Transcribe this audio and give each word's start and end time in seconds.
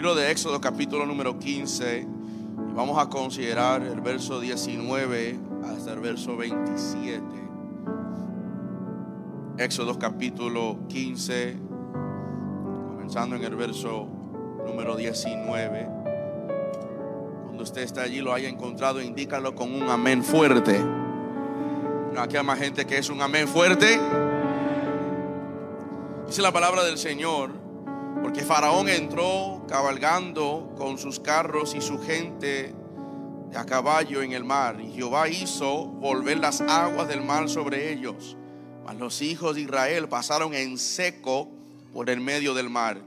Libro 0.00 0.14
de 0.14 0.30
Éxodo 0.30 0.62
capítulo 0.62 1.04
número 1.04 1.38
15 1.38 2.00
y 2.00 2.72
vamos 2.72 2.98
a 2.98 3.10
considerar 3.10 3.82
el 3.82 4.00
verso 4.00 4.40
19 4.40 5.38
hasta 5.62 5.92
el 5.92 6.00
verso 6.00 6.38
27. 6.38 7.22
Éxodo 9.58 9.98
capítulo 9.98 10.78
15, 10.88 11.54
comenzando 12.88 13.36
en 13.36 13.44
el 13.44 13.54
verso 13.54 14.08
número 14.66 14.96
19. 14.96 15.86
Cuando 17.44 17.62
usted 17.62 17.82
está 17.82 18.00
allí 18.00 18.22
lo 18.22 18.32
haya 18.32 18.48
encontrado, 18.48 19.02
indícalo 19.02 19.54
con 19.54 19.70
un 19.70 19.90
amén 19.90 20.24
fuerte. 20.24 20.82
No, 22.14 22.22
aquí 22.22 22.38
hay 22.38 22.44
más 22.44 22.58
gente 22.58 22.86
que 22.86 22.96
es 22.96 23.10
un 23.10 23.20
amén 23.20 23.46
fuerte. 23.46 24.00
Dice 26.26 26.40
la 26.40 26.52
palabra 26.52 26.84
del 26.84 26.96
Señor, 26.96 27.59
porque 28.22 28.42
Faraón 28.42 28.88
entró 28.88 29.64
cabalgando 29.68 30.72
con 30.76 30.98
sus 30.98 31.20
carros 31.20 31.74
y 31.74 31.80
su 31.80 31.98
gente 31.98 32.74
a 33.54 33.64
caballo 33.64 34.22
en 34.22 34.32
el 34.32 34.44
mar, 34.44 34.80
y 34.80 34.92
Jehová 34.92 35.28
hizo 35.28 35.86
volver 35.86 36.38
las 36.38 36.60
aguas 36.60 37.08
del 37.08 37.22
mar 37.22 37.48
sobre 37.48 37.92
ellos. 37.92 38.36
Mas 38.84 38.96
los 38.96 39.22
hijos 39.22 39.56
de 39.56 39.62
Israel 39.62 40.08
pasaron 40.08 40.54
en 40.54 40.78
seco 40.78 41.48
por 41.92 42.10
el 42.10 42.20
medio 42.20 42.54
del 42.54 42.70
mar. 42.70 43.00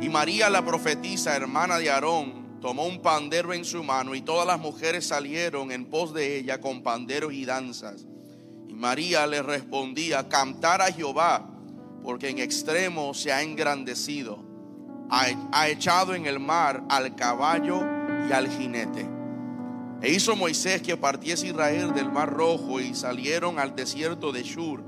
Y 0.00 0.08
María 0.08 0.48
la 0.48 0.64
profetisa, 0.64 1.36
hermana 1.36 1.78
de 1.78 1.90
Aarón, 1.90 2.60
tomó 2.60 2.86
un 2.86 3.02
pandero 3.02 3.52
en 3.52 3.64
su 3.64 3.84
mano 3.84 4.14
y 4.14 4.22
todas 4.22 4.46
las 4.46 4.58
mujeres 4.58 5.06
salieron 5.06 5.70
en 5.70 5.84
pos 5.84 6.14
de 6.14 6.38
ella 6.38 6.60
con 6.60 6.82
panderos 6.82 7.34
y 7.34 7.44
danzas. 7.44 8.06
Y 8.68 8.72
María 8.72 9.26
le 9.26 9.42
respondía, 9.42 10.28
cantar 10.28 10.80
a 10.80 10.90
Jehová 10.90 11.53
porque 12.04 12.28
en 12.28 12.38
extremo 12.38 13.14
se 13.14 13.32
ha 13.32 13.42
engrandecido, 13.42 14.44
ha, 15.10 15.68
echado 15.68 16.14
en 16.14 16.26
el 16.26 16.38
mar 16.38 16.84
al 16.90 17.16
caballo 17.16 17.80
y 18.28 18.32
al 18.32 18.48
jinete. 18.48 19.08
E 20.02 20.12
hizo 20.12 20.36
Moisés 20.36 20.82
que 20.82 20.98
partiese 20.98 21.46
Israel 21.46 21.94
del 21.94 22.12
mar 22.12 22.30
rojo 22.30 22.78
y 22.78 22.94
salieron 22.94 23.58
al 23.58 23.74
desierto 23.74 24.32
de 24.32 24.42
Shur 24.42 24.84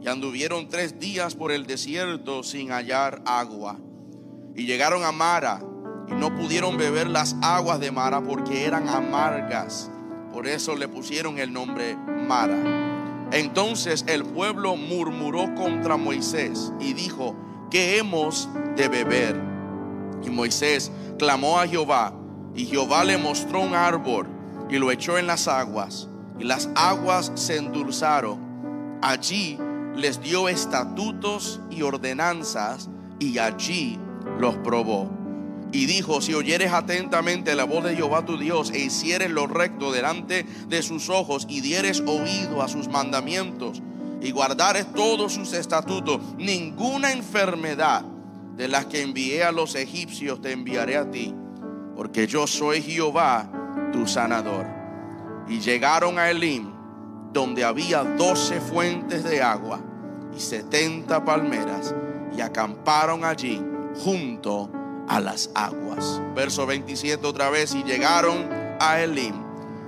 y 0.00 0.08
anduvieron 0.08 0.68
tres 0.68 0.98
días 0.98 1.36
por 1.36 1.52
el 1.52 1.66
desierto 1.66 2.42
sin 2.42 2.72
hallar 2.72 3.22
agua. 3.24 3.78
Y 4.56 4.66
llegaron 4.66 5.04
a 5.04 5.12
Mara 5.12 5.60
y 6.08 6.14
no 6.14 6.34
pudieron 6.34 6.76
beber 6.76 7.06
las 7.06 7.36
aguas 7.42 7.78
de 7.78 7.92
Mara 7.92 8.22
porque 8.22 8.64
eran 8.64 8.88
amargas. 8.88 9.88
Por 10.32 10.48
eso 10.48 10.74
le 10.74 10.88
pusieron 10.88 11.38
el 11.38 11.52
nombre 11.52 11.96
Mara. 11.96 12.85
Entonces 13.32 14.04
el 14.06 14.24
pueblo 14.24 14.76
murmuró 14.76 15.54
contra 15.54 15.96
Moisés 15.96 16.72
y 16.78 16.92
dijo, 16.92 17.34
¿qué 17.70 17.98
hemos 17.98 18.48
de 18.76 18.88
beber? 18.88 19.40
Y 20.22 20.30
Moisés 20.30 20.92
clamó 21.18 21.58
a 21.58 21.66
Jehová 21.66 22.12
y 22.54 22.66
Jehová 22.66 23.04
le 23.04 23.18
mostró 23.18 23.60
un 23.60 23.74
árbol 23.74 24.26
y 24.70 24.78
lo 24.78 24.90
echó 24.90 25.18
en 25.18 25.26
las 25.26 25.48
aguas 25.48 26.08
y 26.38 26.44
las 26.44 26.70
aguas 26.74 27.32
se 27.34 27.56
endulzaron. 27.56 28.98
Allí 29.02 29.58
les 29.94 30.20
dio 30.20 30.48
estatutos 30.48 31.60
y 31.70 31.82
ordenanzas 31.82 32.88
y 33.18 33.38
allí 33.38 33.98
los 34.38 34.56
probó. 34.58 35.10
Y 35.76 35.84
dijo, 35.84 36.22
si 36.22 36.32
oyeres 36.32 36.72
atentamente 36.72 37.54
la 37.54 37.64
voz 37.64 37.84
de 37.84 37.94
Jehová 37.94 38.24
tu 38.24 38.38
Dios 38.38 38.70
e 38.70 38.78
hicieres 38.78 39.28
lo 39.28 39.46
recto 39.46 39.92
delante 39.92 40.46
de 40.68 40.82
sus 40.82 41.10
ojos 41.10 41.44
y 41.50 41.60
dieres 41.60 42.00
oído 42.06 42.62
a 42.62 42.68
sus 42.68 42.88
mandamientos 42.88 43.82
y 44.22 44.30
guardares 44.30 44.90
todos 44.94 45.34
sus 45.34 45.52
estatutos, 45.52 46.18
ninguna 46.38 47.12
enfermedad 47.12 48.06
de 48.56 48.68
las 48.68 48.86
que 48.86 49.02
envié 49.02 49.44
a 49.44 49.52
los 49.52 49.74
egipcios 49.74 50.40
te 50.40 50.52
enviaré 50.52 50.96
a 50.96 51.10
ti, 51.10 51.34
porque 51.94 52.26
yo 52.26 52.46
soy 52.46 52.80
Jehová 52.80 53.46
tu 53.92 54.06
sanador. 54.06 54.64
Y 55.46 55.60
llegaron 55.60 56.18
a 56.18 56.30
Elim, 56.30 56.70
donde 57.34 57.64
había 57.64 58.02
doce 58.02 58.62
fuentes 58.62 59.24
de 59.24 59.42
agua 59.42 59.80
y 60.34 60.40
setenta 60.40 61.22
palmeras, 61.22 61.94
y 62.34 62.40
acamparon 62.40 63.26
allí 63.26 63.62
junto 64.02 64.70
a 65.08 65.20
las 65.20 65.50
aguas. 65.54 66.20
Verso 66.34 66.66
27 66.66 67.26
otra 67.26 67.50
vez, 67.50 67.74
y 67.74 67.82
llegaron 67.82 68.48
a 68.80 69.00
Elim, 69.00 69.34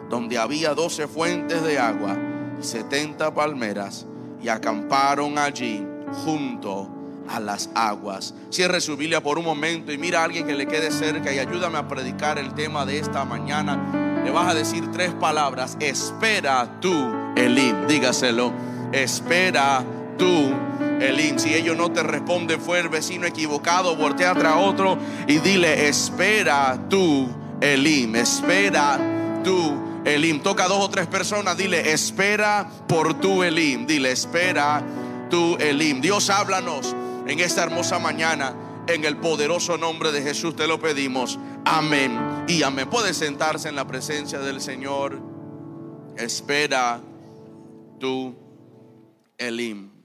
donde 0.09 0.39
había 0.39 0.75
doce 0.75 1.07
fuentes 1.07 1.63
de 1.63 1.79
agua 1.79 2.17
y 2.61 2.65
setenta 2.65 3.33
palmeras, 3.35 4.07
y 4.43 4.49
acamparon 4.49 5.39
allí 5.39 5.87
junto 6.25 6.89
a 7.29 7.41
las 7.41 7.71
aguas. 7.75 8.35
Cierre 8.51 8.81
su 8.81 8.97
Biblia 8.97 9.23
por 9.23 9.39
un 9.39 9.45
momento 9.45 9.93
y 9.93 9.99
mira 9.99 10.21
a 10.21 10.25
alguien 10.25 10.47
que 10.47 10.55
le 10.55 10.67
quede 10.67 10.91
cerca 10.91 11.33
y 11.33 11.39
ayúdame 11.39 11.79
a 11.79 11.87
predicar 11.87 12.39
el 12.39 12.55
tema 12.55 12.87
de 12.87 12.99
esta 12.99 13.25
mañana. 13.25 14.23
Le 14.25 14.31
vas 14.31 14.51
a 14.51 14.55
decir 14.55 14.91
tres 14.91 15.13
palabras. 15.15 15.77
Espera 15.81 16.81
tú, 16.81 17.13
Elim. 17.37 17.87
Dígaselo. 17.87 18.53
Espera 18.93 19.85
tú, 20.17 20.53
Elim. 21.01 21.39
Si 21.39 21.55
ellos 21.55 21.77
no 21.77 21.93
te 21.93 22.03
responden, 22.03 22.61
fue 22.61 22.81
el 22.81 22.89
vecino 22.89 23.27
equivocado, 23.27 23.97
voltea 23.97 24.35
tras 24.35 24.57
otro 24.57 24.99
y 25.27 25.39
dile, 25.39 25.89
espera 25.89 26.79
tú, 26.89 27.29
Elim, 27.61 28.17
espera 28.17 29.41
tú. 29.45 29.89
Elim, 30.05 30.41
toca 30.41 30.65
a 30.65 30.69
dos 30.69 30.85
o 30.85 30.91
tres 30.91 31.07
personas, 31.07 31.57
dile, 31.57 31.93
espera 31.93 32.69
por 32.87 33.15
tu 33.21 33.43
Elim, 33.43 33.87
dile, 33.87 34.13
espera 34.13 34.83
tú 35.29 35.57
Elim. 35.59 36.01
Dios 36.01 36.31
háblanos 36.31 36.95
en 37.27 37.41
esta 37.41 37.63
hermosa 37.63 37.99
mañana, 37.99 38.55
en 38.87 39.05
el 39.05 39.17
poderoso 39.19 39.77
nombre 39.77 40.13
de 40.13 40.23
Jesús 40.23 40.57
te 40.57 40.67
lo 40.67 40.81
pedimos. 40.81 41.39
Amén 41.65 42.45
y 42.49 42.63
amén. 42.63 42.89
Puede 42.89 43.13
sentarse 43.13 43.69
en 43.69 43.77
la 43.77 43.87
presencia 43.87 44.39
del 44.39 44.61
Señor. 44.61 45.21
Espera 46.17 47.01
tú 48.01 48.35
Elim. 49.37 49.98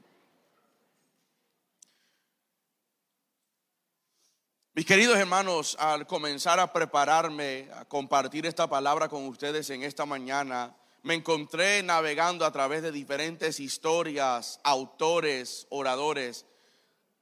Mis 4.75 4.87
queridos 4.87 5.19
hermanos, 5.19 5.77
al 5.79 6.07
comenzar 6.07 6.59
a 6.59 6.73
prepararme 6.73 7.69
a 7.75 7.85
compartir 7.85 8.47
esta 8.47 8.67
palabra 8.67 9.07
con 9.07 9.27
ustedes 9.27 9.69
en 9.69 9.83
esta 9.83 10.07
mañana, 10.07 10.75
me 11.03 11.13
encontré 11.13 11.83
navegando 11.83 12.43
a 12.43 12.51
través 12.51 12.81
de 12.81 12.91
diferentes 12.91 13.59
historias, 13.59 14.59
autores, 14.63 15.67
oradores, 15.69 16.47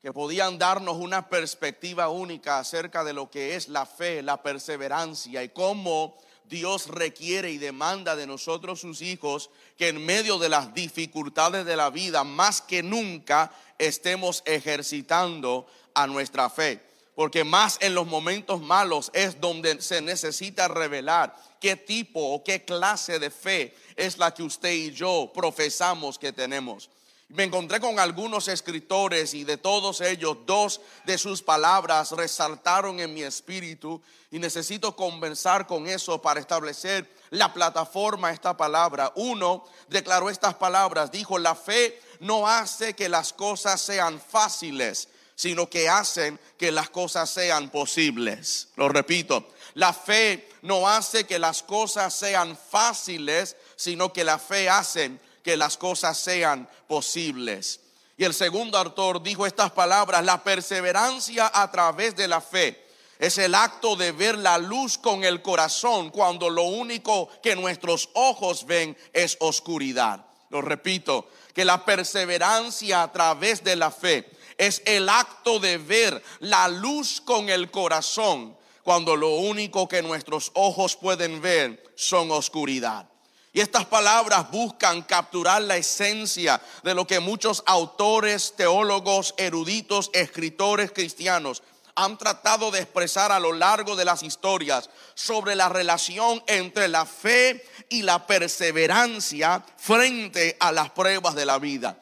que 0.01 0.13
podían 0.13 0.59
darnos 0.59 0.95
una 0.95 1.27
perspectiva 1.27 2.07
única 2.07 2.57
acerca 2.57 3.03
de 3.03 3.11
lo 3.11 3.29
que 3.29 3.57
es 3.57 3.67
la 3.67 3.85
fe, 3.85 4.21
la 4.21 4.41
perseverancia 4.41 5.43
y 5.43 5.49
cómo 5.49 6.17
Dios 6.45 6.87
requiere 6.87 7.51
y 7.51 7.57
demanda 7.57 8.15
de 8.15 8.27
nosotros 8.27 8.79
sus 8.79 9.01
hijos 9.01 9.49
que 9.77 9.89
en 9.89 10.05
medio 10.05 10.39
de 10.39 10.47
las 10.47 10.73
dificultades 10.73 11.65
de 11.65 11.75
la 11.75 11.89
vida, 11.89 12.23
más 12.23 12.61
que 12.61 12.81
nunca, 12.81 13.51
estemos 13.77 14.41
ejercitando 14.45 15.67
a 15.93 16.07
nuestra 16.07 16.49
fe 16.49 16.90
porque 17.21 17.43
más 17.43 17.77
en 17.81 17.93
los 17.93 18.07
momentos 18.07 18.61
malos 18.61 19.11
es 19.13 19.39
donde 19.39 19.79
se 19.79 20.01
necesita 20.01 20.67
revelar 20.67 21.35
qué 21.59 21.75
tipo 21.75 22.19
o 22.19 22.43
qué 22.43 22.65
clase 22.65 23.19
de 23.19 23.29
fe 23.29 23.75
es 23.95 24.17
la 24.17 24.33
que 24.33 24.41
usted 24.41 24.71
y 24.71 24.91
yo 24.91 25.31
profesamos 25.31 26.17
que 26.17 26.33
tenemos. 26.33 26.89
Me 27.27 27.43
encontré 27.43 27.79
con 27.79 27.99
algunos 27.99 28.47
escritores 28.47 29.35
y 29.35 29.43
de 29.43 29.57
todos 29.57 30.01
ellos 30.01 30.35
dos 30.47 30.81
de 31.05 31.19
sus 31.19 31.43
palabras 31.43 32.09
resaltaron 32.09 32.99
en 32.99 33.13
mi 33.13 33.21
espíritu 33.21 34.01
y 34.31 34.39
necesito 34.39 34.95
conversar 34.95 35.67
con 35.67 35.87
eso 35.87 36.19
para 36.23 36.39
establecer 36.39 37.07
la 37.29 37.53
plataforma 37.53 38.31
esta 38.31 38.57
palabra. 38.57 39.11
Uno 39.15 39.63
declaró 39.89 40.27
estas 40.31 40.55
palabras, 40.55 41.11
dijo, 41.11 41.37
la 41.37 41.53
fe 41.53 42.01
no 42.19 42.47
hace 42.47 42.95
que 42.95 43.09
las 43.09 43.31
cosas 43.31 43.79
sean 43.79 44.19
fáciles, 44.19 45.07
sino 45.41 45.67
que 45.67 45.89
hacen 45.89 46.39
que 46.55 46.71
las 46.71 46.91
cosas 46.91 47.27
sean 47.27 47.71
posibles. 47.71 48.67
Lo 48.75 48.89
repito, 48.89 49.47
la 49.73 49.91
fe 49.91 50.47
no 50.61 50.87
hace 50.87 51.23
que 51.25 51.39
las 51.39 51.63
cosas 51.63 52.13
sean 52.13 52.55
fáciles, 52.55 53.57
sino 53.75 54.13
que 54.13 54.23
la 54.23 54.37
fe 54.37 54.69
hace 54.69 55.17
que 55.43 55.57
las 55.57 55.77
cosas 55.77 56.19
sean 56.19 56.69
posibles. 56.87 57.79
Y 58.17 58.23
el 58.23 58.35
segundo 58.35 58.77
autor 58.77 59.23
dijo 59.23 59.47
estas 59.47 59.71
palabras, 59.71 60.23
la 60.23 60.43
perseverancia 60.43 61.49
a 61.51 61.71
través 61.71 62.15
de 62.15 62.27
la 62.27 62.39
fe 62.39 62.85
es 63.17 63.39
el 63.39 63.55
acto 63.55 63.95
de 63.95 64.11
ver 64.11 64.37
la 64.37 64.59
luz 64.59 64.99
con 64.99 65.23
el 65.23 65.41
corazón 65.41 66.11
cuando 66.11 66.51
lo 66.51 66.65
único 66.65 67.29
que 67.41 67.55
nuestros 67.55 68.09
ojos 68.13 68.67
ven 68.67 68.95
es 69.11 69.37
oscuridad. 69.39 70.23
Lo 70.51 70.61
repito, 70.61 71.27
que 71.55 71.65
la 71.65 71.83
perseverancia 71.83 73.01
a 73.01 73.11
través 73.11 73.63
de 73.63 73.75
la 73.75 73.89
fe 73.89 74.29
es 74.61 74.83
el 74.85 75.09
acto 75.09 75.59
de 75.59 75.79
ver 75.79 76.23
la 76.39 76.67
luz 76.67 77.19
con 77.19 77.49
el 77.49 77.71
corazón 77.71 78.55
cuando 78.83 79.15
lo 79.15 79.29
único 79.29 79.87
que 79.87 80.03
nuestros 80.03 80.51
ojos 80.53 80.95
pueden 80.95 81.41
ver 81.41 81.83
son 81.95 82.29
oscuridad. 82.29 83.09
Y 83.53 83.59
estas 83.59 83.85
palabras 83.85 84.51
buscan 84.51 85.01
capturar 85.01 85.63
la 85.63 85.77
esencia 85.77 86.61
de 86.83 86.93
lo 86.93 87.07
que 87.07 87.19
muchos 87.19 87.63
autores, 87.65 88.53
teólogos, 88.55 89.33
eruditos, 89.37 90.11
escritores 90.13 90.91
cristianos 90.91 91.63
han 91.95 92.19
tratado 92.19 92.69
de 92.69 92.81
expresar 92.81 93.31
a 93.31 93.39
lo 93.39 93.53
largo 93.53 93.95
de 93.95 94.05
las 94.05 94.21
historias 94.21 94.91
sobre 95.15 95.55
la 95.55 95.69
relación 95.69 96.43
entre 96.45 96.87
la 96.87 97.07
fe 97.07 97.65
y 97.89 98.03
la 98.03 98.27
perseverancia 98.27 99.65
frente 99.75 100.55
a 100.59 100.71
las 100.71 100.91
pruebas 100.91 101.33
de 101.33 101.47
la 101.47 101.57
vida. 101.57 101.97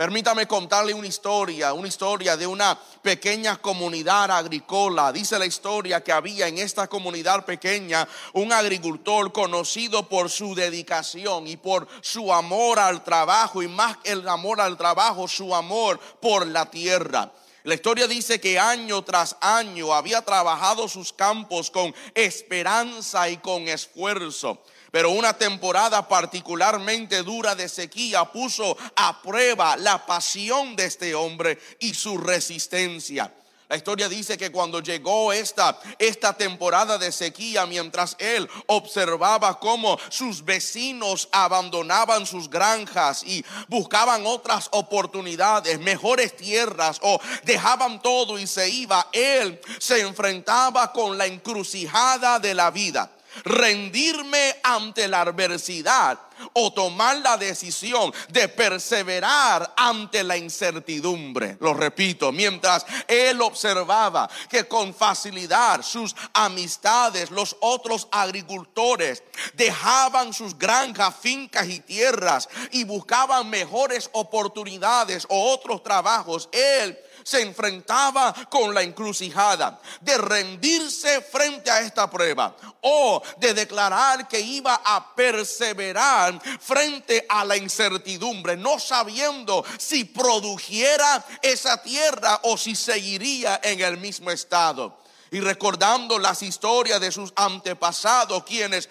Permítame 0.00 0.46
contarle 0.46 0.94
una 0.94 1.06
historia, 1.06 1.74
una 1.74 1.86
historia 1.86 2.34
de 2.34 2.46
una 2.46 2.74
pequeña 3.02 3.60
comunidad 3.60 4.30
agrícola. 4.30 5.12
Dice 5.12 5.38
la 5.38 5.44
historia 5.44 6.02
que 6.02 6.10
había 6.10 6.48
en 6.48 6.56
esta 6.56 6.86
comunidad 6.86 7.44
pequeña 7.44 8.08
un 8.32 8.50
agricultor 8.50 9.30
conocido 9.30 10.08
por 10.08 10.30
su 10.30 10.54
dedicación 10.54 11.46
y 11.46 11.58
por 11.58 11.86
su 12.00 12.32
amor 12.32 12.78
al 12.78 13.04
trabajo 13.04 13.62
y 13.62 13.68
más 13.68 13.98
el 14.04 14.26
amor 14.26 14.62
al 14.62 14.78
trabajo, 14.78 15.28
su 15.28 15.54
amor 15.54 16.00
por 16.18 16.46
la 16.46 16.70
tierra. 16.70 17.30
La 17.64 17.74
historia 17.74 18.06
dice 18.06 18.40
que 18.40 18.58
año 18.58 19.02
tras 19.02 19.36
año 19.42 19.92
había 19.92 20.22
trabajado 20.22 20.88
sus 20.88 21.12
campos 21.12 21.70
con 21.70 21.94
esperanza 22.14 23.28
y 23.28 23.36
con 23.36 23.68
esfuerzo. 23.68 24.62
Pero 24.90 25.10
una 25.10 25.34
temporada 25.34 26.06
particularmente 26.08 27.22
dura 27.22 27.54
de 27.54 27.68
sequía 27.68 28.24
puso 28.24 28.76
a 28.96 29.22
prueba 29.22 29.76
la 29.76 30.04
pasión 30.04 30.74
de 30.74 30.86
este 30.86 31.14
hombre 31.14 31.58
y 31.78 31.94
su 31.94 32.18
resistencia. 32.18 33.32
La 33.70 33.76
historia 33.76 34.08
dice 34.08 34.36
que 34.36 34.50
cuando 34.50 34.80
llegó 34.80 35.32
esta, 35.32 35.78
esta 35.96 36.32
temporada 36.32 36.98
de 36.98 37.12
sequía, 37.12 37.66
mientras 37.66 38.16
él 38.18 38.50
observaba 38.66 39.60
cómo 39.60 39.96
sus 40.08 40.44
vecinos 40.44 41.28
abandonaban 41.30 42.26
sus 42.26 42.50
granjas 42.50 43.22
y 43.22 43.44
buscaban 43.68 44.26
otras 44.26 44.66
oportunidades, 44.72 45.78
mejores 45.78 46.36
tierras 46.36 46.98
o 47.02 47.20
dejaban 47.44 48.02
todo 48.02 48.40
y 48.40 48.48
se 48.48 48.68
iba, 48.68 49.06
él 49.12 49.60
se 49.78 50.00
enfrentaba 50.00 50.92
con 50.92 51.16
la 51.16 51.26
encrucijada 51.26 52.40
de 52.40 52.54
la 52.54 52.72
vida 52.72 53.08
rendirme 53.44 54.56
ante 54.62 55.08
la 55.08 55.22
adversidad 55.22 56.18
o 56.54 56.72
tomar 56.72 57.18
la 57.18 57.36
decisión 57.36 58.12
de 58.28 58.48
perseverar 58.48 59.72
ante 59.76 60.24
la 60.24 60.36
incertidumbre. 60.36 61.56
Lo 61.60 61.74
repito, 61.74 62.32
mientras 62.32 62.86
él 63.06 63.40
observaba 63.42 64.28
que 64.48 64.66
con 64.66 64.94
facilidad 64.94 65.82
sus 65.82 66.14
amistades, 66.32 67.30
los 67.30 67.56
otros 67.60 68.08
agricultores, 68.10 69.22
dejaban 69.54 70.32
sus 70.32 70.56
granjas, 70.58 71.14
fincas 71.20 71.68
y 71.68 71.80
tierras 71.80 72.48
y 72.70 72.84
buscaban 72.84 73.48
mejores 73.50 74.08
oportunidades 74.12 75.26
o 75.28 75.52
otros 75.52 75.82
trabajos, 75.82 76.48
él 76.52 76.98
se 77.22 77.42
enfrentaba 77.42 78.34
con 78.48 78.74
la 78.74 78.82
encrucijada 78.82 79.80
de 80.00 80.18
rendirse 80.18 81.20
frente 81.22 81.70
a 81.70 81.80
esta 81.80 82.10
prueba 82.10 82.56
o 82.82 83.22
de 83.38 83.54
declarar 83.54 84.28
que 84.28 84.40
iba 84.40 84.80
a 84.84 85.14
perseverar 85.14 86.40
frente 86.60 87.26
a 87.28 87.44
la 87.44 87.56
incertidumbre, 87.56 88.56
no 88.56 88.78
sabiendo 88.78 89.64
si 89.78 90.04
produjera 90.04 91.24
esa 91.42 91.82
tierra 91.82 92.40
o 92.44 92.56
si 92.56 92.74
seguiría 92.74 93.60
en 93.62 93.80
el 93.80 93.96
mismo 93.98 94.30
estado 94.30 95.00
y 95.30 95.40
recordando 95.40 96.18
las 96.18 96.42
historias 96.42 97.00
de 97.00 97.12
sus 97.12 97.32
antepasados, 97.36 98.44
quienes 98.44 98.88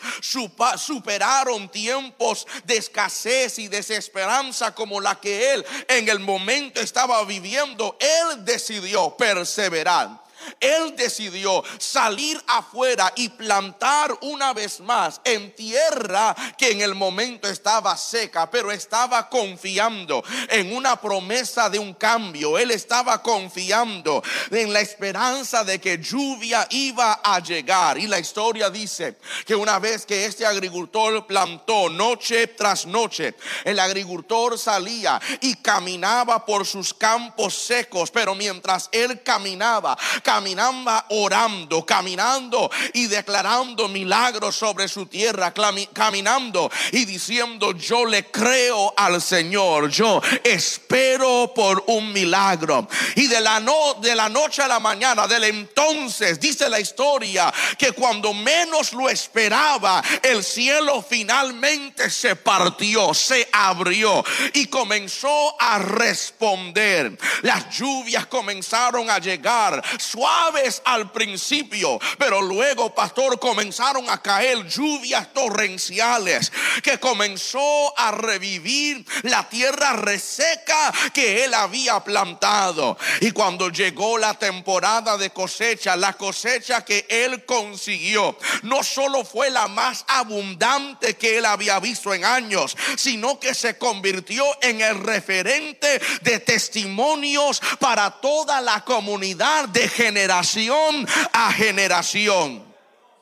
superaron 0.77 1.69
tiempos 1.69 2.47
de 2.65 2.77
escasez 2.77 3.59
y 3.59 3.67
desesperanza 3.67 4.73
como 4.73 5.01
la 5.01 5.19
que 5.19 5.53
él 5.53 5.65
en 5.87 6.07
el 6.07 6.19
momento 6.19 6.79
estaba 6.79 7.23
viviendo, 7.25 7.97
él 7.99 8.45
decidió 8.45 9.15
perseverar 9.17 10.28
él 10.59 10.95
decidió 10.95 11.63
salir 11.77 12.41
afuera 12.47 13.11
y 13.15 13.29
plantar 13.29 14.17
una 14.21 14.53
vez 14.53 14.79
más 14.79 15.21
en 15.23 15.55
tierra 15.55 16.35
que 16.57 16.71
en 16.71 16.81
el 16.81 16.95
momento 16.95 17.47
estaba 17.47 17.95
seca, 17.97 18.49
pero 18.49 18.71
estaba 18.71 19.29
confiando 19.29 20.23
en 20.49 20.75
una 20.75 20.99
promesa 20.99 21.69
de 21.69 21.79
un 21.79 21.93
cambio. 21.93 22.57
Él 22.57 22.71
estaba 22.71 23.21
confiando 23.21 24.21
en 24.51 24.73
la 24.73 24.81
esperanza 24.81 25.63
de 25.63 25.79
que 25.79 25.97
lluvia 25.97 26.67
iba 26.71 27.21
a 27.23 27.39
llegar. 27.39 27.97
Y 27.97 28.07
la 28.07 28.19
historia 28.19 28.69
dice 28.69 29.17
que 29.45 29.55
una 29.55 29.79
vez 29.79 30.05
que 30.05 30.25
este 30.25 30.45
agricultor 30.45 31.25
plantó 31.25 31.89
noche 31.89 32.47
tras 32.47 32.85
noche, 32.85 33.35
el 33.63 33.79
agricultor 33.79 34.57
salía 34.57 35.19
y 35.41 35.55
caminaba 35.55 36.45
por 36.45 36.65
sus 36.65 36.93
campos 36.93 37.53
secos, 37.55 38.11
pero 38.11 38.35
mientras 38.35 38.89
él 38.91 39.21
caminaba, 39.23 39.97
caminaba 40.29 41.07
orando, 41.09 41.83
caminando 41.83 42.69
y 42.93 43.07
declarando 43.07 43.87
milagros 43.87 44.55
sobre 44.55 44.87
su 44.87 45.07
tierra, 45.07 45.51
caminando 45.91 46.69
y 46.91 47.05
diciendo, 47.05 47.71
yo 47.71 48.05
le 48.05 48.25
creo 48.25 48.93
al 48.95 49.23
Señor, 49.23 49.89
yo 49.89 50.21
espero 50.43 51.51
por 51.55 51.83
un 51.87 52.13
milagro. 52.13 52.87
Y 53.15 53.25
de 53.25 53.41
la, 53.41 53.59
no, 53.59 53.95
de 53.95 54.15
la 54.15 54.29
noche 54.29 54.61
a 54.61 54.67
la 54.67 54.79
mañana, 54.79 55.25
del 55.25 55.45
entonces, 55.45 56.39
dice 56.39 56.69
la 56.69 56.79
historia, 56.79 57.51
que 57.79 57.93
cuando 57.93 58.31
menos 58.31 58.93
lo 58.93 59.09
esperaba, 59.09 60.03
el 60.21 60.43
cielo 60.43 61.01
finalmente 61.01 62.07
se 62.11 62.35
partió, 62.35 63.15
se 63.15 63.49
abrió 63.51 64.23
y 64.53 64.67
comenzó 64.67 65.59
a 65.59 65.79
responder. 65.79 67.17
Las 67.41 67.75
lluvias 67.75 68.27
comenzaron 68.27 69.09
a 69.09 69.17
llegar 69.17 69.83
suaves 70.19 70.81
al 70.83 71.11
principio, 71.11 71.97
pero 72.17 72.41
luego, 72.41 72.93
pastor, 72.93 73.39
comenzaron 73.39 74.09
a 74.09 74.21
caer 74.21 74.67
lluvias 74.67 75.33
torrenciales 75.33 76.51
que 76.83 76.99
comenzó 76.99 77.97
a 77.97 78.11
revivir 78.11 79.05
la 79.23 79.47
tierra 79.47 79.93
reseca 79.93 80.93
que 81.13 81.45
él 81.45 81.53
había 81.53 82.01
plantado. 82.01 82.97
Y 83.21 83.31
cuando 83.31 83.69
llegó 83.69 84.17
la 84.17 84.33
temporada 84.33 85.17
de 85.17 85.29
cosecha, 85.29 85.95
la 85.95 86.11
cosecha 86.11 86.83
que 86.83 87.05
él 87.07 87.45
consiguió, 87.45 88.37
no 88.63 88.83
solo 88.83 89.23
fue 89.23 89.49
la 89.49 89.69
más 89.69 90.03
abundante 90.07 91.15
que 91.15 91.37
él 91.37 91.45
había 91.45 91.79
visto 91.79 92.13
en 92.13 92.25
años, 92.25 92.75
sino 92.97 93.39
que 93.39 93.53
se 93.53 93.77
convirtió 93.77 94.43
en 94.61 94.81
el 94.81 95.01
referente 95.01 96.01
de 96.21 96.39
testimonios 96.41 97.61
para 97.79 98.11
toda 98.19 98.59
la 98.59 98.83
comunidad 98.83 99.69
de 99.69 99.87
generación 100.09 101.07
a 101.33 101.51
generación. 101.53 102.69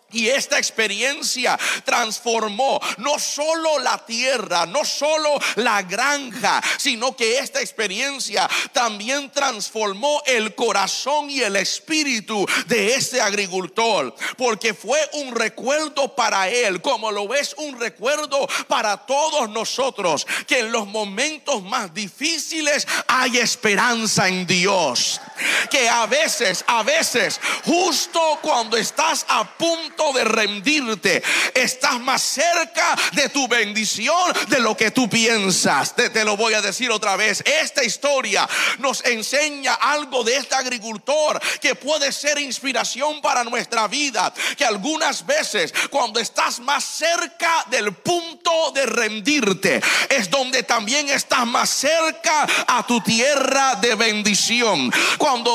Y 0.09 0.29
esta 0.29 0.57
experiencia 0.57 1.59
transformó 1.83 2.79
no 2.97 3.19
solo 3.19 3.77
la 3.79 3.97
tierra, 4.05 4.65
no 4.65 4.85
solo 4.85 5.37
la 5.55 5.83
granja, 5.83 6.63
sino 6.77 7.13
que 7.13 7.39
esta 7.39 7.59
experiencia 7.59 8.49
también 8.71 9.29
transformó 9.31 10.23
el 10.25 10.55
corazón 10.55 11.29
y 11.29 11.41
el 11.41 11.57
espíritu 11.57 12.47
de 12.67 12.93
este 12.95 13.19
agricultor. 13.19 14.15
Porque 14.37 14.73
fue 14.73 14.97
un 15.11 15.35
recuerdo 15.35 16.15
para 16.15 16.47
él, 16.47 16.81
como 16.81 17.11
lo 17.11 17.33
es 17.33 17.53
un 17.57 17.77
recuerdo 17.77 18.47
para 18.69 19.05
todos 19.05 19.49
nosotros, 19.49 20.25
que 20.47 20.59
en 20.59 20.71
los 20.71 20.87
momentos 20.87 21.61
más 21.63 21.93
difíciles 21.93 22.87
hay 23.09 23.39
esperanza 23.39 24.29
en 24.29 24.47
Dios. 24.47 25.19
Que 25.69 25.89
a 25.89 26.05
veces, 26.05 26.63
a 26.67 26.83
veces, 26.83 27.39
justo 27.65 28.39
cuando 28.41 28.77
estás 28.77 29.25
a 29.27 29.43
punto 29.57 30.13
de 30.13 30.23
rendirte. 30.23 31.23
Estás 31.53 31.99
más 31.99 32.21
cerca 32.21 32.95
de 33.13 33.29
tu 33.29 33.47
bendición 33.47 34.33
de 34.47 34.59
lo 34.59 34.75
que 34.75 34.91
tú 34.91 35.09
piensas. 35.09 35.95
Te, 35.95 36.09
te, 36.09 36.23
lo 36.23 36.37
voy 36.37 36.53
a 36.53 36.61
decir 36.61 36.91
otra 36.91 37.15
vez. 37.15 37.43
Esta 37.45 37.83
historia 37.83 38.47
nos 38.79 39.03
enseña 39.05 39.73
algo 39.73 40.23
de 40.23 40.37
este 40.37 40.55
agricultor 40.55 41.39
que 41.59 41.75
puede 41.75 42.11
ser 42.11 42.39
inspiración 42.39 43.21
para 43.21 43.43
nuestra 43.43 43.87
vida. 43.87 44.33
Que 44.57 44.65
algunas 44.65 45.25
veces 45.25 45.73
cuando 45.89 46.19
estás 46.19 46.59
más 46.59 46.83
cerca 46.83 47.65
del 47.69 47.93
punto 47.93 48.71
de 48.73 48.85
rendirte 48.85 49.81
es 50.09 50.29
donde 50.29 50.63
también 50.63 51.09
estás 51.09 51.45
más 51.45 51.69
cerca 51.69 52.47
a 52.67 52.85
tu 52.85 53.01
tierra 53.01 53.75
de 53.75 53.95
bendición. 53.95 54.91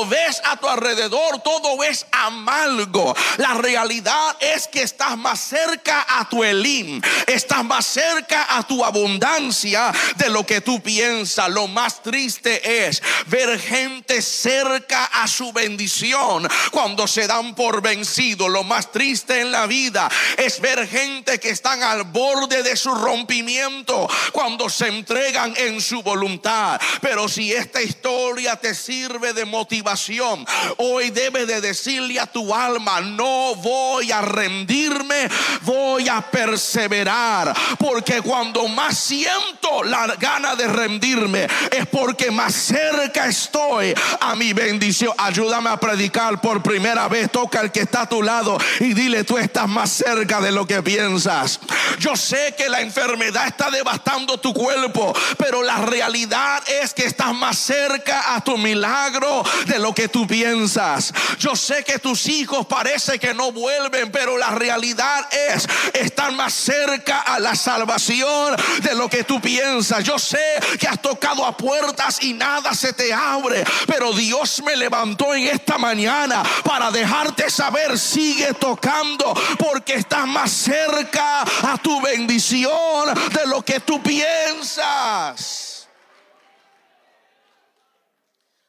Ves 0.08 0.40
a 0.44 0.56
tu 0.56 0.68
alrededor 0.68 1.40
todo 1.42 1.82
es 1.82 2.06
amargo. 2.12 3.14
La 3.38 3.54
realidad 3.54 4.36
es 4.40 4.68
que 4.68 4.82
estás 4.82 5.16
más 5.16 5.40
cerca 5.40 6.04
a 6.08 6.28
tu 6.28 6.44
Elim, 6.44 7.00
estás 7.26 7.64
más 7.64 7.86
cerca 7.86 8.56
a 8.56 8.66
tu 8.66 8.84
abundancia 8.84 9.92
de 10.16 10.28
lo 10.28 10.44
que 10.44 10.60
tú 10.60 10.82
piensas. 10.82 11.48
Lo 11.48 11.68
más 11.68 12.02
triste 12.02 12.86
es 12.86 13.02
ver 13.26 13.58
gente 13.58 14.20
cerca 14.20 15.04
a 15.06 15.26
su 15.26 15.52
bendición 15.52 16.48
cuando 16.70 17.06
se 17.06 17.26
dan 17.26 17.54
por 17.54 17.80
vencido. 17.80 18.48
Lo 18.48 18.64
más 18.64 18.92
triste 18.92 19.40
en 19.40 19.52
la 19.52 19.66
vida 19.66 20.10
es 20.36 20.60
ver 20.60 20.86
gente 20.86 21.40
que 21.40 21.50
están 21.50 21.82
al 21.82 22.04
borde 22.04 22.62
de 22.62 22.76
su 22.76 22.94
rompimiento 22.94 24.08
cuando 24.32 24.68
se 24.68 24.88
entregan 24.88 25.54
en 25.56 25.80
su 25.80 26.02
voluntad. 26.02 26.80
Pero 27.00 27.28
si 27.28 27.52
esta 27.52 27.80
historia 27.80 28.56
te 28.56 28.74
sirve 28.74 29.32
de 29.32 29.44
motivación. 29.62 30.44
Hoy 30.76 31.10
debes 31.10 31.46
de 31.46 31.60
decirle 31.60 32.18
a 32.18 32.26
tu 32.26 32.52
alma, 32.52 33.00
no 33.00 33.54
voy 33.54 34.10
a 34.10 34.20
rendirme, 34.20 35.28
voy 35.60 36.08
a 36.08 36.20
perseverar. 36.20 37.54
Porque 37.78 38.20
cuando 38.22 38.66
más 38.66 38.98
siento 38.98 39.84
la 39.84 40.08
gana 40.18 40.56
de 40.56 40.66
rendirme, 40.66 41.46
es 41.70 41.86
porque 41.86 42.32
más 42.32 42.52
cerca 42.54 43.26
estoy 43.26 43.94
a 44.20 44.34
mi 44.34 44.52
bendición. 44.52 45.14
Ayúdame 45.16 45.70
a 45.70 45.76
predicar 45.76 46.40
por 46.40 46.60
primera 46.60 47.06
vez. 47.06 47.30
Toca 47.30 47.60
al 47.60 47.70
que 47.70 47.82
está 47.82 48.02
a 48.02 48.08
tu 48.08 48.20
lado 48.20 48.58
y 48.80 48.94
dile, 48.94 49.22
tú 49.22 49.38
estás 49.38 49.68
más 49.68 49.90
cerca 49.92 50.40
de 50.40 50.50
lo 50.50 50.66
que 50.66 50.82
piensas. 50.82 51.60
Yo 52.00 52.16
sé 52.16 52.56
que 52.58 52.68
la 52.68 52.80
enfermedad 52.80 53.46
está 53.46 53.70
devastando 53.70 54.40
tu 54.40 54.52
cuerpo, 54.52 55.14
pero 55.38 55.62
la 55.62 55.76
realidad 55.78 56.64
es 56.82 56.92
que 56.92 57.06
estás 57.06 57.32
más 57.32 57.56
cerca 57.56 58.34
a 58.34 58.42
tu 58.42 58.58
milagro 58.58 59.44
de 59.66 59.78
lo 59.78 59.94
que 59.94 60.08
tú 60.08 60.26
piensas. 60.26 61.12
Yo 61.38 61.56
sé 61.56 61.84
que 61.84 61.98
tus 61.98 62.26
hijos 62.28 62.66
parece 62.66 63.18
que 63.18 63.34
no 63.34 63.52
vuelven, 63.52 64.10
pero 64.10 64.36
la 64.38 64.50
realidad 64.50 65.26
es 65.50 65.66
estar 65.94 66.32
más 66.32 66.54
cerca 66.54 67.20
a 67.20 67.38
la 67.38 67.54
salvación 67.54 68.56
de 68.82 68.94
lo 68.94 69.08
que 69.08 69.24
tú 69.24 69.40
piensas. 69.40 70.04
Yo 70.04 70.18
sé 70.18 70.42
que 70.78 70.88
has 70.88 71.00
tocado 71.00 71.44
a 71.44 71.56
puertas 71.56 72.22
y 72.22 72.32
nada 72.32 72.74
se 72.74 72.92
te 72.92 73.12
abre, 73.12 73.64
pero 73.86 74.12
Dios 74.12 74.62
me 74.64 74.76
levantó 74.76 75.34
en 75.34 75.48
esta 75.48 75.78
mañana 75.78 76.42
para 76.64 76.90
dejarte 76.90 77.50
saber, 77.50 77.98
sigue 77.98 78.54
tocando 78.54 79.34
porque 79.58 79.94
estás 79.94 80.26
más 80.26 80.50
cerca 80.50 81.42
a 81.42 81.78
tu 81.82 82.00
bendición 82.00 83.14
de 83.32 83.46
lo 83.46 83.62
que 83.62 83.80
tú 83.80 84.02
piensas. 84.02 85.71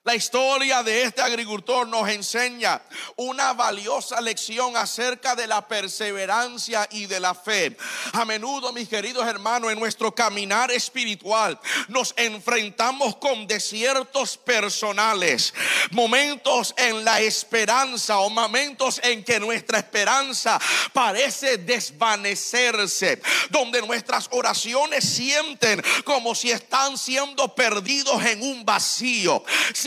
La 0.05 0.15
historia 0.15 0.83
de 0.83 1.03
este 1.03 1.22
agricultor 1.22 1.88
nos 1.88 2.10
enseña 2.10 2.81
una 3.15 3.53
valiosa 3.53 4.19
lección 4.19 4.75
acerca 4.75 5.33
de 5.33 5.48
la 5.48 5.65
perseverancia 5.65 6.86
y 6.91 7.05
de 7.05 7.22
la 7.22 7.33
fe. 7.33 7.77
A 8.12 8.25
menudo, 8.25 8.74
mis 8.74 8.89
queridos 8.89 9.25
hermanos, 9.25 9.72
en 9.72 9.79
nuestro 9.79 10.13
caminar 10.13 10.72
espiritual 10.72 11.57
nos 11.88 12.13
enfrentamos 12.17 13.15
con 13.15 13.48
desiertos 13.48 14.36
personales, 14.36 15.53
momentos 15.91 16.74
en 16.75 17.05
la 17.05 17.22
esperanza 17.22 18.19
o 18.19 18.29
momentos 18.29 19.00
en 19.05 19.24
que 19.24 19.39
nuestra 19.39 19.77
esperanza 19.77 20.60
parece 20.91 21.60
desvanecerse, 21.60 23.22
donde 23.51 23.81
nuestras 23.81 24.27
oraciones 24.31 25.05
sienten 25.05 25.81
como 26.03 26.36
si 26.36 26.51
están 26.51 26.98
siendo 26.98 27.55
perdidos 27.55 28.22
en 28.25 28.43
un 28.43 28.65
vacío. 28.65 29.41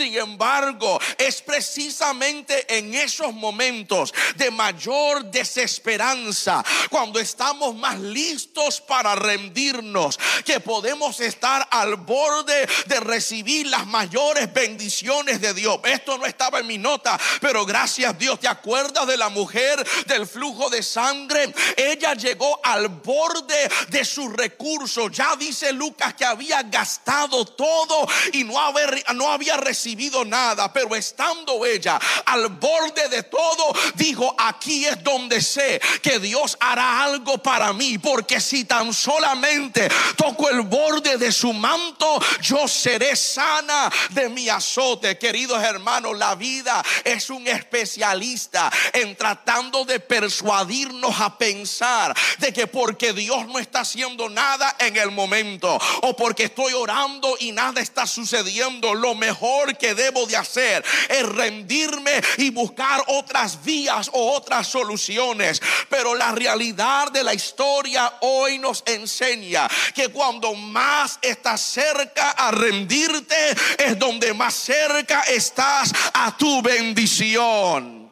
Sin 0.07 0.17
embargo, 0.19 1.01
es 1.17 1.41
precisamente 1.41 2.77
en 2.77 2.95
esos 2.95 3.33
momentos 3.33 4.13
de 4.37 4.49
mayor 4.49 5.25
desesperanza, 5.25 6.63
cuando 6.89 7.19
estamos 7.19 7.75
más 7.75 7.99
listos 7.99 8.79
para 8.79 9.15
rendirnos, 9.15 10.17
que 10.45 10.61
podemos 10.61 11.19
estar 11.19 11.67
al 11.71 11.97
borde 11.97 12.69
de 12.85 12.99
recibir 13.01 13.67
las 13.67 13.85
mayores 13.85 14.53
bendiciones 14.53 15.41
de 15.41 15.53
Dios. 15.53 15.77
Esto 15.83 16.17
no 16.17 16.25
estaba 16.25 16.59
en 16.59 16.67
mi 16.67 16.77
nota, 16.77 17.19
pero 17.41 17.65
gracias 17.65 18.17
Dios, 18.17 18.39
¿te 18.39 18.47
acuerdas 18.47 19.05
de 19.07 19.17
la 19.17 19.27
mujer 19.27 19.85
del 20.05 20.25
flujo 20.25 20.69
de 20.69 20.83
sangre? 20.83 21.53
Ella 21.75 22.13
llegó 22.13 22.61
al 22.63 22.87
borde 22.87 23.69
de 23.89 24.05
sus 24.05 24.31
recursos. 24.31 25.11
Ya 25.11 25.35
dice 25.35 25.73
Lucas 25.73 26.13
que 26.13 26.23
había 26.23 26.63
gastado 26.63 27.43
todo 27.43 28.07
y 28.31 28.45
no, 28.45 28.73
no 29.13 29.29
había 29.29 29.57
recibido 29.57 29.96
nada, 30.25 30.71
pero 30.71 30.95
estando 30.95 31.65
ella 31.65 31.99
al 32.25 32.47
borde 32.49 33.09
de 33.09 33.23
todo, 33.23 33.73
dijo, 33.95 34.35
aquí 34.37 34.85
es 34.85 35.03
donde 35.03 35.41
sé 35.41 35.81
que 36.01 36.19
Dios 36.19 36.57
hará 36.59 37.03
algo 37.03 37.37
para 37.39 37.73
mí, 37.73 37.97
porque 37.97 38.39
si 38.39 38.65
tan 38.65 38.93
solamente 38.93 39.89
toco 40.15 40.49
el 40.49 40.61
borde 40.61 41.17
de 41.17 41.31
su 41.31 41.51
manto, 41.51 42.19
yo 42.41 42.67
seré 42.67 43.15
sana 43.15 43.91
de 44.11 44.29
mi 44.29 44.49
azote. 44.49 45.17
Queridos 45.17 45.61
hermanos, 45.63 46.17
la 46.17 46.35
vida 46.35 46.83
es 47.03 47.29
un 47.29 47.47
especialista 47.47 48.71
en 48.93 49.15
tratando 49.15 49.83
de 49.83 49.99
persuadirnos 49.99 51.19
a 51.19 51.37
pensar 51.37 52.15
de 52.37 52.53
que 52.53 52.67
porque 52.67 53.13
Dios 53.13 53.47
no 53.47 53.59
está 53.59 53.79
haciendo 53.79 54.29
nada 54.29 54.75
en 54.79 54.95
el 54.95 55.11
momento, 55.11 55.79
o 56.01 56.15
porque 56.15 56.45
estoy 56.45 56.73
orando 56.73 57.35
y 57.39 57.51
nada 57.51 57.81
está 57.81 58.05
sucediendo, 58.05 58.93
lo 58.93 59.15
mejor 59.15 59.77
que 59.77 59.86
debo 59.95 60.25
de 60.25 60.37
hacer 60.37 60.83
es 61.09 61.23
rendirme 61.27 62.21
y 62.37 62.49
buscar 62.49 63.03
otras 63.07 63.63
vías 63.63 64.09
o 64.13 64.33
otras 64.33 64.67
soluciones. 64.67 65.61
Pero 65.89 66.15
la 66.15 66.31
realidad 66.31 67.11
de 67.11 67.23
la 67.23 67.33
historia 67.33 68.13
hoy 68.21 68.59
nos 68.59 68.83
enseña 68.85 69.67
que 69.93 70.09
cuando 70.09 70.53
más 70.53 71.19
estás 71.21 71.61
cerca 71.61 72.31
a 72.31 72.51
rendirte 72.51 73.55
es 73.77 73.97
donde 73.97 74.33
más 74.33 74.53
cerca 74.53 75.21
estás 75.23 75.91
a 76.13 76.35
tu 76.37 76.61
bendición. 76.61 78.11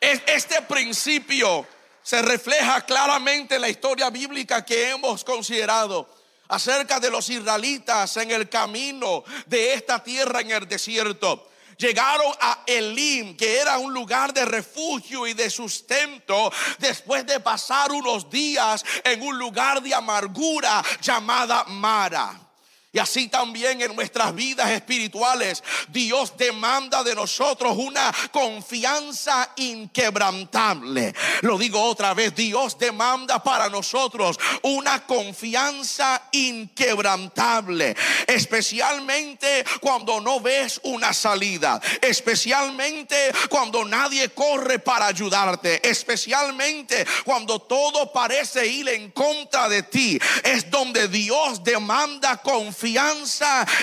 Este 0.00 0.62
principio 0.62 1.66
se 2.02 2.22
refleja 2.22 2.80
claramente 2.86 3.56
en 3.56 3.60
la 3.60 3.68
historia 3.68 4.08
bíblica 4.08 4.64
que 4.64 4.90
hemos 4.90 5.22
considerado 5.22 6.08
acerca 6.50 7.00
de 7.00 7.10
los 7.10 7.28
israelitas 7.30 8.16
en 8.18 8.30
el 8.30 8.48
camino 8.48 9.24
de 9.46 9.74
esta 9.74 10.02
tierra 10.02 10.40
en 10.40 10.50
el 10.50 10.68
desierto. 10.68 11.48
Llegaron 11.78 12.32
a 12.40 12.64
Elim, 12.66 13.36
que 13.36 13.56
era 13.56 13.78
un 13.78 13.94
lugar 13.94 14.34
de 14.34 14.44
refugio 14.44 15.26
y 15.26 15.32
de 15.32 15.48
sustento, 15.48 16.52
después 16.78 17.24
de 17.24 17.40
pasar 17.40 17.90
unos 17.90 18.28
días 18.28 18.84
en 19.02 19.22
un 19.22 19.38
lugar 19.38 19.80
de 19.80 19.94
amargura 19.94 20.84
llamada 21.00 21.64
Mara. 21.64 22.49
Y 22.92 22.98
así 22.98 23.28
también 23.28 23.80
en 23.80 23.94
nuestras 23.94 24.34
vidas 24.34 24.68
espirituales, 24.70 25.62
Dios 25.90 26.36
demanda 26.36 27.04
de 27.04 27.14
nosotros 27.14 27.76
una 27.76 28.12
confianza 28.32 29.52
inquebrantable. 29.54 31.14
Lo 31.42 31.56
digo 31.56 31.80
otra 31.80 32.14
vez, 32.14 32.34
Dios 32.34 32.76
demanda 32.76 33.40
para 33.44 33.68
nosotros 33.68 34.40
una 34.62 35.06
confianza 35.06 36.20
inquebrantable, 36.32 37.94
especialmente 38.26 39.64
cuando 39.80 40.20
no 40.20 40.40
ves 40.40 40.80
una 40.82 41.14
salida, 41.14 41.80
especialmente 42.02 43.32
cuando 43.48 43.84
nadie 43.84 44.30
corre 44.30 44.80
para 44.80 45.06
ayudarte, 45.06 45.88
especialmente 45.88 47.06
cuando 47.24 47.60
todo 47.60 48.10
parece 48.10 48.66
ir 48.66 48.88
en 48.88 49.12
contra 49.12 49.68
de 49.68 49.84
ti. 49.84 50.18
Es 50.42 50.68
donde 50.68 51.06
Dios 51.06 51.62
demanda 51.62 52.38
confianza 52.38 52.79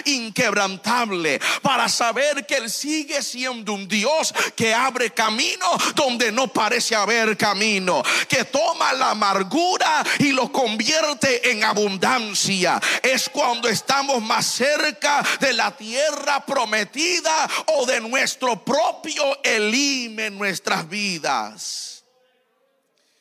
inquebrantable 0.06 1.40
para 1.62 1.90
saber 1.90 2.46
que 2.46 2.56
Él 2.56 2.70
sigue 2.70 3.22
siendo 3.22 3.74
un 3.74 3.88
Dios 3.88 4.34
que 4.56 4.74
abre 4.74 5.12
camino 5.12 5.66
donde 5.96 6.32
no 6.32 6.48
parece 6.48 6.96
haber 6.96 7.38
camino, 7.38 8.04
que 8.28 8.46
toma 8.46 8.94
la 8.94 9.12
amargura 9.12 10.04
y 10.20 10.32
lo 10.32 10.52
convierte 10.52 11.52
en 11.52 11.64
abundancia. 11.64 12.80
Es 13.02 13.30
cuando 13.30 13.68
estamos 13.70 14.22
más 14.22 14.46
cerca 14.46 15.24
de 15.40 15.54
la 15.54 15.76
tierra 15.76 16.46
prometida 16.46 17.50
o 17.68 17.86
de 17.86 18.02
nuestro 18.02 18.64
propio 18.64 19.42
Elim 19.44 20.20
en 20.20 20.38
nuestras 20.38 20.88
vidas. 20.88 21.97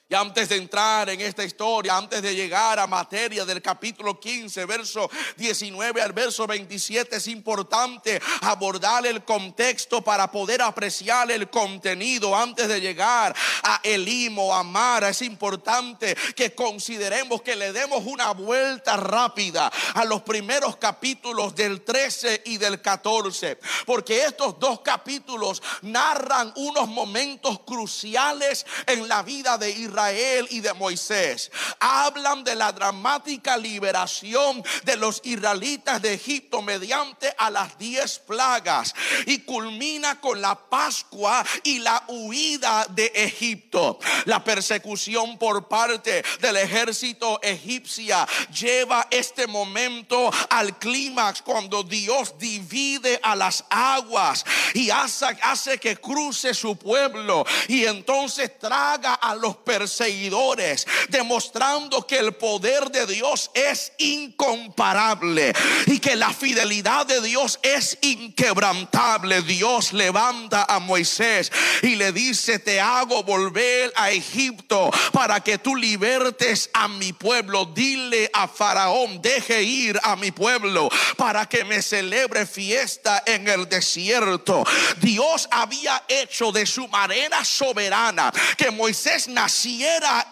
Y 0.08 0.14
antes 0.14 0.48
de 0.48 0.54
entrar 0.54 1.10
en 1.10 1.20
esta 1.20 1.42
historia, 1.42 1.96
antes 1.96 2.22
de 2.22 2.32
llegar 2.32 2.78
a 2.78 2.86
materia 2.86 3.44
del 3.44 3.60
capítulo 3.60 4.20
15, 4.20 4.64
verso 4.64 5.10
19 5.36 6.00
al 6.00 6.12
verso 6.12 6.46
27, 6.46 7.16
es 7.16 7.26
importante 7.26 8.22
abordar 8.42 9.04
el 9.04 9.24
contexto 9.24 10.02
para 10.02 10.30
poder 10.30 10.62
apreciar 10.62 11.28
el 11.32 11.50
contenido. 11.50 12.36
Antes 12.36 12.68
de 12.68 12.80
llegar 12.80 13.34
a 13.64 13.80
Elim 13.82 14.38
o 14.38 14.54
a 14.54 14.62
Mara, 14.62 15.08
es 15.08 15.22
importante 15.22 16.16
que 16.36 16.54
consideremos 16.54 17.42
que 17.42 17.56
le 17.56 17.72
demos 17.72 18.04
una 18.06 18.30
vuelta 18.30 18.96
rápida 18.96 19.72
a 19.94 20.04
los 20.04 20.22
primeros 20.22 20.76
capítulos 20.76 21.56
del 21.56 21.82
13 21.82 22.42
y 22.44 22.58
del 22.58 22.80
14, 22.80 23.58
porque 23.84 24.22
estos 24.22 24.56
dos 24.60 24.82
capítulos 24.82 25.60
narran 25.82 26.52
unos 26.54 26.86
momentos 26.86 27.58
cruciales 27.66 28.64
en 28.86 29.08
la 29.08 29.24
vida 29.24 29.58
de 29.58 29.70
Israel 29.72 29.95
Israel 29.96 30.46
y 30.50 30.60
de 30.60 30.74
Moisés. 30.74 31.50
Hablan 31.80 32.44
de 32.44 32.54
la 32.54 32.70
dramática 32.70 33.56
liberación 33.56 34.62
de 34.84 34.96
los 34.96 35.22
israelitas 35.24 36.02
de 36.02 36.12
Egipto 36.12 36.60
mediante 36.60 37.34
a 37.38 37.48
las 37.48 37.78
diez 37.78 38.18
plagas 38.18 38.94
y 39.24 39.38
culmina 39.38 40.20
con 40.20 40.40
la 40.40 40.54
Pascua 40.54 41.44
y 41.64 41.78
la 41.78 42.04
huida 42.08 42.86
de 42.90 43.10
Egipto. 43.14 43.98
La 44.26 44.44
persecución 44.44 45.38
por 45.38 45.66
parte 45.66 46.22
del 46.40 46.58
ejército 46.58 47.40
egipcia 47.42 48.26
lleva 48.52 49.06
este 49.10 49.46
momento 49.46 50.30
al 50.50 50.78
clímax 50.78 51.40
cuando 51.40 51.82
Dios 51.82 52.34
divide 52.38 53.18
a 53.22 53.34
las 53.34 53.64
aguas 53.70 54.44
y 54.74 54.90
hace, 54.90 55.78
que 55.80 55.96
cruce 55.96 56.52
su 56.52 56.76
pueblo 56.76 57.46
y 57.68 57.84
entonces 57.84 58.58
traga 58.58 59.14
a 59.14 59.34
los 59.34 59.56
perseguidores, 59.86 60.84
demostrando 61.10 62.04
que 62.04 62.18
el 62.18 62.32
poder 62.32 62.90
de 62.90 63.06
Dios 63.06 63.52
es 63.54 63.92
incomparable 63.98 65.52
y 65.86 66.00
que 66.00 66.16
la 66.16 66.32
fidelidad 66.32 67.06
de 67.06 67.20
Dios 67.20 67.60
es 67.62 67.96
inquebrantable. 68.00 69.42
Dios 69.42 69.92
levanta 69.92 70.66
a 70.68 70.80
Moisés 70.80 71.52
y 71.82 71.94
le 71.94 72.10
dice, 72.10 72.58
te 72.58 72.80
hago 72.80 73.22
volver 73.22 73.92
a 73.94 74.10
Egipto 74.10 74.90
para 75.12 75.38
que 75.38 75.58
tú 75.58 75.76
libertes 75.76 76.68
a 76.72 76.88
mi 76.88 77.12
pueblo. 77.12 77.66
Dile 77.66 78.28
a 78.32 78.48
Faraón, 78.48 79.22
deje 79.22 79.62
ir 79.62 80.00
a 80.02 80.16
mi 80.16 80.32
pueblo 80.32 80.88
para 81.16 81.48
que 81.48 81.64
me 81.64 81.80
celebre 81.80 82.44
fiesta 82.44 83.22
en 83.24 83.46
el 83.46 83.68
desierto. 83.68 84.64
Dios 85.00 85.46
había 85.52 86.02
hecho 86.08 86.50
de 86.50 86.66
su 86.66 86.88
manera 86.88 87.44
soberana 87.44 88.32
que 88.56 88.72
Moisés 88.72 89.28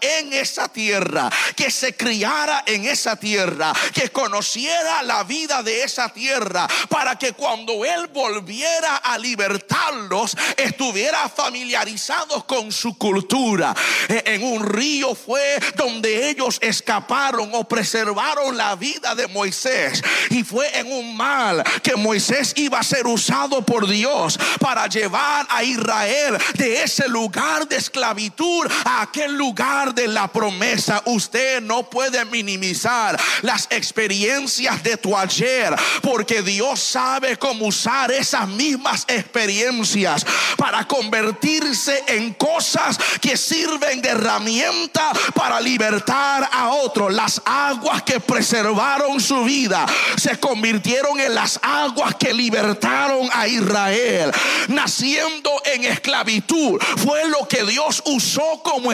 en 0.01 0.33
esa 0.33 0.69
tierra, 0.69 1.31
que 1.57 1.71
se 1.71 1.97
criara 1.97 2.65
en 2.67 2.85
esa 2.85 3.17
tierra, 3.17 3.73
que 3.93 4.11
conociera 4.11 5.03
la 5.03 5.25
vida 5.25 5.63
de 5.63 5.83
esa 5.83 6.09
tierra, 6.09 6.67
para 6.89 7.19
que 7.19 7.33
cuando 7.33 7.85
él 7.85 8.09
volviera 8.09 8.97
a 8.97 9.19
libertarlos, 9.19 10.37
estuviera 10.57 11.29
familiarizados 11.29 12.45
con 12.45 12.73
su 12.73 12.97
cultura. 12.97 13.75
E, 14.09 14.23
en 14.27 14.45
un 14.45 14.65
río 14.65 15.15
fue 15.15 15.59
donde 15.77 16.31
ellos 16.31 16.59
escaparon 16.61 17.51
o 17.53 17.65
preservaron 17.65 18.57
la 18.57 18.77
vida 18.77 19.15
de 19.15 19.27
Moisés. 19.29 20.03
Y 20.31 20.43
fue 20.43 20.79
en 20.79 20.91
un 20.91 21.17
mal 21.17 21.63
que 21.83 21.97
Moisés 21.97 22.53
iba 22.57 22.79
a 22.79 22.83
ser 22.83 23.07
usado 23.07 23.65
por 23.65 23.87
Dios 23.87 24.39
para 24.59 24.87
llevar 24.87 25.47
a 25.51 25.63
Israel 25.63 26.39
de 26.55 26.83
ese 26.83 27.09
lugar 27.09 27.69
de 27.69 27.77
esclavitud 27.77 28.67
a 28.85 29.03
aquel 29.03 29.34
lugar 29.37 29.95
de 29.95 30.09
la 30.09 30.29
promesa. 30.29 31.03
Usted 31.07 31.61
no 31.61 31.88
puede 31.88 32.25
minimizar 32.25 33.19
las 33.43 33.67
experiencias 33.71 34.83
de 34.83 34.97
tu 34.97 35.17
ayer 35.17 35.75
porque 36.03 36.43
Dios 36.43 36.81
sabe 36.81 37.37
cómo 37.37 37.67
usar 37.67 38.11
esas 38.11 38.49
mismas 38.49 39.05
experiencias 39.09 40.26
para 40.57 40.87
convertirse 40.87 42.05
en 42.07 42.35
cosas 42.35 42.99
que 43.21 43.37
sirven 43.37 44.00
de 44.00 44.11
herramienta 44.11 45.12
para 45.35 45.61
libertar 45.61 46.49
a 46.53 46.71
otros. 46.71 47.12
Las 47.12 47.41
aguas 47.45 48.03
que 48.03 48.21
preservaron 48.21 49.21
su 49.21 49.45
vida 49.45 49.87
se 50.17 50.38
convirtieron 50.38 51.21
en 51.21 51.35
las 51.35 51.59
aguas 51.62 52.14
que 52.14 52.33
libertaron 52.33 53.29
a 53.33 53.47
Israel. 53.49 54.33
Naciendo 54.69 55.50
en 55.64 55.85
esclavitud 55.85 56.81
fue 56.99 57.29
lo 57.29 57.47
que 57.49 57.64
Dios 57.64 58.03
usó 58.07 58.62
como 58.62 58.93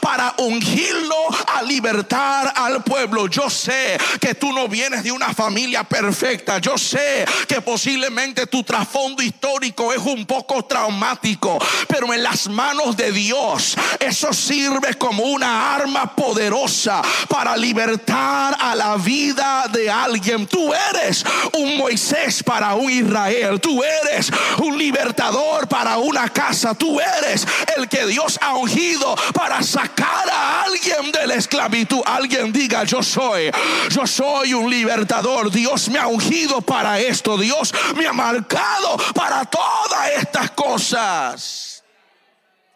para 0.00 0.34
ungirlo 0.38 1.16
a 1.54 1.62
libertar 1.62 2.52
al 2.56 2.82
pueblo. 2.82 3.28
Yo 3.28 3.48
sé 3.48 3.96
que 4.20 4.34
tú 4.34 4.52
no 4.52 4.66
vienes 4.66 5.04
de 5.04 5.12
una 5.12 5.32
familia 5.32 5.84
perfecta. 5.84 6.58
Yo 6.58 6.76
sé 6.76 7.24
que 7.46 7.60
posiblemente 7.60 8.46
tu 8.46 8.64
trasfondo 8.64 9.22
histórico 9.22 9.92
es 9.92 10.00
un 10.00 10.26
poco 10.26 10.64
traumático, 10.64 11.58
pero 11.88 12.12
en 12.12 12.22
las 12.24 12.48
manos 12.48 12.96
de 12.96 13.12
Dios 13.12 13.76
eso 14.00 14.32
sirve 14.32 14.94
como 14.94 15.22
una 15.22 15.74
arma 15.74 16.14
poderosa 16.14 17.00
para 17.28 17.56
libertar 17.56 18.56
a 18.58 18.74
la 18.74 18.96
vida 18.96 19.66
de 19.72 19.90
alguien. 19.90 20.46
Tú 20.46 20.72
eres 20.74 21.24
un 21.56 21.76
Moisés 21.76 22.42
para 22.42 22.74
un 22.74 22.90
Israel. 22.90 23.60
Tú 23.60 23.80
eres 23.82 24.30
un 24.58 24.76
libertador 24.76 25.68
para 25.68 25.98
una 25.98 26.28
casa. 26.28 26.74
Tú 26.74 26.98
eres 27.00 27.46
el 27.76 27.88
que 27.88 28.06
Dios 28.06 28.38
ha 28.42 28.54
ungido 28.54 29.19
para 29.32 29.62
sacar 29.62 30.28
a 30.30 30.62
alguien 30.62 31.12
de 31.12 31.26
la 31.26 31.34
esclavitud. 31.34 32.00
Alguien 32.04 32.52
diga, 32.52 32.84
yo 32.84 33.02
soy, 33.02 33.50
yo 33.90 34.06
soy 34.06 34.54
un 34.54 34.70
libertador. 34.70 35.50
Dios 35.50 35.88
me 35.88 35.98
ha 35.98 36.06
ungido 36.06 36.60
para 36.60 36.98
esto. 36.98 37.36
Dios 37.36 37.74
me 37.96 38.06
ha 38.06 38.12
marcado 38.12 38.96
para 39.14 39.44
todas 39.44 40.10
estas 40.16 40.50
cosas. 40.52 41.82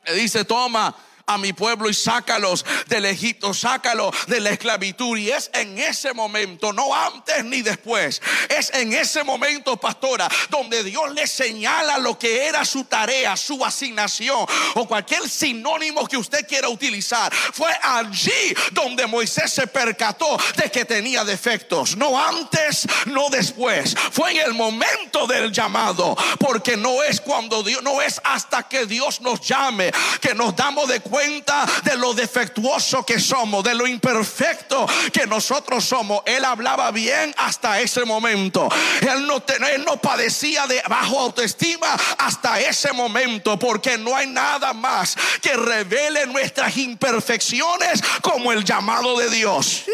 Le 0.04 0.14
dice, 0.14 0.44
toma 0.44 0.94
a 1.26 1.38
mi 1.38 1.52
pueblo 1.52 1.88
y 1.88 1.94
sácalos 1.94 2.64
del 2.86 3.06
Egipto, 3.06 3.54
sácalo 3.54 4.12
de 4.26 4.40
la 4.40 4.50
esclavitud. 4.50 5.16
Y 5.16 5.30
es 5.30 5.50
en 5.54 5.78
ese 5.78 6.12
momento, 6.12 6.72
no 6.72 6.94
antes 6.94 7.44
ni 7.44 7.62
después, 7.62 8.20
es 8.48 8.72
en 8.74 8.92
ese 8.92 9.24
momento, 9.24 9.76
pastora, 9.76 10.28
donde 10.50 10.82
Dios 10.84 11.12
le 11.12 11.26
señala 11.26 11.98
lo 11.98 12.18
que 12.18 12.46
era 12.46 12.64
su 12.64 12.84
tarea, 12.84 13.36
su 13.36 13.64
asignación 13.64 14.46
o 14.74 14.86
cualquier 14.86 15.28
sinónimo 15.28 16.06
que 16.06 16.16
usted 16.16 16.46
quiera 16.46 16.68
utilizar. 16.68 17.32
Fue 17.34 17.72
allí 17.82 18.54
donde 18.72 19.06
Moisés 19.06 19.52
se 19.52 19.66
percató 19.66 20.38
de 20.56 20.70
que 20.70 20.84
tenía 20.84 21.24
defectos, 21.24 21.96
no 21.96 22.22
antes, 22.22 22.86
no 23.06 23.30
después. 23.30 23.94
Fue 24.12 24.32
en 24.32 24.38
el 24.38 24.54
momento 24.54 25.26
del 25.26 25.52
llamado, 25.52 26.16
porque 26.38 26.76
no 26.76 27.02
es 27.02 27.20
cuando 27.20 27.62
Dios, 27.62 27.82
no 27.82 28.02
es 28.02 28.20
hasta 28.24 28.64
que 28.68 28.86
Dios 28.86 29.20
nos 29.20 29.40
llame 29.40 29.92
que 30.20 30.34
nos 30.34 30.54
damos 30.54 30.88
de 30.88 31.00
cuenta 31.00 31.13
cuenta 31.14 31.64
de 31.84 31.96
lo 31.96 32.12
defectuoso 32.12 33.06
que 33.06 33.20
somos, 33.20 33.62
de 33.62 33.72
lo 33.72 33.86
imperfecto 33.86 34.84
que 35.12 35.28
nosotros 35.28 35.84
somos. 35.84 36.22
Él 36.26 36.44
hablaba 36.44 36.90
bien 36.90 37.32
hasta 37.38 37.80
ese 37.80 38.04
momento. 38.04 38.68
Él 39.00 39.24
no, 39.24 39.40
él 39.68 39.84
no 39.84 39.96
padecía 39.98 40.66
de 40.66 40.82
bajo 40.88 41.20
autoestima 41.20 41.86
hasta 42.18 42.58
ese 42.58 42.92
momento, 42.92 43.56
porque 43.56 43.96
no 43.96 44.16
hay 44.16 44.26
nada 44.26 44.72
más 44.72 45.16
que 45.40 45.56
revele 45.56 46.26
nuestras 46.26 46.76
imperfecciones 46.76 48.02
como 48.20 48.50
el 48.50 48.64
llamado 48.64 49.16
de 49.16 49.30
Dios. 49.30 49.84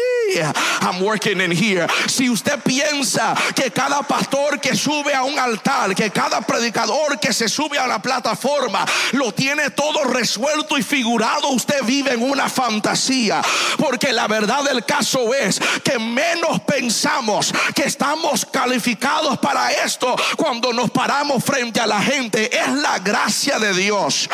I'm 0.81 1.03
working 1.03 1.39
in 1.39 1.51
here. 1.51 1.87
Si 2.07 2.31
usted 2.31 2.59
piensa 2.63 3.35
que 3.55 3.69
cada 3.69 4.01
pastor 4.01 4.59
que 4.59 4.75
sube 4.75 5.13
a 5.13 5.21
un 5.21 5.37
altar, 5.37 5.93
que 5.93 6.09
cada 6.09 6.41
predicador 6.41 7.19
que 7.19 7.31
se 7.31 7.47
sube 7.47 7.77
a 7.77 7.85
la 7.85 8.01
plataforma 8.01 8.85
lo 9.11 9.31
tiene 9.31 9.69
todo 9.69 10.03
resuelto 10.05 10.79
y 10.79 10.83
figurado 10.83 11.10
usted 11.49 11.83
vive 11.83 12.13
en 12.13 12.23
una 12.23 12.49
fantasía. 12.49 13.41
Porque 13.77 14.13
la 14.13 14.27
verdad 14.27 14.63
del 14.63 14.85
caso 14.85 15.33
es 15.33 15.59
que 15.83 15.99
menos 15.99 16.61
pensamos 16.61 17.53
que 17.75 17.83
estamos 17.83 18.45
calificados 18.45 19.37
para 19.39 19.71
esto 19.71 20.15
cuando 20.37 20.73
nos 20.73 20.91
paramos 20.91 21.43
frente 21.43 21.79
a 21.79 21.87
la 21.87 22.01
gente. 22.01 22.55
Es 22.55 22.69
la 22.69 22.99
gracia 22.99 23.59
de 23.59 23.73
Dios, 23.73 24.29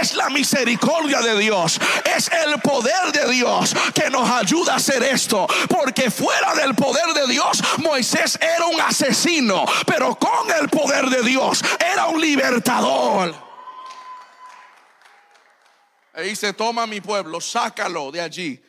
es 0.00 0.14
la 0.14 0.28
misericordia 0.30 1.20
de 1.20 1.38
Dios, 1.38 1.80
es 2.16 2.30
el 2.46 2.60
poder 2.60 3.12
de 3.12 3.32
Dios 3.32 3.74
que 3.94 4.10
nos 4.10 4.28
ayuda 4.30 4.74
a 4.74 4.76
hacer 4.76 5.02
esto. 5.02 5.46
Porque 5.68 6.10
fuera 6.10 6.54
del 6.54 6.74
poder 6.74 7.14
de 7.14 7.26
Dios, 7.32 7.62
Moisés 7.78 8.38
era 8.40 8.66
un 8.66 8.80
asesino, 8.80 9.64
pero 9.86 10.14
con 10.16 10.50
el 10.60 10.68
poder 10.68 11.08
de 11.10 11.22
Dios 11.22 11.62
era 11.92 12.06
un 12.06 12.20
libertador. 12.20 13.47
E 16.18 16.22
dice, 16.24 16.52
toma 16.52 16.84
mi 16.84 17.00
pueblo, 17.00 17.40
sácalo 17.40 18.10
de 18.10 18.20
allí. 18.20 18.60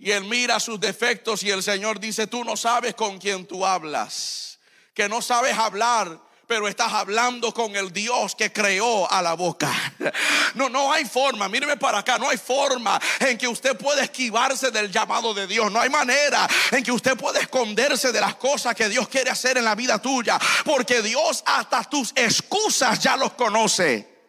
Y 0.00 0.10
él 0.10 0.24
mira 0.24 0.58
sus 0.58 0.80
defectos 0.80 1.44
y 1.44 1.50
el 1.50 1.62
Señor 1.62 2.00
dice, 2.00 2.26
tú 2.26 2.42
no 2.42 2.56
sabes 2.56 2.94
con 2.96 3.18
quién 3.18 3.46
tú 3.46 3.64
hablas, 3.64 4.58
que 4.92 5.08
no 5.08 5.22
sabes 5.22 5.56
hablar 5.56 6.20
pero 6.50 6.66
estás 6.66 6.92
hablando 6.92 7.54
con 7.54 7.76
el 7.76 7.92
Dios 7.92 8.34
que 8.34 8.52
creó 8.52 9.08
a 9.08 9.22
la 9.22 9.34
boca. 9.34 9.72
No, 10.56 10.68
no 10.68 10.92
hay 10.92 11.04
forma, 11.04 11.48
míreme 11.48 11.76
para 11.76 11.98
acá, 11.98 12.18
no 12.18 12.28
hay 12.28 12.36
forma 12.36 13.00
en 13.20 13.38
que 13.38 13.46
usted 13.46 13.76
pueda 13.76 14.02
esquivarse 14.02 14.72
del 14.72 14.90
llamado 14.90 15.32
de 15.32 15.46
Dios. 15.46 15.70
No 15.70 15.80
hay 15.80 15.88
manera 15.88 16.48
en 16.72 16.82
que 16.82 16.90
usted 16.90 17.16
pueda 17.16 17.38
esconderse 17.38 18.10
de 18.10 18.20
las 18.20 18.34
cosas 18.34 18.74
que 18.74 18.88
Dios 18.88 19.06
quiere 19.06 19.30
hacer 19.30 19.58
en 19.58 19.64
la 19.64 19.76
vida 19.76 20.02
tuya, 20.02 20.40
porque 20.64 21.02
Dios 21.02 21.44
hasta 21.46 21.84
tus 21.84 22.10
excusas 22.16 22.98
ya 22.98 23.16
los 23.16 23.34
conoce. 23.34 24.19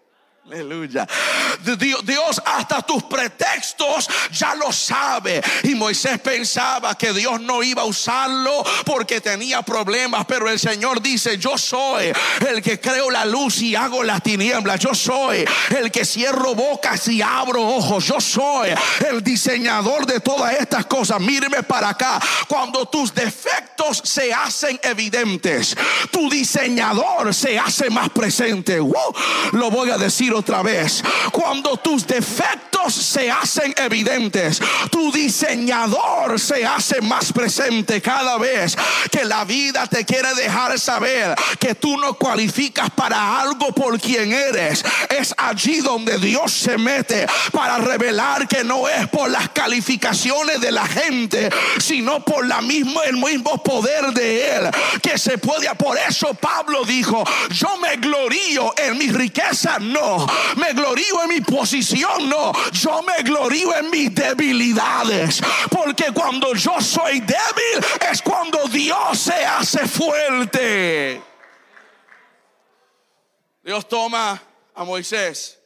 Aleluya. 0.49 1.07
Dios 2.03 2.41
hasta 2.43 2.81
tus 2.81 3.03
pretextos 3.03 4.09
ya 4.31 4.55
lo 4.55 4.71
sabe. 4.71 5.41
Y 5.63 5.75
Moisés 5.75 6.19
pensaba 6.19 6.97
que 6.97 7.13
Dios 7.13 7.39
no 7.39 7.61
iba 7.61 7.83
a 7.83 7.85
usarlo 7.85 8.63
porque 8.83 9.21
tenía 9.21 9.61
problemas. 9.61 10.25
Pero 10.25 10.49
el 10.49 10.59
Señor 10.59 10.99
dice, 10.99 11.37
yo 11.37 11.59
soy 11.59 12.11
el 12.49 12.61
que 12.61 12.79
creo 12.79 13.11
la 13.11 13.23
luz 13.25 13.61
y 13.61 13.75
hago 13.75 14.03
las 14.03 14.23
tinieblas. 14.23 14.79
Yo 14.79 14.95
soy 14.95 15.45
el 15.77 15.91
que 15.91 16.05
cierro 16.05 16.55
bocas 16.55 17.07
y 17.07 17.21
abro 17.21 17.61
ojos. 17.61 18.05
Yo 18.05 18.19
soy 18.19 18.71
el 19.11 19.23
diseñador 19.23 20.07
de 20.07 20.21
todas 20.21 20.55
estas 20.55 20.87
cosas. 20.87 21.19
Míreme 21.21 21.61
para 21.61 21.89
acá. 21.89 22.19
Cuando 22.47 22.87
tus 22.87 23.13
defectos 23.13 24.01
se 24.03 24.33
hacen 24.33 24.79
evidentes, 24.81 25.77
tu 26.09 26.29
diseñador 26.31 27.31
se 27.31 27.59
hace 27.59 27.91
más 27.91 28.09
presente. 28.09 28.77
lo 28.77 29.69
voy 29.69 29.91
a 29.91 29.97
decir 29.99 30.30
otra 30.33 30.61
vez. 30.61 31.03
Cuando 31.31 31.77
tus 31.77 32.05
defectos 32.05 32.93
se 32.93 33.29
hacen 33.29 33.73
evidentes, 33.77 34.59
tu 34.89 35.11
diseñador 35.11 36.39
se 36.39 36.65
hace 36.65 37.01
más 37.01 37.31
presente 37.31 38.01
cada 38.01 38.37
vez 38.37 38.75
que 39.11 39.25
la 39.25 39.43
vida 39.45 39.87
te 39.87 40.05
quiere 40.05 40.33
dejar 40.35 40.79
saber 40.79 41.35
que 41.59 41.75
tú 41.75 41.97
no 41.97 42.13
cualificas 42.15 42.89
para 42.91 43.39
algo 43.39 43.71
por 43.73 43.99
quien 43.99 44.31
eres. 44.31 44.83
Es 45.09 45.33
allí 45.37 45.81
donde 45.81 46.17
Dios 46.17 46.51
se 46.51 46.77
mete 46.77 47.27
para 47.51 47.77
revelar 47.77 48.47
que 48.47 48.63
no 48.63 48.87
es 48.87 49.07
por 49.07 49.29
las 49.29 49.49
calificaciones 49.49 50.61
de 50.61 50.71
la 50.71 50.85
gente, 50.85 51.49
sino 51.79 52.23
por 52.23 52.45
la 52.45 52.61
misma, 52.61 53.03
el 53.03 53.17
mismo 53.17 53.61
poder 53.63 54.11
de 54.13 54.55
Él 54.55 54.69
que 55.01 55.17
se 55.17 55.37
puede. 55.37 55.73
Por 55.75 55.97
eso 55.97 56.33
Pablo 56.33 56.83
dijo: 56.85 57.23
Yo 57.49 57.77
me 57.77 57.97
glorío 57.97 58.73
en 58.77 58.97
mi 58.97 59.09
riqueza, 59.11 59.77
no, 59.79 60.20
me 60.57 60.73
glorío 60.73 61.23
en 61.23 61.29
mi 61.29 61.41
posición, 61.41 62.29
no. 62.29 62.51
Yo 62.71 63.01
me 63.03 63.23
glorío 63.23 63.75
en 63.77 63.89
mis 63.89 64.13
debilidades. 64.13 65.41
Porque 65.69 66.11
cuando 66.13 66.53
yo 66.53 66.79
soy 66.81 67.19
débil 67.19 67.85
es 68.09 68.21
cuando 68.21 68.67
Dios 68.67 69.19
se 69.19 69.45
hace 69.45 69.87
fuerte. 69.87 71.21
Dios 73.63 73.87
toma 73.87 74.41
a 74.73 74.83
Moisés, 74.83 75.59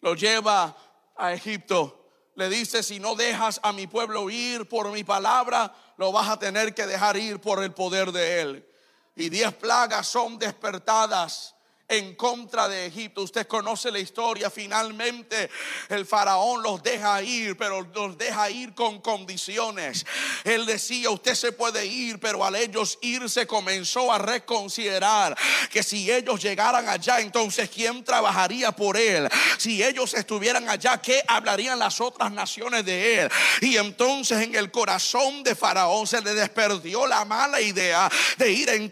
lo 0.00 0.14
lleva 0.14 0.76
a 1.16 1.32
Egipto. 1.32 1.92
Le 2.34 2.48
dice, 2.50 2.82
si 2.82 2.98
no 2.98 3.14
dejas 3.14 3.60
a 3.62 3.72
mi 3.72 3.86
pueblo 3.86 4.28
ir 4.28 4.68
por 4.68 4.90
mi 4.92 5.04
palabra, 5.04 5.72
lo 5.96 6.12
vas 6.12 6.28
a 6.28 6.38
tener 6.38 6.74
que 6.74 6.86
dejar 6.86 7.16
ir 7.16 7.40
por 7.40 7.62
el 7.62 7.72
poder 7.72 8.12
de 8.12 8.40
él. 8.40 8.68
Y 9.14 9.30
diez 9.30 9.54
plagas 9.54 10.06
son 10.06 10.38
despertadas 10.38 11.55
en 11.88 12.14
contra 12.14 12.68
de 12.68 12.86
Egipto. 12.86 13.22
Usted 13.22 13.46
conoce 13.46 13.90
la 13.90 13.98
historia. 13.98 14.50
Finalmente 14.50 15.48
el 15.88 16.04
faraón 16.04 16.62
los 16.62 16.82
deja 16.82 17.22
ir, 17.22 17.56
pero 17.56 17.82
los 17.82 18.18
deja 18.18 18.50
ir 18.50 18.74
con 18.74 19.00
condiciones. 19.00 20.04
Él 20.44 20.66
decía, 20.66 21.10
usted 21.10 21.34
se 21.34 21.52
puede 21.52 21.86
ir, 21.86 22.18
pero 22.18 22.44
al 22.44 22.56
ellos 22.56 22.98
irse 23.02 23.46
comenzó 23.46 24.12
a 24.12 24.18
reconsiderar 24.18 25.36
que 25.70 25.82
si 25.82 26.10
ellos 26.10 26.42
llegaran 26.42 26.88
allá, 26.88 27.20
entonces 27.20 27.70
¿quién 27.70 28.02
trabajaría 28.02 28.72
por 28.72 28.96
él? 28.96 29.28
Si 29.58 29.82
ellos 29.82 30.14
estuvieran 30.14 30.68
allá, 30.68 31.00
¿qué 31.00 31.22
hablarían 31.28 31.78
las 31.78 32.00
otras 32.00 32.32
naciones 32.32 32.84
de 32.84 33.20
él? 33.20 33.30
Y 33.60 33.76
entonces 33.76 34.42
en 34.42 34.54
el 34.54 34.70
corazón 34.70 35.42
de 35.42 35.54
faraón 35.54 36.06
se 36.06 36.20
le 36.20 36.34
desperdió 36.34 37.06
la 37.06 37.24
mala 37.24 37.60
idea 37.60 38.10
de 38.38 38.50
ir 38.50 38.68
en 38.70 38.90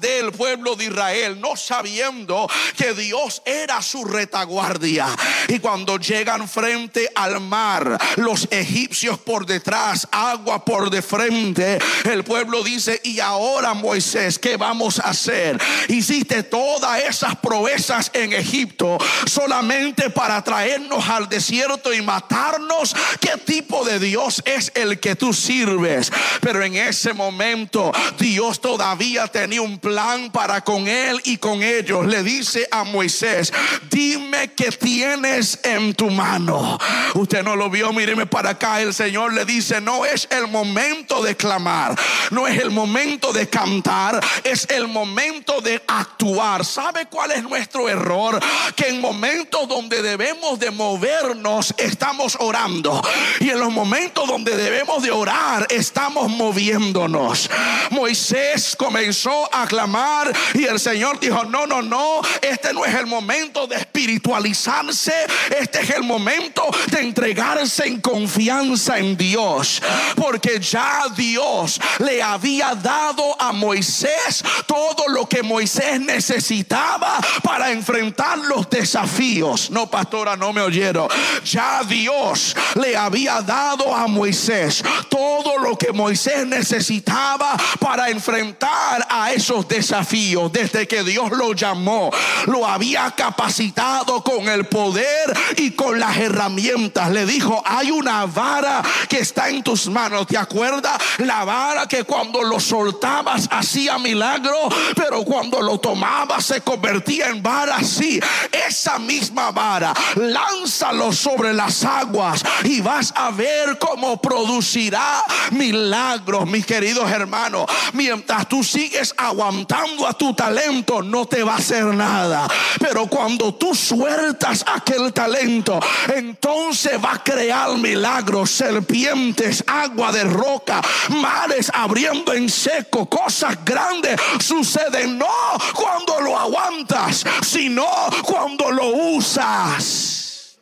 del 0.00 0.32
pueblo 0.32 0.74
de 0.76 0.86
Israel, 0.86 1.38
no 1.38 1.56
sabiendo 1.56 2.31
que 2.76 2.94
Dios 2.94 3.42
era 3.44 3.82
su 3.82 4.04
retaguardia. 4.04 5.06
Y 5.48 5.58
cuando 5.58 5.98
llegan 5.98 6.48
frente 6.48 7.10
al 7.14 7.40
mar, 7.40 7.98
los 8.16 8.48
egipcios 8.50 9.18
por 9.18 9.46
detrás, 9.46 10.08
agua 10.10 10.64
por 10.64 10.90
de 10.90 11.02
frente, 11.02 11.78
el 12.04 12.24
pueblo 12.24 12.62
dice, 12.62 13.00
y 13.04 13.20
ahora 13.20 13.74
Moisés, 13.74 14.38
¿qué 14.38 14.56
vamos 14.56 14.98
a 14.98 15.10
hacer? 15.10 15.60
Hiciste 15.88 16.42
todas 16.42 17.02
esas 17.02 17.36
proezas 17.36 18.10
en 18.14 18.32
Egipto 18.32 18.98
solamente 19.26 20.10
para 20.10 20.42
traernos 20.42 21.08
al 21.08 21.28
desierto 21.28 21.92
y 21.92 22.02
matarnos. 22.02 22.94
¿Qué 23.20 23.36
tipo 23.44 23.84
de 23.84 23.98
Dios 23.98 24.42
es 24.44 24.72
el 24.74 25.00
que 25.00 25.16
tú 25.16 25.32
sirves? 25.32 26.10
Pero 26.40 26.62
en 26.62 26.76
ese 26.76 27.12
momento 27.12 27.92
Dios 28.18 28.60
todavía 28.60 29.26
tenía 29.26 29.62
un 29.62 29.78
plan 29.78 30.30
para 30.30 30.62
con 30.62 30.88
él 30.88 31.20
y 31.24 31.36
con 31.36 31.62
ellos. 31.62 32.06
Dice 32.22 32.68
a 32.70 32.84
Moisés, 32.84 33.52
dime 33.90 34.52
que 34.54 34.70
tienes 34.72 35.58
en 35.62 35.94
tu 35.94 36.10
mano. 36.10 36.78
Usted 37.14 37.42
no 37.42 37.56
lo 37.56 37.70
vio, 37.70 37.92
míreme 37.92 38.26
para 38.26 38.50
acá. 38.50 38.80
El 38.80 38.94
Señor 38.94 39.32
le 39.32 39.44
dice, 39.44 39.80
no 39.80 40.04
es 40.04 40.28
el 40.30 40.48
momento 40.48 41.22
de 41.22 41.36
clamar, 41.36 41.98
no 42.30 42.46
es 42.46 42.60
el 42.60 42.70
momento 42.70 43.32
de 43.32 43.48
cantar, 43.48 44.20
es 44.44 44.66
el 44.70 44.88
momento 44.88 45.60
de 45.60 45.82
actuar. 45.86 46.64
¿Sabe 46.64 47.06
cuál 47.06 47.32
es 47.32 47.42
nuestro 47.42 47.88
error? 47.88 48.40
Que 48.74 48.88
en 48.88 49.00
momentos 49.00 49.68
donde 49.68 50.02
debemos 50.02 50.58
de 50.58 50.70
movernos, 50.70 51.74
estamos 51.78 52.36
orando. 52.40 53.02
Y 53.40 53.50
en 53.50 53.60
los 53.60 53.70
momentos 53.70 54.26
donde 54.26 54.56
debemos 54.56 55.02
de 55.02 55.10
orar, 55.10 55.66
estamos 55.70 56.28
moviéndonos. 56.30 57.50
Moisés 57.90 58.76
comenzó 58.76 59.48
a 59.52 59.66
clamar 59.66 60.32
y 60.54 60.64
el 60.64 60.78
Señor 60.78 61.20
dijo, 61.20 61.44
no, 61.44 61.66
no, 61.66 61.82
no, 61.82 62.11
este 62.40 62.72
no 62.72 62.84
es 62.84 62.94
el 62.94 63.06
momento 63.06 63.66
de 63.66 63.76
espiritualizarse, 63.76 65.12
este 65.58 65.80
es 65.80 65.90
el 65.90 66.02
momento 66.02 66.64
de 66.90 67.00
entregarse 67.00 67.86
en 67.86 68.00
confianza 68.00 68.98
en 68.98 69.16
Dios, 69.16 69.82
porque 70.16 70.60
ya 70.60 71.04
Dios 71.16 71.80
le 71.98 72.22
había 72.22 72.74
dado 72.74 73.40
a 73.40 73.52
Moisés 73.52 74.42
todo 74.66 75.08
lo 75.08 75.28
que 75.28 75.42
Moisés 75.42 76.00
necesitaba 76.00 77.20
para 77.42 77.70
enfrentar 77.70 78.38
los 78.38 78.68
desafíos. 78.68 79.70
No, 79.70 79.90
pastora, 79.90 80.36
no 80.36 80.52
me 80.52 80.60
oyeron. 80.60 81.08
Ya 81.44 81.82
Dios 81.84 82.56
le 82.74 82.96
había 82.96 83.40
dado 83.42 83.94
a 83.94 84.06
Moisés 84.06 84.82
todo 85.08 85.58
lo 85.58 85.76
que 85.76 85.92
Moisés 85.92 86.46
necesitaba 86.46 87.56
para 87.80 88.10
enfrentar 88.10 89.06
a 89.08 89.32
esos 89.32 89.66
desafíos 89.68 90.52
desde 90.52 90.86
que 90.86 91.02
Dios 91.02 91.30
lo 91.32 91.52
llamó 91.52 92.01
lo 92.46 92.66
había 92.66 93.10
capacitado 93.12 94.22
con 94.22 94.48
el 94.48 94.66
poder 94.66 95.36
y 95.56 95.72
con 95.72 95.98
las 95.98 96.16
herramientas. 96.16 97.10
Le 97.10 97.26
dijo, 97.26 97.62
hay 97.64 97.90
una 97.90 98.26
vara 98.26 98.82
que 99.08 99.18
está 99.18 99.48
en 99.48 99.62
tus 99.62 99.88
manos. 99.88 100.26
¿Te 100.26 100.38
acuerdas? 100.38 101.00
La 101.18 101.44
vara 101.44 101.86
que 101.86 102.04
cuando 102.04 102.42
lo 102.42 102.58
soltabas 102.60 103.48
hacía 103.50 103.98
milagro, 103.98 104.56
pero 104.96 105.24
cuando 105.24 105.60
lo 105.60 105.78
tomabas 105.78 106.46
se 106.46 106.60
convertía 106.60 107.28
en 107.28 107.42
vara. 107.42 107.82
Sí, 107.82 108.20
esa 108.66 108.98
misma 108.98 109.50
vara, 109.50 109.94
lánzalo 110.16 111.12
sobre 111.12 111.52
las 111.52 111.84
aguas 111.84 112.42
y 112.64 112.80
vas 112.80 113.12
a 113.16 113.30
ver 113.30 113.78
cómo 113.78 114.20
producirá 114.20 115.24
milagros, 115.50 116.46
mis 116.46 116.66
queridos 116.66 117.10
hermanos. 117.10 117.66
Mientras 117.92 118.48
tú 118.48 118.64
sigues 118.64 119.14
aguantando 119.16 120.06
a 120.06 120.12
tu 120.12 120.34
talento, 120.34 121.02
no 121.02 121.26
te 121.26 121.42
va 121.42 121.54
a 121.54 121.58
hacer 121.58 121.84
nada. 121.92 122.48
Pero 122.78 123.06
cuando 123.06 123.54
tú 123.54 123.74
sueltas 123.74 124.64
aquel 124.66 125.12
talento, 125.12 125.78
entonces 126.14 126.92
va 127.02 127.14
a 127.14 127.22
crear 127.22 127.76
milagros, 127.76 128.50
serpientes, 128.50 129.62
agua 129.66 130.12
de 130.12 130.24
roca, 130.24 130.82
mares 131.10 131.70
abriendo 131.72 132.32
en 132.32 132.48
seco, 132.48 133.08
cosas 133.08 133.64
grandes 133.64 134.20
suceden 134.40 135.18
no 135.18 135.28
cuando 135.74 136.20
lo 136.20 136.38
aguantas, 136.38 137.24
sino 137.42 137.86
cuando 138.24 138.70
lo 138.70 138.86
usas. 138.88 140.58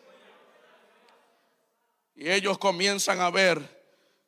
Y 2.14 2.28
ellos 2.28 2.58
comienzan 2.58 3.20
a 3.20 3.30
ver 3.30 3.80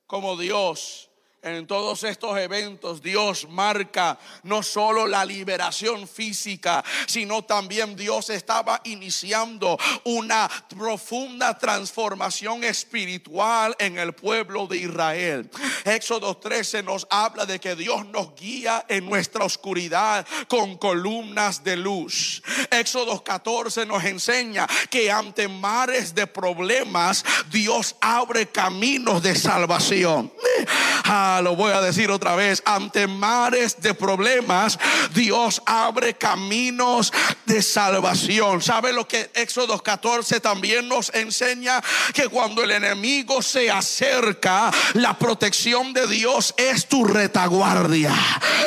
como 0.06 0.36
Dios 0.36 1.10
en 1.42 1.66
todos 1.66 2.04
estos 2.04 2.38
eventos 2.38 3.02
Dios 3.02 3.48
marca 3.48 4.18
no 4.44 4.62
solo 4.62 5.08
la 5.08 5.24
liberación 5.24 6.06
física, 6.06 6.84
sino 7.06 7.42
también 7.42 7.96
Dios 7.96 8.30
estaba 8.30 8.80
iniciando 8.84 9.76
una 10.04 10.48
profunda 10.68 11.58
transformación 11.58 12.62
espiritual 12.62 13.74
en 13.80 13.98
el 13.98 14.12
pueblo 14.12 14.68
de 14.68 14.78
Israel. 14.78 15.50
Éxodo 15.84 16.36
13 16.36 16.84
nos 16.84 17.06
habla 17.10 17.44
de 17.44 17.58
que 17.58 17.74
Dios 17.74 18.06
nos 18.06 18.36
guía 18.36 18.84
en 18.88 19.06
nuestra 19.06 19.44
oscuridad 19.44 20.24
con 20.46 20.76
columnas 20.78 21.64
de 21.64 21.76
luz. 21.76 22.40
Éxodo 22.70 23.22
14 23.24 23.84
nos 23.86 24.04
enseña 24.04 24.68
que 24.88 25.10
ante 25.10 25.48
mares 25.48 26.14
de 26.14 26.28
problemas 26.28 27.24
Dios 27.50 27.96
abre 28.00 28.46
caminos 28.46 29.22
de 29.22 29.34
salvación. 29.34 30.32
Ah, 31.04 31.31
lo 31.40 31.56
voy 31.56 31.72
a 31.72 31.80
decir 31.80 32.10
otra 32.10 32.34
vez. 32.34 32.62
Ante 32.66 33.06
mares 33.06 33.80
de 33.80 33.94
problemas, 33.94 34.78
Dios 35.14 35.62
abre 35.66 36.14
caminos 36.14 37.12
de 37.46 37.62
salvación. 37.62 38.60
¿Sabe 38.60 38.92
lo 38.92 39.06
que 39.06 39.30
Éxodo 39.34 39.82
14 39.82 40.40
también 40.40 40.88
nos 40.88 41.12
enseña? 41.14 41.80
Que 42.12 42.28
cuando 42.28 42.62
el 42.62 42.72
enemigo 42.72 43.40
se 43.42 43.70
acerca, 43.70 44.70
la 44.94 45.16
protección 45.18 45.92
de 45.92 46.06
Dios 46.06 46.54
es 46.56 46.86
tu 46.86 47.04
retaguardia. 47.04 48.14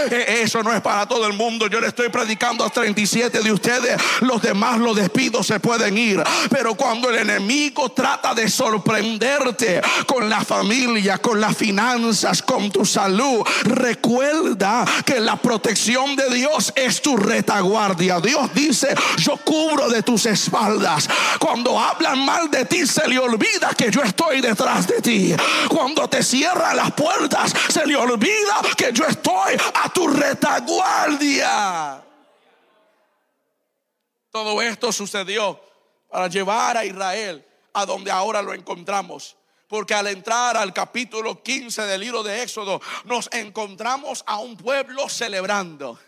E, 0.09 0.41
eso 0.41 0.63
no 0.63 0.73
es 0.73 0.81
para 0.81 1.07
todo 1.07 1.27
el 1.27 1.33
mundo. 1.33 1.67
Yo 1.67 1.79
le 1.79 1.87
estoy 1.87 2.09
predicando 2.09 2.63
a 2.63 2.69
37 2.69 3.41
de 3.41 3.51
ustedes. 3.51 4.01
Los 4.21 4.41
demás 4.41 4.79
los 4.79 4.95
despidos 4.95 5.47
se 5.47 5.59
pueden 5.59 5.97
ir. 5.97 6.23
Pero 6.49 6.75
cuando 6.75 7.09
el 7.09 7.17
enemigo 7.17 7.91
trata 7.91 8.33
de 8.33 8.49
sorprenderte 8.49 9.81
con 10.05 10.29
la 10.29 10.43
familia, 10.43 11.17
con 11.17 11.41
las 11.41 11.57
finanzas, 11.57 12.41
con 12.41 12.54
tu 12.71 12.85
salud, 12.85 13.45
recuerda 13.63 14.85
que 15.05 15.19
la 15.19 15.35
protección 15.35 16.15
de 16.15 16.29
Dios 16.29 16.73
es 16.75 17.01
tu 17.01 17.17
retaguardia. 17.17 18.19
Dios 18.19 18.53
dice, 18.53 18.95
yo 19.17 19.37
cubro 19.37 19.89
de 19.89 20.03
tus 20.03 20.25
espaldas. 20.25 21.07
Cuando 21.39 21.79
hablan 21.79 22.25
mal 22.25 22.49
de 22.49 22.65
ti, 22.65 22.85
se 22.87 23.07
le 23.07 23.19
olvida 23.19 23.73
que 23.77 23.91
yo 23.91 24.01
estoy 24.01 24.41
detrás 24.41 24.87
de 24.87 25.01
ti. 25.01 25.35
Cuando 25.69 26.07
te 26.07 26.23
cierran 26.23 26.77
las 26.77 26.91
puertas, 26.91 27.53
se 27.69 27.85
le 27.85 27.95
olvida 27.95 28.61
que 28.77 28.91
yo 28.93 29.05
estoy 29.05 29.55
a 29.83 29.89
tu 29.89 30.07
retaguardia. 30.07 32.01
Todo 34.31 34.61
esto 34.61 34.91
sucedió 34.91 35.59
para 36.09 36.27
llevar 36.27 36.77
a 36.77 36.85
Israel 36.85 37.45
a 37.73 37.85
donde 37.85 38.11
ahora 38.11 38.41
lo 38.41 38.53
encontramos. 38.53 39.35
Porque 39.67 39.93
al 39.93 40.07
entrar 40.07 40.57
al 40.57 40.73
capítulo 40.73 41.41
15 41.41 41.83
del 41.83 42.01
libro 42.01 42.23
de 42.23 42.43
Éxodo, 42.43 42.81
nos 43.05 43.29
encontramos 43.33 44.23
a 44.27 44.39
un 44.39 44.57
pueblo 44.57 45.09
celebrando. 45.09 45.99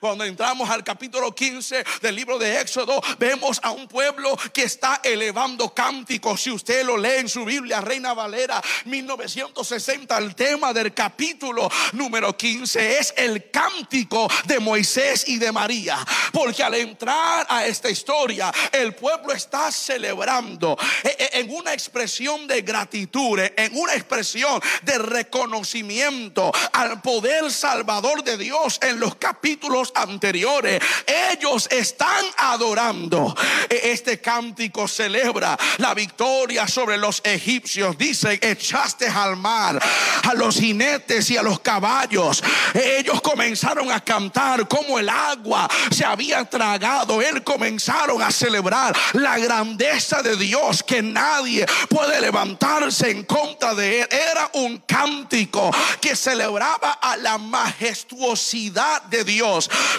Cuando 0.00 0.24
entramos 0.24 0.68
al 0.70 0.84
capítulo 0.84 1.34
15 1.34 1.84
del 2.02 2.14
libro 2.14 2.38
de 2.38 2.60
Éxodo, 2.60 3.00
vemos 3.18 3.60
a 3.62 3.70
un 3.70 3.88
pueblo 3.88 4.36
que 4.52 4.62
está 4.62 5.00
elevando 5.02 5.74
cánticos. 5.74 6.42
Si 6.42 6.50
usted 6.50 6.84
lo 6.84 6.96
lee 6.96 7.18
en 7.18 7.28
su 7.28 7.44
Biblia, 7.44 7.80
Reina 7.80 8.14
Valera 8.14 8.62
1960, 8.84 10.16
el 10.18 10.34
tema 10.34 10.72
del 10.72 10.94
capítulo 10.94 11.70
número 11.92 12.36
15 12.36 12.98
es 12.98 13.14
el 13.16 13.50
cántico 13.50 14.28
de 14.44 14.60
Moisés 14.60 15.24
y 15.26 15.38
de 15.38 15.52
María. 15.52 15.98
Porque 16.32 16.62
al 16.62 16.74
entrar 16.74 17.46
a 17.48 17.66
esta 17.66 17.90
historia, 17.90 18.52
el 18.72 18.94
pueblo 18.94 19.32
está 19.32 19.72
celebrando 19.72 20.76
e, 21.02 21.08
e, 21.08 21.40
en 21.40 21.50
una 21.50 21.72
expresión 21.72 22.46
de 22.46 22.62
gratitud, 22.62 23.38
en 23.56 23.76
una 23.76 23.94
expresión 23.94 24.60
de 24.82 24.98
reconocimiento 24.98 26.52
al 26.72 27.00
poder 27.02 27.50
salvador 27.50 28.22
de 28.22 28.36
Dios 28.36 28.78
en 28.82 29.00
los 29.00 29.16
capítulos 29.16 29.57
anteriores, 29.94 30.80
ellos 31.06 31.68
están 31.70 32.24
adorando. 32.36 33.34
E, 33.68 33.92
este 33.92 34.20
cántico 34.20 34.86
celebra 34.88 35.58
la 35.78 35.94
victoria 35.94 36.66
sobre 36.68 36.96
los 36.96 37.20
egipcios. 37.24 37.96
Dice, 37.98 38.38
echaste 38.40 39.08
al 39.08 39.36
mar 39.36 39.80
a 40.22 40.34
los 40.34 40.56
jinetes 40.56 41.30
y 41.30 41.36
a 41.36 41.42
los 41.42 41.60
caballos. 41.60 42.42
Ellos 42.74 43.20
comenzaron 43.20 43.90
a 43.90 44.00
cantar 44.04 44.66
como 44.68 44.98
el 44.98 45.08
agua 45.08 45.68
se 45.90 46.04
había 46.04 46.44
tragado. 46.44 47.20
Él 47.20 47.42
comenzaron 47.42 48.22
a 48.22 48.30
celebrar 48.30 48.96
la 49.14 49.38
grandeza 49.38 50.22
de 50.22 50.36
Dios 50.36 50.82
que 50.82 51.02
nadie 51.02 51.66
puede 51.88 52.20
levantarse 52.20 53.10
en 53.10 53.24
contra 53.24 53.74
de 53.74 54.02
él. 54.02 54.08
Era 54.10 54.50
un 54.54 54.78
cántico 54.78 55.70
que 56.00 56.14
celebraba 56.14 56.92
a 56.92 57.16
la 57.16 57.38
majestuosidad 57.38 59.02
de 59.02 59.24
Dios 59.24 59.47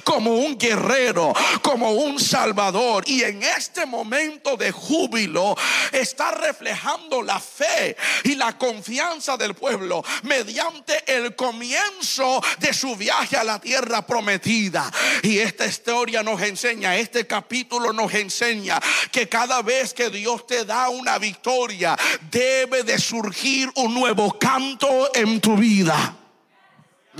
como 0.04 0.36
un 0.36 0.58
guerrero, 0.58 1.34
como 1.62 1.92
un 1.92 2.20
salvador. 2.20 3.04
Y 3.08 3.24
en 3.24 3.44
este 3.44 3.86
momento 3.86 4.56
de 4.58 4.72
júbilo 4.72 5.56
está 5.92 6.32
reflejando 6.32 7.22
la 7.22 7.40
fe 7.40 7.96
y 8.24 8.36
la 8.36 8.58
confianza 8.58 9.38
del 9.38 9.54
pueblo 9.54 10.04
mediante 10.24 11.04
el 11.08 11.36
comienzo 11.36 12.42
de 12.60 12.74
su 12.74 12.96
viaje 12.96 13.38
a 13.38 13.44
la 13.44 13.60
tierra 13.60 14.06
prometida. 14.06 14.92
Y 15.24 15.40
esta 15.40 15.66
historia 15.66 16.24
nos 16.24 16.42
enseña, 16.42 16.98
este 16.98 17.26
capítulo 17.28 17.94
nos 17.94 18.14
enseña 18.14 18.80
que 19.12 19.28
cada 19.28 19.62
vez 19.62 19.94
que 19.94 20.10
Dios 20.10 20.46
te 20.48 20.66
da 20.66 20.90
una 20.90 21.18
victoria, 21.18 21.98
debe 22.32 22.84
de 22.84 23.00
surgir 23.00 23.70
un 23.76 23.94
nuevo 23.94 24.38
canto 24.38 25.10
en 25.14 25.40
tu 25.40 25.56
vida. 25.56 26.16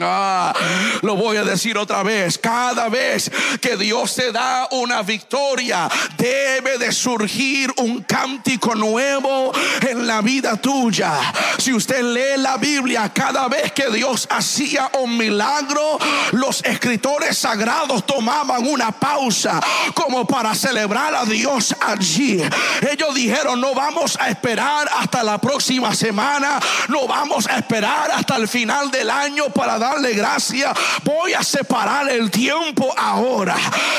Ah, 0.02 0.54
lo 1.02 1.16
voy 1.16 1.38
a 1.38 1.44
decir 1.44 1.78
otra 1.78 2.04
vez. 2.04 2.38
Cada 2.38 2.90
vez 2.90 3.32
que 3.62 3.78
Dios 3.78 4.16
te 4.16 4.32
da 4.32 4.68
una 4.72 5.02
victoria, 5.02 5.90
debe 6.18 6.78
de 6.78 6.92
surgir 6.92 7.72
un 7.78 8.04
cántico 8.04 8.76
nuevo 8.76 9.52
en 9.82 10.08
la 10.08 10.22
vida 10.22 10.58
tuya. 10.58 11.14
Si 11.58 11.74
usted 11.74 12.02
lee 12.04 12.42
la 12.42 12.58
Biblia, 12.58 13.12
cada 13.14 13.48
vez 13.48 13.72
que 13.72 13.90
Dios 13.90 14.28
hacía 14.30 14.90
un 15.00 15.18
milagro, 15.18 16.00
los 16.32 16.64
escritores 16.64 17.38
sagrados 17.38 18.06
tomaban 18.06 18.68
una 18.68 18.92
pausa 18.92 19.60
como 19.94 20.26
para 20.26 20.54
celebrar 20.56 21.16
a 21.16 21.26
Dios 21.26 21.76
allí. 21.82 22.42
Ellos 22.90 23.16
dijeron, 23.16 23.60
no 23.60 23.74
vamos 23.74 24.18
a 24.20 24.30
esperar 24.30 24.90
hasta 24.98 25.24
la 25.24 25.40
próxima 25.40 25.94
semana, 25.94 26.60
no 26.88 27.08
vamos 27.08 27.48
a 27.48 27.58
esperar 27.58 28.12
hasta 28.12 28.36
el 28.36 28.48
final 28.48 28.92
del 28.92 29.10
año 29.10 29.50
para 29.50 29.78
dar 29.78 29.89
darle 29.90 30.14
gracia, 30.14 30.74
voy 31.04 31.34
a 31.34 31.44
separar 31.44 32.10
el 32.10 32.30
tiempo 32.30 32.94
ahora 32.98 33.56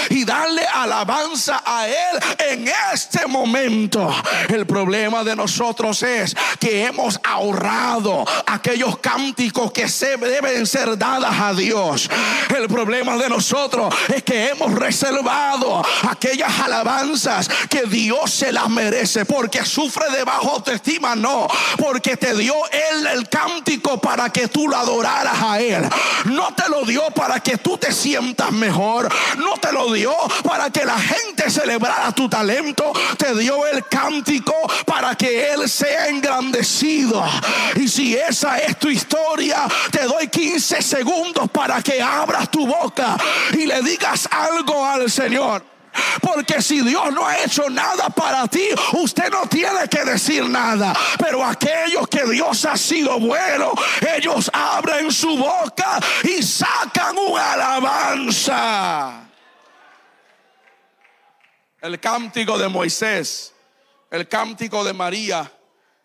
y 0.08 0.24
darle 0.24 0.64
alabanza 0.66 1.62
a 1.64 1.88
Él 1.88 2.20
en 2.50 2.70
este 2.92 3.26
momento. 3.26 4.14
El 4.48 4.66
problema 4.66 5.24
de 5.24 5.34
nosotros 5.34 6.02
es 6.02 6.36
que 6.58 6.84
hemos 6.84 7.18
ahorrado 7.24 8.24
aquellos 8.46 8.98
cánticos 8.98 9.72
que 9.72 9.88
se 9.88 10.16
deben 10.16 10.66
ser 10.66 10.96
dadas 10.96 11.34
a 11.40 11.52
Dios. 11.54 12.08
El 12.56 12.68
problema 12.68 13.16
de 13.16 13.28
nosotros 13.28 13.92
es 14.14 14.22
que 14.22 14.50
hemos 14.50 14.72
reservado 14.72 15.84
aquellas 16.08 16.60
alabanzas 16.60 17.48
que 17.68 17.82
Dios 17.82 18.30
se 18.30 18.52
las 18.52 18.68
merece 18.68 19.24
porque 19.24 19.64
sufre 19.64 20.08
de 20.10 20.24
bajo 20.24 20.50
autoestima, 20.50 21.16
no, 21.16 21.48
porque 21.78 22.16
te 22.16 22.34
dio 22.34 22.54
Él 22.70 23.06
el 23.06 23.28
cántico 23.28 24.00
para 24.00 24.30
que 24.30 24.48
tú 24.48 24.68
lo 24.68 24.76
adoraras 24.76 25.42
a 25.42 25.60
Él. 25.60 25.79
No 26.26 26.54
te 26.54 26.68
lo 26.68 26.84
dio 26.84 27.10
para 27.10 27.40
que 27.40 27.58
tú 27.58 27.78
te 27.78 27.92
sientas 27.92 28.52
mejor. 28.52 29.08
No 29.38 29.54
te 29.58 29.72
lo 29.72 29.92
dio 29.92 30.14
para 30.42 30.70
que 30.70 30.84
la 30.84 30.98
gente 30.98 31.50
celebrara 31.50 32.12
tu 32.12 32.28
talento. 32.28 32.92
Te 33.16 33.34
dio 33.34 33.66
el 33.66 33.86
cántico 33.86 34.54
para 34.86 35.14
que 35.14 35.52
Él 35.52 35.68
sea 35.68 36.08
engrandecido. 36.08 37.24
Y 37.76 37.88
si 37.88 38.14
esa 38.14 38.58
es 38.58 38.78
tu 38.78 38.88
historia, 38.88 39.66
te 39.90 40.04
doy 40.04 40.28
15 40.28 40.82
segundos 40.82 41.50
para 41.50 41.82
que 41.82 42.02
abras 42.02 42.50
tu 42.50 42.66
boca 42.66 43.16
y 43.52 43.66
le 43.66 43.82
digas 43.82 44.28
algo 44.30 44.84
al 44.84 45.10
Señor. 45.10 45.79
Porque 46.20 46.62
si 46.62 46.80
Dios 46.82 47.12
no 47.12 47.26
ha 47.26 47.38
hecho 47.42 47.68
nada 47.68 48.08
para 48.10 48.46
ti, 48.46 48.68
usted 48.92 49.30
no 49.30 49.46
tiene 49.48 49.88
que 49.88 50.04
decir 50.04 50.48
nada. 50.48 50.94
Pero 51.18 51.44
aquellos 51.44 52.08
que 52.08 52.24
Dios 52.24 52.64
ha 52.64 52.76
sido 52.76 53.18
bueno, 53.18 53.72
ellos 54.16 54.50
abren 54.52 55.10
su 55.10 55.36
boca 55.36 55.98
y 56.22 56.42
sacan 56.42 57.16
una 57.18 57.52
alabanza. 57.52 59.26
El 61.80 61.98
cántico 61.98 62.58
de 62.58 62.68
Moisés, 62.68 63.54
el 64.10 64.28
cántico 64.28 64.84
de 64.84 64.92
María. 64.92 65.50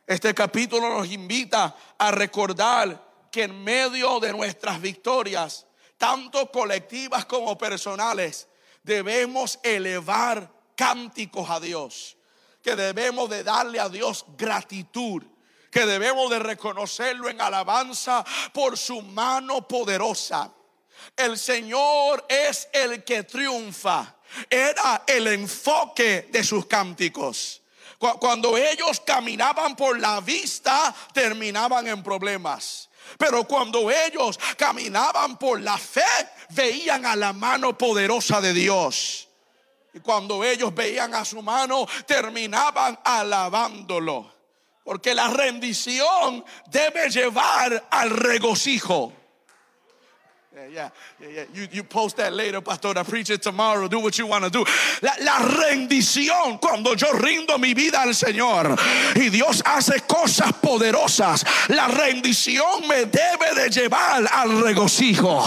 Este 0.07 0.33
capítulo 0.33 0.87
nos 0.89 1.11
invita 1.11 1.75
a 1.97 2.11
recordar 2.11 3.03
que 3.31 3.43
en 3.43 3.63
medio 3.63 4.19
de 4.19 4.31
nuestras 4.31 4.79
victorias, 4.79 5.65
tanto 5.97 6.49
colectivas 6.51 7.25
como 7.25 7.57
personales, 7.57 8.47
debemos 8.85 9.59
elevar 9.63 10.49
cánticos 10.75 11.49
a 11.49 11.59
Dios, 11.59 12.15
que 12.61 12.75
debemos 12.75 13.29
de 13.29 13.43
darle 13.43 13.79
a 13.79 13.89
Dios 13.89 14.25
gratitud, 14.37 15.23
que 15.71 15.85
debemos 15.85 16.29
de 16.29 16.39
reconocerlo 16.39 17.27
en 17.27 17.41
alabanza 17.41 18.23
por 18.53 18.77
su 18.77 19.01
mano 19.01 19.67
poderosa. 19.67 20.51
El 21.17 21.37
Señor 21.37 22.25
es 22.29 22.69
el 22.71 23.03
que 23.03 23.23
triunfa. 23.23 24.15
Era 24.49 25.03
el 25.07 25.27
enfoque 25.27 26.29
de 26.31 26.43
sus 26.43 26.65
cánticos. 26.67 27.61
Cuando 27.97 28.55
ellos 28.57 28.99
caminaban 28.99 29.75
por 29.75 29.99
la 29.99 30.21
vista, 30.21 30.93
terminaban 31.13 31.87
en 31.87 32.03
problemas. 32.03 32.89
Pero 33.17 33.45
cuando 33.45 33.89
ellos 33.91 34.39
caminaban 34.57 35.37
por 35.37 35.61
la 35.61 35.77
fe, 35.77 36.03
veían 36.49 37.05
a 37.05 37.15
la 37.15 37.33
mano 37.33 37.77
poderosa 37.77 38.41
de 38.41 38.53
Dios. 38.53 39.27
Y 39.93 39.99
cuando 39.99 40.43
ellos 40.43 40.75
veían 40.75 41.13
a 41.13 41.23
su 41.23 41.41
mano, 41.41 41.87
terminaban 42.05 42.99
alabándolo. 43.03 44.33
Porque 44.83 45.15
la 45.15 45.29
rendición 45.29 46.43
debe 46.67 47.09
llevar 47.09 47.87
al 47.89 48.09
regocijo. 48.09 49.13
Yeah, 50.55 50.67
yeah, 50.71 50.89
yeah, 51.19 51.27
yeah. 51.35 51.43
You, 51.53 51.67
you 51.69 51.83
post 51.83 52.15
that 52.15 52.31
later, 52.31 52.61
pastor. 52.61 52.97
I 52.97 53.03
preach 53.03 53.29
it 53.29 53.41
tomorrow. 53.41 53.89
Do 53.89 53.99
what 53.99 54.17
you 54.17 54.25
want 54.25 54.45
to 54.45 54.49
do. 54.49 54.63
La, 55.01 55.11
la 55.19 55.39
rendición, 55.39 56.61
cuando 56.61 56.95
yo 56.95 57.11
rindo 57.11 57.57
mi 57.57 57.73
vida 57.73 58.01
al 58.01 58.15
Señor 58.15 58.79
y 59.15 59.27
Dios 59.27 59.61
hace 59.65 59.99
cosas 60.07 60.53
poderosas, 60.53 61.43
la 61.67 61.89
rendición 61.89 62.87
me 62.87 63.03
debe 63.03 63.53
de 63.53 63.69
llevar 63.69 64.25
al 64.31 64.61
regocijo. 64.61 65.43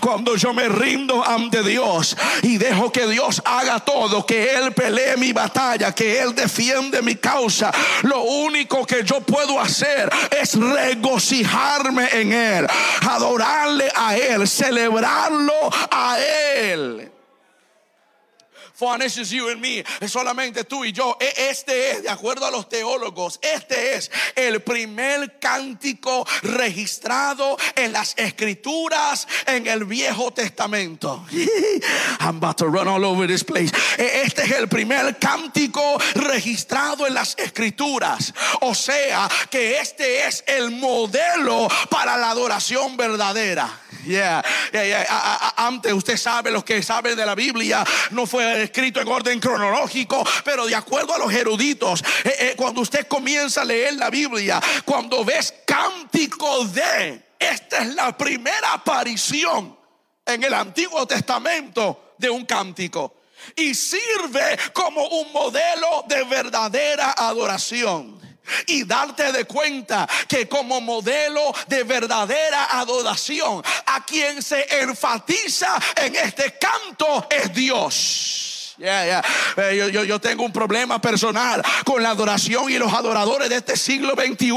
Cuando 0.00 0.36
yo 0.36 0.54
me 0.54 0.68
rindo 0.68 1.26
ante 1.26 1.64
Dios 1.64 2.16
y 2.44 2.56
dejo 2.56 2.92
que 2.92 3.08
Dios 3.08 3.42
haga 3.44 3.80
todo, 3.80 4.24
que 4.24 4.54
Él 4.54 4.72
pelee 4.74 5.16
mi 5.16 5.32
batalla, 5.32 5.92
que 5.92 6.20
Él 6.20 6.36
defiende 6.36 7.02
mi 7.02 7.16
causa, 7.16 7.72
lo 8.02 8.22
único 8.22 8.86
que 8.86 9.02
yo 9.02 9.22
puedo 9.22 9.58
hacer 9.58 10.08
es 10.30 10.54
regocijarme 10.54 12.08
en 12.12 12.32
Él, 12.32 12.68
adorarle 13.00 13.90
a 13.96 14.16
Él 14.16 14.46
celebrarlo 14.52 15.70
a 15.90 16.18
Él. 16.20 17.08
For 18.74 18.98
this 18.98 19.16
is 19.18 19.30
you 19.30 19.48
and 19.48 19.60
me, 19.60 19.84
es 20.00 20.10
solamente 20.10 20.64
tú 20.64 20.84
y 20.84 20.90
yo. 20.92 21.16
E- 21.20 21.50
Este 21.50 21.90
es, 21.92 22.02
de 22.02 22.08
acuerdo 22.08 22.46
a 22.46 22.50
los 22.50 22.68
teólogos, 22.68 23.38
este 23.42 23.94
es 23.94 24.10
el 24.34 24.60
primer 24.60 25.38
cántico 25.38 26.26
registrado 26.42 27.56
en 27.76 27.92
las 27.92 28.14
escrituras 28.16 29.28
en 29.46 29.68
el 29.68 29.84
Viejo 29.84 30.32
Testamento. 30.32 31.24
I'm 32.20 32.38
about 32.38 32.56
to 32.58 32.66
run 32.66 32.88
all 32.88 33.04
over 33.04 33.26
this 33.28 33.44
place. 33.44 33.70
E- 33.98 34.22
Este 34.24 34.42
es 34.42 34.50
el 34.52 34.66
primer 34.68 35.16
cántico 35.18 35.98
registrado 36.14 37.06
en 37.06 37.14
las 37.14 37.36
escrituras. 37.38 38.32
O 38.62 38.74
sea, 38.74 39.28
que 39.50 39.78
este 39.78 40.26
es 40.26 40.42
el 40.48 40.70
modelo 40.72 41.68
para 41.88 42.16
la 42.16 42.30
adoración 42.30 42.96
verdadera. 42.96 43.68
Yeah, 44.04 44.42
yeah, 44.72 44.84
yeah. 44.84 45.52
Antes 45.56 45.92
usted 45.92 46.16
sabe, 46.16 46.50
los 46.50 46.64
que 46.64 46.82
saben 46.82 47.16
de 47.16 47.24
la 47.24 47.34
Biblia, 47.34 47.84
no 48.10 48.26
fue 48.26 48.64
escrito 48.64 49.00
en 49.00 49.08
orden 49.08 49.38
cronológico, 49.40 50.24
pero 50.44 50.66
de 50.66 50.74
acuerdo 50.74 51.14
a 51.14 51.18
los 51.18 51.32
eruditos, 51.32 52.02
eh, 52.24 52.36
eh, 52.38 52.54
cuando 52.56 52.80
usted 52.80 53.06
comienza 53.06 53.62
a 53.62 53.64
leer 53.64 53.94
la 53.94 54.10
Biblia, 54.10 54.60
cuando 54.84 55.24
ves 55.24 55.54
cántico 55.66 56.64
de, 56.66 57.22
esta 57.38 57.78
es 57.78 57.94
la 57.94 58.16
primera 58.16 58.72
aparición 58.72 59.76
en 60.26 60.44
el 60.44 60.54
Antiguo 60.54 61.06
Testamento 61.06 62.14
de 62.18 62.30
un 62.30 62.44
cántico. 62.44 63.16
Y 63.56 63.74
sirve 63.74 64.56
como 64.72 65.04
un 65.04 65.32
modelo 65.32 66.04
de 66.06 66.22
verdadera 66.24 67.12
adoración 67.16 68.31
y 68.66 68.84
darte 68.84 69.32
de 69.32 69.44
cuenta 69.44 70.08
que 70.28 70.48
como 70.48 70.80
modelo 70.80 71.54
de 71.68 71.84
verdadera 71.84 72.78
adoración 72.78 73.62
a 73.86 74.04
quien 74.04 74.42
se 74.42 74.66
enfatiza 74.80 75.80
en 75.96 76.16
este 76.16 76.58
canto 76.58 77.26
es 77.30 77.52
Dios. 77.52 78.51
Eh, 78.84 79.76
yo, 79.76 79.88
yo- 79.88 80.04
yo 80.04 80.20
tengo 80.20 80.44
un 80.44 80.52
problema 80.52 81.00
personal 81.00 81.62
con 81.84 82.02
la 82.02 82.10
adoración 82.10 82.68
y 82.70 82.78
los 82.78 82.92
adoradores 82.92 83.48
de 83.48 83.56
este 83.56 83.76
siglo 83.76 84.14
XXI 84.16 84.52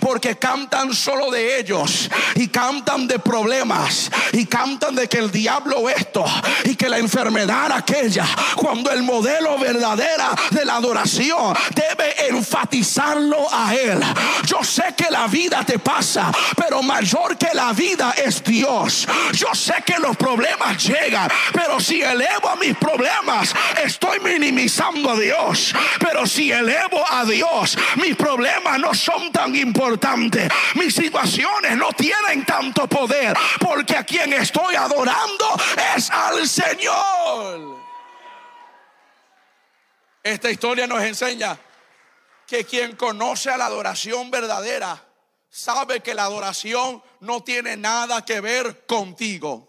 porque 0.00 0.36
cantan 0.36 0.92
solo 0.92 1.30
de 1.30 1.60
ellos 1.60 2.08
y 2.34 2.48
cantan 2.48 3.06
de 3.06 3.18
problemas 3.18 4.10
y 4.32 4.46
cantan 4.46 4.94
de 4.96 5.08
que 5.08 5.18
el 5.18 5.30
diablo 5.30 5.88
esto 5.88 6.24
y 6.64 6.74
que 6.74 6.88
la 6.88 6.98
enfermedad 6.98 7.70
aquella 7.72 8.26
cuando 8.56 8.90
el 8.90 9.02
modelo 9.02 9.58
verdadera 9.58 10.30
de 10.50 10.64
la 10.64 10.76
adoración 10.76 11.54
debe 11.74 12.28
enfatizarlo 12.28 13.46
a 13.52 13.74
él. 13.74 14.00
Yo 14.46 14.62
sé 14.64 14.94
que 14.96 15.10
la 15.10 15.26
vida 15.28 15.64
te 15.64 15.78
pasa, 15.78 16.32
pero 16.56 16.82
mayor 16.82 17.36
que 17.36 17.48
la 17.54 17.72
vida 17.72 18.14
es 18.16 18.42
Dios. 18.42 19.06
Yo 19.32 19.48
sé 19.54 19.74
que 19.86 19.98
los 19.98 20.16
problemas 20.16 20.82
llegan, 20.82 21.30
pero 21.52 21.78
si 21.80 22.02
elevo 22.02 22.48
a 22.48 22.56
mis 22.56 22.76
problemas, 22.76 23.51
estoy 23.82 24.20
minimizando 24.20 25.10
a 25.10 25.18
Dios. 25.18 25.74
Pero 25.98 26.26
si 26.26 26.50
elevo 26.52 27.04
a 27.08 27.24
Dios, 27.24 27.76
mis 27.96 28.16
problemas 28.16 28.78
no 28.78 28.94
son 28.94 29.32
tan 29.32 29.54
importantes. 29.56 30.48
Mis 30.74 30.94
situaciones 30.94 31.76
no 31.76 31.92
tienen 31.92 32.44
tanto 32.44 32.86
poder, 32.88 33.36
porque 33.60 33.96
a 33.96 34.04
quien 34.04 34.32
estoy 34.32 34.74
adorando 34.74 35.56
es 35.96 36.10
al 36.10 36.48
Señor. 36.48 37.82
Esta 40.22 40.50
historia 40.50 40.86
nos 40.86 41.02
enseña 41.02 41.58
que 42.46 42.64
quien 42.64 42.96
conoce 42.96 43.50
a 43.50 43.56
la 43.56 43.66
adoración 43.66 44.30
verdadera 44.30 45.02
sabe 45.48 46.00
que 46.00 46.14
la 46.14 46.24
adoración 46.24 47.02
no 47.20 47.42
tiene 47.42 47.76
nada 47.76 48.24
que 48.24 48.40
ver 48.40 48.86
contigo. 48.86 49.68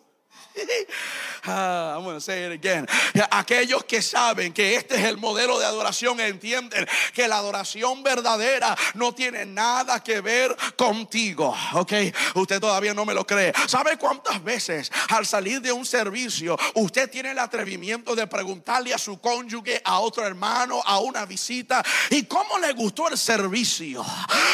Ah, 1.45 1.95
I'm 1.95 2.05
gonna 2.05 2.21
say 2.21 2.45
it 2.45 2.53
again. 2.53 2.87
Aquellos 3.31 3.83
que 3.83 4.01
saben 4.01 4.53
que 4.53 4.75
este 4.75 4.95
es 4.95 5.03
el 5.03 5.17
modelo 5.17 5.59
de 5.59 5.65
adoración 5.65 6.19
entienden 6.21 6.87
que 7.13 7.27
la 7.27 7.37
adoración 7.37 8.01
verdadera 8.01 8.77
no 8.93 9.13
tiene 9.13 9.45
nada 9.45 10.01
que 10.01 10.21
ver 10.21 10.55
contigo. 10.77 11.53
Ok, 11.73 11.93
usted 12.35 12.61
todavía 12.61 12.93
no 12.93 13.03
me 13.03 13.13
lo 13.13 13.27
cree. 13.27 13.51
¿Sabe 13.67 13.97
cuántas 13.97 14.41
veces 14.41 14.89
al 15.09 15.25
salir 15.25 15.61
de 15.61 15.73
un 15.73 15.85
servicio 15.85 16.57
usted 16.75 17.09
tiene 17.09 17.31
el 17.31 17.39
atrevimiento 17.39 18.15
de 18.15 18.25
preguntarle 18.25 18.93
a 18.93 18.97
su 18.97 19.19
cónyuge, 19.19 19.81
a 19.83 19.99
otro 19.99 20.25
hermano, 20.25 20.81
a 20.85 20.99
una 20.99 21.25
visita, 21.25 21.83
y 22.09 22.23
cómo 22.23 22.57
le 22.57 22.71
gustó 22.71 23.09
el 23.09 23.17
servicio? 23.17 24.05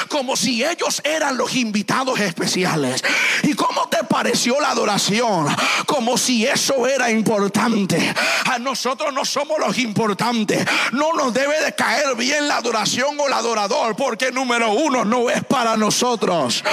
Como 0.10 0.36
si 0.36 0.64
ellos 0.64 1.02
eran 1.04 1.38
los 1.38 1.54
invitados 1.56 2.20
especiales. 2.20 3.04
¿Y 3.44 3.54
cómo 3.54 3.88
te 3.90 4.04
pareció 4.06 4.60
la 4.60 4.72
adoración? 4.72 5.48
Como 5.86 6.18
si 6.18 6.48
eso 6.48 6.79
era 6.88 7.10
importante. 7.12 8.14
A 8.46 8.60
nosotros 8.60 9.14
no 9.14 9.26
somos 9.26 9.60
los 9.60 9.78
importantes. 9.78 10.66
No 10.92 11.14
nos 11.14 11.34
debe 11.34 11.62
de 11.64 11.74
caer 11.74 12.16
bien 12.16 12.48
la 12.48 12.58
adoración 12.58 13.20
o 13.20 13.28
el 13.28 13.34
adorador, 13.34 13.96
porque 13.96 14.32
número 14.32 14.72
uno 14.72 15.06
no 15.06 15.30
es 15.30 15.44
para 15.44 15.78
nosotros. 15.78 16.64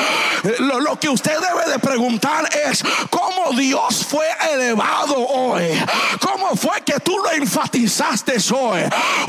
Lo, 0.58 0.98
que 0.98 1.08
usted 1.08 1.36
debe 1.38 1.70
de 1.72 1.78
preguntar 1.78 2.48
es 2.68 2.82
cómo 3.10 3.52
Dios 3.58 4.06
fue 4.08 4.26
elevado 4.52 5.16
hoy. 5.16 5.64
¿Cómo 6.20 6.56
fue 6.56 6.82
que 6.82 6.98
tú 7.00 7.18
lo 7.18 7.30
enfatizaste 7.32 8.36
hoy? 8.52 8.80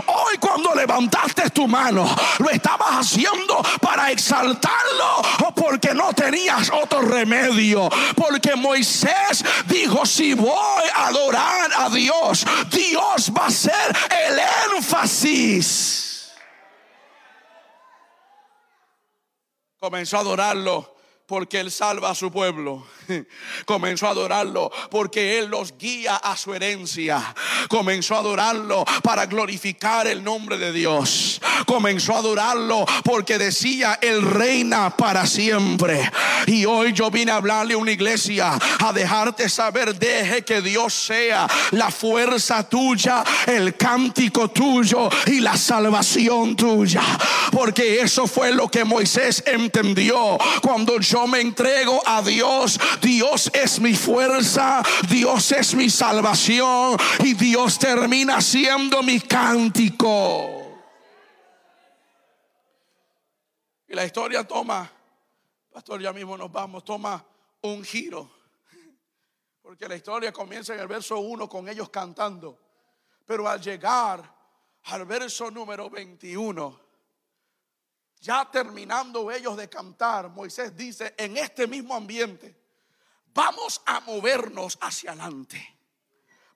Hoy 0.06 0.38
cuando 0.40 0.74
levantaste 0.76 1.50
tu 1.50 1.68
mano, 1.68 2.08
lo 2.40 2.50
estabas 2.50 2.90
haciendo 2.92 3.64
para 3.82 4.12
exaltarlo 4.12 5.22
o 5.46 5.52
porque 5.54 5.94
no 5.94 6.14
tenías 6.14 6.70
otro 6.70 7.02
remedio. 7.02 7.90
Porque 8.16 8.56
Moisés 8.56 9.44
dijo, 9.68 10.06
si 10.06 10.34
voy 10.34 10.67
a 10.94 11.08
adorar 11.08 11.70
a 11.76 11.90
Dios, 11.90 12.46
Dios 12.70 13.32
va 13.32 13.48
a 13.48 13.52
ser 13.52 13.96
el 14.10 14.40
énfasis. 14.76 16.34
Comenzó 19.80 20.18
a 20.18 20.22
adorarlo 20.22 20.97
porque 21.28 21.60
Él 21.60 21.72
salva 21.72 22.12
a 22.12 22.16
su 22.16 22.32
pueblo. 22.32 22.88
Comenzó 23.66 24.08
a 24.08 24.12
adorarlo 24.12 24.72
porque 24.90 25.38
Él 25.38 25.48
los 25.48 25.78
guía 25.78 26.16
a 26.16 26.38
su 26.38 26.54
herencia. 26.54 27.36
Comenzó 27.68 28.16
a 28.16 28.20
adorarlo 28.20 28.86
para 29.04 29.26
glorificar 29.26 30.08
el 30.08 30.24
nombre 30.24 30.58
de 30.58 30.72
Dios. 30.72 31.42
Comenzó 31.66 32.16
a 32.16 32.20
adorarlo 32.20 32.86
porque 33.04 33.38
decía, 33.38 34.00
Él 34.02 34.22
reina 34.22 34.96
para 34.96 35.28
siempre. 35.28 36.10
Y 36.46 36.64
hoy 36.66 36.94
yo 36.94 37.12
vine 37.12 37.34
a 37.34 37.36
hablarle 37.36 37.74
a 37.74 37.78
una 37.78 37.92
iglesia, 37.92 38.58
a 38.80 38.94
dejarte 38.94 39.50
saber, 39.50 40.00
deje 40.00 40.46
que 40.46 40.62
Dios 40.62 40.94
sea 40.94 41.46
la 41.72 41.92
fuerza 41.92 42.68
tuya, 42.70 43.26
el 43.46 43.76
cántico 43.76 44.50
tuyo 44.50 45.10
y 45.26 45.42
la 45.42 45.58
salvación 45.58 46.56
tuya. 46.56 47.04
Porque 47.52 48.00
eso 48.00 48.28
fue 48.28 48.54
lo 48.54 48.70
que 48.70 48.86
Moisés 48.86 49.44
entendió 49.46 50.38
cuando 50.62 51.02
yo 51.02 51.17
me 51.26 51.42
entrego 51.42 52.02
a 52.06 52.22
Dios. 52.22 52.80
Dios 53.02 53.50
es 53.54 53.80
mi 53.80 53.96
fuerza, 53.96 54.84
Dios 55.10 55.52
es 55.54 55.74
mi 55.74 55.90
salvación 55.90 56.98
y 57.24 57.34
Dios 57.34 57.80
termina 57.80 58.42
siendo 58.42 59.02
mi 59.02 59.20
cántico. 59.22 60.58
Y 63.88 63.96
la 63.96 64.06
historia 64.06 64.46
toma, 64.46 64.92
pastor, 65.72 66.02
ya 66.02 66.12
mismo 66.12 66.38
nos 66.38 66.52
vamos, 66.52 66.84
toma 66.84 67.26
un 67.62 67.84
giro. 67.84 68.30
Porque 69.62 69.88
la 69.88 69.96
historia 69.96 70.32
comienza 70.32 70.74
en 70.74 70.82
el 70.82 70.88
verso 70.88 71.20
1 71.20 71.50
con 71.50 71.68
ellos 71.68 71.90
cantando. 71.90 72.60
Pero 73.26 73.48
al 73.48 73.62
llegar 73.62 74.38
al 74.84 75.06
verso 75.06 75.52
número 75.52 75.90
21, 75.90 76.87
ya 78.22 78.50
terminando 78.52 79.32
ellos 79.32 79.56
de 79.58 79.70
cantar, 79.70 80.30
Moisés 80.30 80.76
dice, 80.76 81.14
en 81.18 81.38
este 81.38 81.68
mismo 81.68 81.96
ambiente, 81.96 82.56
vamos 83.34 83.82
a 83.86 84.00
movernos 84.02 84.78
hacia 84.82 85.12
adelante. 85.12 85.76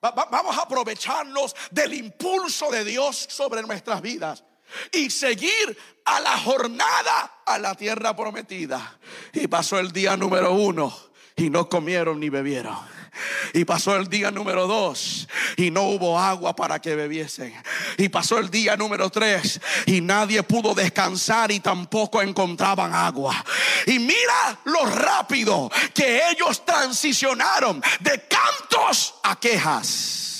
Va- 0.04 0.10
va- 0.10 0.28
Vamos 0.30 0.56
a 0.58 0.62
aprovecharnos 0.62 1.54
del 1.70 1.94
impulso 1.94 2.70
de 2.70 2.84
Dios 2.84 3.16
sobre 3.16 3.62
nuestras 3.62 4.00
vidas. 4.02 4.44
y 4.90 5.10
seguir 5.10 5.76
a 6.06 6.18
la 6.20 6.38
jornada 6.38 7.42
a 7.44 7.58
la 7.58 7.74
tierra 7.74 8.16
prometida. 8.16 8.98
Y 9.34 9.46
pasó 9.46 9.78
el 9.78 9.92
día 9.92 10.16
número 10.16 10.54
uno 10.54 10.96
y 11.36 11.50
no 11.50 11.68
comieron 11.68 12.18
ni 12.20 12.30
bebieron. 12.30 12.78
Y 13.54 13.64
pasó 13.64 13.96
el 13.96 14.08
día 14.08 14.30
número 14.30 14.66
dos 14.66 15.28
y 15.56 15.70
no 15.70 15.82
hubo 15.82 16.18
agua 16.18 16.54
para 16.54 16.80
que 16.80 16.94
bebiesen. 16.94 17.54
Y 17.98 18.08
pasó 18.08 18.38
el 18.38 18.50
día 18.50 18.76
número 18.76 19.10
tres 19.10 19.60
y 19.86 20.00
nadie 20.00 20.42
pudo 20.42 20.74
descansar 20.74 21.50
y 21.50 21.60
tampoco 21.60 22.22
encontraban 22.22 22.94
agua. 22.94 23.44
Y 23.86 23.98
mira 23.98 24.58
lo 24.64 24.86
rápido 24.86 25.70
que 25.94 26.22
ellos 26.30 26.64
transicionaron 26.64 27.82
de 28.00 28.26
cantos 28.28 29.14
a 29.22 29.38
quejas. 29.38 30.31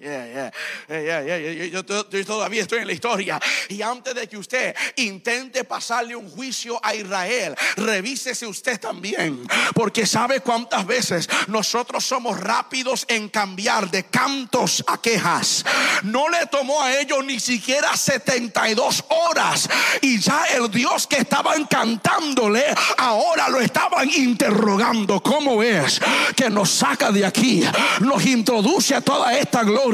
Yeah, 0.00 0.50
yeah, 0.88 1.22
yeah, 1.22 1.66
yo, 1.66 1.82
yo, 1.82 2.24
todavía 2.24 2.62
estoy 2.62 2.78
en 2.78 2.86
la 2.86 2.94
historia. 2.94 3.38
Y 3.68 3.82
antes 3.82 4.14
de 4.14 4.26
que 4.26 4.38
usted 4.38 4.74
intente 4.96 5.64
pasarle 5.64 6.16
un 6.16 6.30
juicio 6.30 6.80
a 6.82 6.94
Israel, 6.94 7.54
revísese 7.76 8.46
usted 8.46 8.80
también. 8.80 9.46
Porque 9.74 10.06
sabe 10.06 10.40
cuántas 10.40 10.86
veces 10.86 11.28
nosotros 11.48 12.02
somos 12.02 12.40
rápidos 12.40 13.04
en 13.08 13.28
cambiar 13.28 13.90
de 13.90 14.04
cantos 14.04 14.82
a 14.86 15.02
quejas. 15.02 15.66
No 16.04 16.30
le 16.30 16.46
tomó 16.46 16.82
a 16.82 16.98
ellos 16.98 17.22
ni 17.22 17.38
siquiera 17.38 17.94
72 17.94 19.04
horas. 19.08 19.68
Y 20.00 20.18
ya 20.18 20.44
el 20.54 20.70
Dios 20.70 21.06
que 21.06 21.18
estaban 21.18 21.66
cantándole, 21.66 22.64
ahora 22.96 23.50
lo 23.50 23.60
estaban 23.60 24.08
interrogando. 24.08 25.22
¿Cómo 25.22 25.62
es 25.62 26.00
que 26.34 26.48
nos 26.48 26.70
saca 26.70 27.12
de 27.12 27.26
aquí? 27.26 27.62
Nos 28.00 28.24
introduce 28.24 28.94
a 28.94 29.02
toda 29.02 29.36
esta 29.36 29.62
gloria 29.62 29.89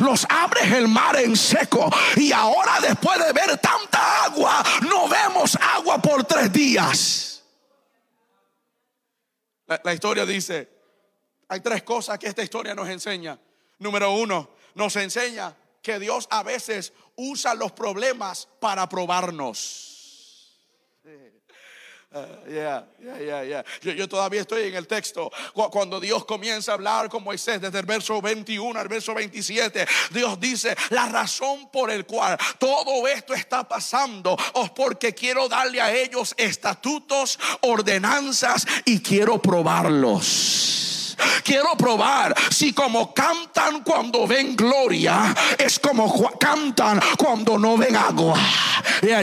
nos 0.00 0.26
abres 0.28 0.72
el 0.72 0.88
mar 0.88 1.16
en 1.16 1.36
seco 1.36 1.90
y 2.16 2.32
ahora 2.32 2.80
después 2.80 3.18
de 3.24 3.32
ver 3.32 3.58
tanta 3.58 4.24
agua, 4.24 4.62
no 4.82 5.08
vemos 5.08 5.56
agua 5.56 6.00
por 6.00 6.24
tres 6.24 6.52
días. 6.52 7.42
La 9.84 9.94
historia 9.94 10.26
dice, 10.26 10.68
hay 11.48 11.60
tres 11.60 11.82
cosas 11.82 12.18
que 12.18 12.26
esta 12.26 12.42
historia 12.42 12.74
nos 12.74 12.88
enseña. 12.88 13.38
Número 13.78 14.12
uno, 14.12 14.50
nos 14.74 14.96
enseña 14.96 15.54
que 15.82 15.98
Dios 15.98 16.26
a 16.30 16.42
veces 16.42 16.92
usa 17.16 17.54
los 17.54 17.72
problemas 17.72 18.48
para 18.60 18.88
probarnos. 18.88 19.89
Uh, 22.12 22.26
yo, 23.82 24.08
todavía 24.08 24.40
estoy 24.40 24.64
en 24.64 24.74
el 24.74 24.88
texto. 24.88 25.30
Cuando 25.70 26.00
Dios 26.00 26.24
comienza 26.24 26.72
a 26.72 26.74
hablar 26.74 27.08
con 27.08 27.22
Moisés, 27.22 27.60
desde 27.60 27.78
el 27.78 27.86
verso 27.86 28.20
21 28.20 28.80
al 28.80 28.88
verso 28.88 29.14
27, 29.14 29.86
Dios 30.10 30.40
dice: 30.40 30.76
La 30.90 31.06
razón 31.06 31.70
por 31.70 31.88
el 31.88 32.06
cual 32.06 32.36
todo 32.58 33.06
esto 33.06 33.32
está 33.32 33.62
pasando 33.62 34.36
es 34.60 34.70
porque 34.70 35.14
quiero 35.14 35.48
darle 35.48 35.80
a 35.80 35.94
ellos 35.94 36.34
estatutos, 36.36 37.38
ordenanzas 37.60 38.66
y 38.84 39.00
quiero 39.00 39.40
probarlos. 39.40 40.89
Quiero 41.44 41.76
probar 41.76 42.34
si 42.50 42.72
como 42.72 43.12
cantan 43.14 43.82
cuando 43.82 44.26
ven 44.26 44.56
gloria, 44.56 45.34
es 45.58 45.78
como 45.78 46.30
cantan 46.38 47.00
cuando 47.16 47.58
no 47.58 47.76
ven 47.76 47.96
agua. 47.96 48.38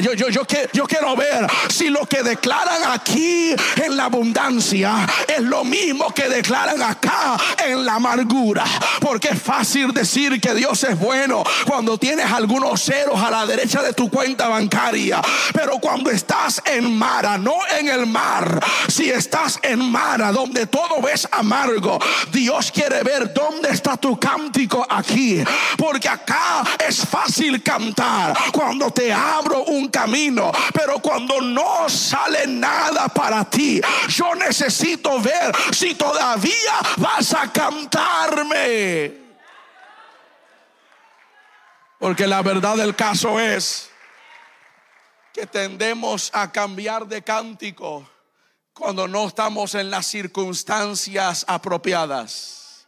yo, 0.01 0.87
quiero 0.87 1.15
ver 1.15 1.47
si 1.69 1.89
lo 1.89 2.05
que 2.05 2.23
declaran 2.23 2.81
aquí 2.91 3.55
en 3.75 3.97
la 3.97 4.05
abundancia 4.05 5.07
es 5.27 5.41
lo 5.41 5.63
mismo 5.63 6.13
que 6.13 6.29
declaran 6.29 6.81
acá 6.81 7.37
en 7.65 7.85
la 7.85 7.95
amargura. 7.95 8.63
Porque 8.99 9.29
es 9.29 9.41
fácil 9.41 9.93
decir 9.93 10.39
que 10.41 10.53
Dios 10.53 10.83
es 10.83 10.97
bueno 10.99 11.43
cuando 11.65 11.97
tienes 11.97 12.31
algunos 12.31 12.83
ceros 12.83 13.21
a 13.21 13.31
la 13.31 13.45
derecha 13.45 13.81
de 13.81 13.93
tu 13.93 14.09
cuenta 14.09 14.47
bancaria. 14.47 15.21
Pero 15.53 15.79
cuando 15.79 16.09
estás 16.11 16.61
en 16.65 16.97
Mara, 16.97 17.37
no 17.37 17.55
en 17.79 17.87
el 17.89 18.05
mar, 18.05 18.59
si 18.87 19.09
estás 19.09 19.59
en 19.61 19.79
Mara 19.79 20.31
donde 20.31 20.67
todo 20.67 21.01
ves 21.01 21.27
amargo 21.31 21.86
Dios 22.31 22.71
quiere 22.71 23.03
ver 23.03 23.33
dónde 23.33 23.69
está 23.69 23.97
tu 23.97 24.19
cántico 24.19 24.85
aquí. 24.89 25.43
Porque 25.77 26.09
acá 26.09 26.63
es 26.85 27.05
fácil 27.05 27.61
cantar 27.63 28.35
cuando 28.51 28.91
te 28.91 29.13
abro 29.13 29.63
un 29.65 29.89
camino. 29.89 30.51
Pero 30.73 30.99
cuando 30.99 31.41
no 31.41 31.87
sale 31.87 32.47
nada 32.47 33.07
para 33.07 33.43
ti, 33.45 33.81
yo 34.09 34.35
necesito 34.35 35.19
ver 35.21 35.55
si 35.71 35.95
todavía 35.95 36.73
vas 36.97 37.33
a 37.33 37.51
cantarme. 37.51 39.27
Porque 41.99 42.27
la 42.27 42.41
verdad 42.41 42.77
del 42.77 42.95
caso 42.95 43.39
es 43.39 43.89
que 45.33 45.45
tendemos 45.45 46.31
a 46.33 46.51
cambiar 46.51 47.07
de 47.07 47.21
cántico 47.21 48.07
cuando 48.77 49.07
no 49.07 49.27
estamos 49.27 49.75
en 49.75 49.89
las 49.89 50.05
circunstancias 50.05 51.43
apropiadas. 51.47 52.87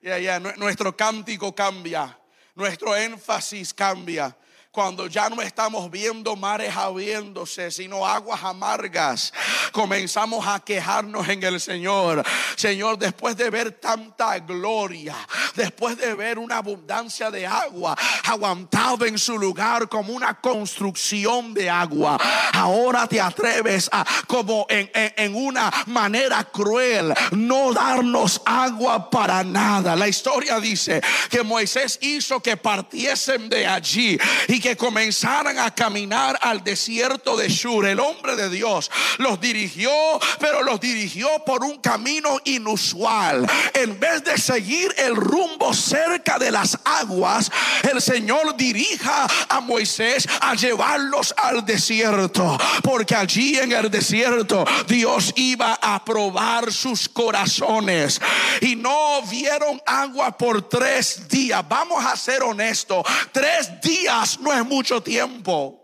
Ya, 0.00 0.38
nuestro 0.40 0.96
cántico 0.96 1.54
cambia, 1.54 2.18
nuestro 2.54 2.94
énfasis 2.96 3.72
cambia 3.72 4.36
cuando 4.72 5.06
ya 5.06 5.28
no 5.28 5.42
estamos 5.42 5.90
viendo 5.90 6.34
mares 6.34 6.74
abriéndose, 6.74 7.70
sino 7.70 8.06
aguas 8.06 8.42
amargas, 8.42 9.30
comenzamos 9.70 10.46
a 10.46 10.60
quejarnos 10.60 11.28
en 11.28 11.42
el 11.42 11.60
Señor. 11.60 12.24
Señor, 12.56 12.98
después 12.98 13.36
de 13.36 13.50
ver 13.50 13.72
tanta 13.72 14.38
gloria, 14.38 15.14
después 15.54 15.98
de 15.98 16.14
ver 16.14 16.38
una 16.38 16.56
abundancia 16.56 17.30
de 17.30 17.46
agua, 17.46 17.94
aguantado 18.24 19.04
en 19.04 19.18
su 19.18 19.36
lugar 19.36 19.90
como 19.90 20.14
una 20.14 20.40
construcción 20.40 21.52
de 21.52 21.68
agua, 21.68 22.18
ahora 22.54 23.06
te 23.06 23.20
atreves 23.20 23.90
a, 23.92 24.06
como 24.26 24.64
en, 24.70 25.34
una 25.34 25.70
manera 25.88 26.44
cruel, 26.44 27.12
no 27.32 27.74
darnos 27.74 28.40
agua 28.46 29.10
para 29.10 29.44
nada. 29.44 29.94
La 29.96 30.08
historia 30.08 30.58
dice 30.60 31.02
que 31.28 31.42
Moisés 31.42 31.98
hizo 32.00 32.40
que 32.40 32.56
partiesen 32.56 33.50
de 33.50 33.66
allí 33.66 34.18
y 34.48 34.61
que 34.62 34.76
comenzaran 34.76 35.58
a 35.58 35.74
caminar 35.74 36.38
al 36.40 36.64
desierto 36.64 37.36
de 37.36 37.48
Shur. 37.48 37.84
El 37.84 38.00
hombre 38.00 38.36
de 38.36 38.48
Dios 38.48 38.90
los 39.18 39.40
dirigió, 39.40 39.90
pero 40.38 40.62
los 40.62 40.80
dirigió 40.80 41.28
por 41.44 41.64
un 41.64 41.80
camino 41.80 42.38
inusual. 42.44 43.46
En 43.74 43.98
vez 43.98 44.24
de 44.24 44.38
seguir 44.38 44.94
el 44.96 45.16
rumbo 45.16 45.74
cerca 45.74 46.38
de 46.38 46.50
las 46.50 46.78
aguas, 46.84 47.50
el 47.90 48.00
Señor 48.00 48.56
dirija 48.56 49.26
a 49.48 49.60
Moisés 49.60 50.28
a 50.40 50.54
llevarlos 50.54 51.34
al 51.36 51.66
desierto, 51.66 52.56
porque 52.82 53.16
allí 53.16 53.58
en 53.58 53.72
el 53.72 53.90
desierto 53.90 54.64
Dios 54.86 55.32
iba 55.34 55.74
a 55.74 56.04
probar 56.04 56.72
sus 56.72 57.08
corazones 57.08 58.20
y 58.60 58.76
no 58.76 59.22
vieron 59.22 59.82
agua 59.84 60.30
por 60.38 60.68
tres 60.68 61.28
días. 61.28 61.64
Vamos 61.68 62.04
a 62.04 62.16
ser 62.16 62.44
honestos, 62.44 63.04
tres 63.32 63.68
días 63.82 64.38
no 64.38 64.51
es 64.54 64.64
mucho 64.64 65.02
tiempo. 65.02 65.78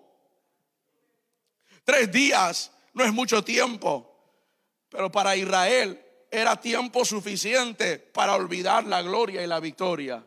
Tres 1.85 2.11
días 2.11 2.71
no 2.93 3.05
es 3.05 3.13
mucho 3.13 3.43
tiempo. 3.43 4.05
Pero 4.89 5.11
para 5.11 5.37
Israel 5.37 6.03
era 6.31 6.57
tiempo 6.57 7.05
suficiente 7.05 7.99
para 7.99 8.35
olvidar 8.35 8.85
la 8.85 9.03
gloria 9.03 9.43
y 9.43 9.47
la 9.47 9.61
victoria. 9.61 10.25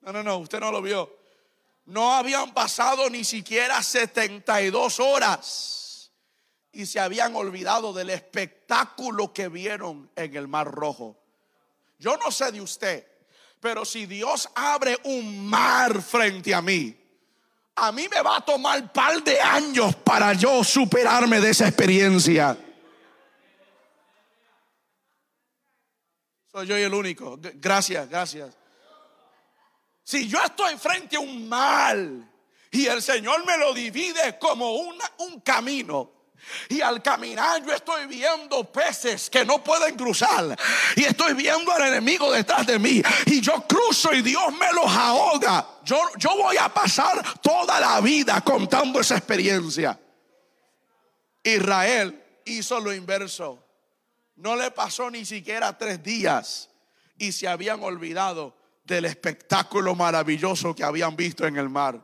No, 0.00 0.12
no, 0.12 0.22
no, 0.22 0.38
usted 0.38 0.60
no 0.60 0.70
lo 0.70 0.82
vio. 0.82 1.18
No 1.86 2.14
habían 2.14 2.54
pasado 2.54 3.10
ni 3.10 3.24
siquiera 3.24 3.82
72 3.82 5.00
horas 5.00 6.12
y 6.72 6.86
se 6.86 6.98
habían 6.98 7.36
olvidado 7.36 7.92
del 7.92 8.10
espectáculo 8.10 9.32
que 9.32 9.48
vieron 9.48 10.10
en 10.16 10.36
el 10.36 10.48
Mar 10.48 10.70
Rojo. 10.70 11.16
Yo 11.98 12.16
no 12.16 12.30
sé 12.30 12.50
de 12.52 12.60
usted, 12.60 13.06
pero 13.60 13.84
si 13.84 14.06
Dios 14.06 14.48
abre 14.54 14.98
un 15.04 15.46
mar 15.46 16.02
frente 16.02 16.54
a 16.54 16.60
mí, 16.60 17.03
a 17.76 17.92
mí 17.92 18.06
me 18.08 18.20
va 18.22 18.36
a 18.36 18.40
tomar 18.40 18.92
par 18.92 19.22
de 19.22 19.40
años 19.40 19.94
para 19.96 20.32
yo 20.32 20.62
superarme 20.62 21.40
de 21.40 21.50
esa 21.50 21.66
experiencia. 21.66 22.56
Soy 26.52 26.66
yo 26.68 26.76
el 26.76 26.94
único. 26.94 27.36
Gracias, 27.54 28.08
gracias. 28.08 28.56
Si 30.04 30.28
yo 30.28 30.38
estoy 30.44 30.76
frente 30.76 31.16
a 31.16 31.20
un 31.20 31.48
mal 31.48 32.30
y 32.70 32.86
el 32.86 33.02
Señor 33.02 33.44
me 33.44 33.58
lo 33.58 33.74
divide 33.74 34.38
como 34.38 34.72
un 34.74 35.40
camino, 35.40 36.12
y 36.68 36.80
al 36.80 37.02
caminar 37.02 37.64
yo 37.64 37.72
estoy 37.72 38.06
viendo 38.06 38.64
peces 38.70 39.30
que 39.30 39.44
no 39.44 39.62
pueden 39.62 39.96
cruzar. 39.96 40.56
Y 40.96 41.04
estoy 41.04 41.34
viendo 41.34 41.72
al 41.72 41.88
enemigo 41.88 42.30
detrás 42.30 42.66
de 42.66 42.78
mí. 42.78 43.02
Y 43.26 43.40
yo 43.40 43.64
cruzo 43.66 44.12
y 44.12 44.22
Dios 44.22 44.52
me 44.52 44.72
los 44.72 44.86
ahoga. 44.86 45.66
Yo, 45.84 45.98
yo 46.16 46.36
voy 46.36 46.56
a 46.56 46.68
pasar 46.68 47.40
toda 47.40 47.80
la 47.80 48.00
vida 48.00 48.40
contando 48.40 49.00
esa 49.00 49.16
experiencia. 49.16 49.98
Israel 51.42 52.22
hizo 52.44 52.80
lo 52.80 52.92
inverso. 52.92 53.62
No 54.36 54.56
le 54.56 54.70
pasó 54.70 55.10
ni 55.10 55.24
siquiera 55.24 55.76
tres 55.78 56.02
días 56.02 56.70
y 57.16 57.32
se 57.32 57.46
habían 57.46 57.82
olvidado 57.82 58.56
del 58.84 59.04
espectáculo 59.04 59.94
maravilloso 59.94 60.74
que 60.74 60.84
habían 60.84 61.16
visto 61.16 61.46
en 61.46 61.56
el 61.56 61.68
mar. 61.68 62.00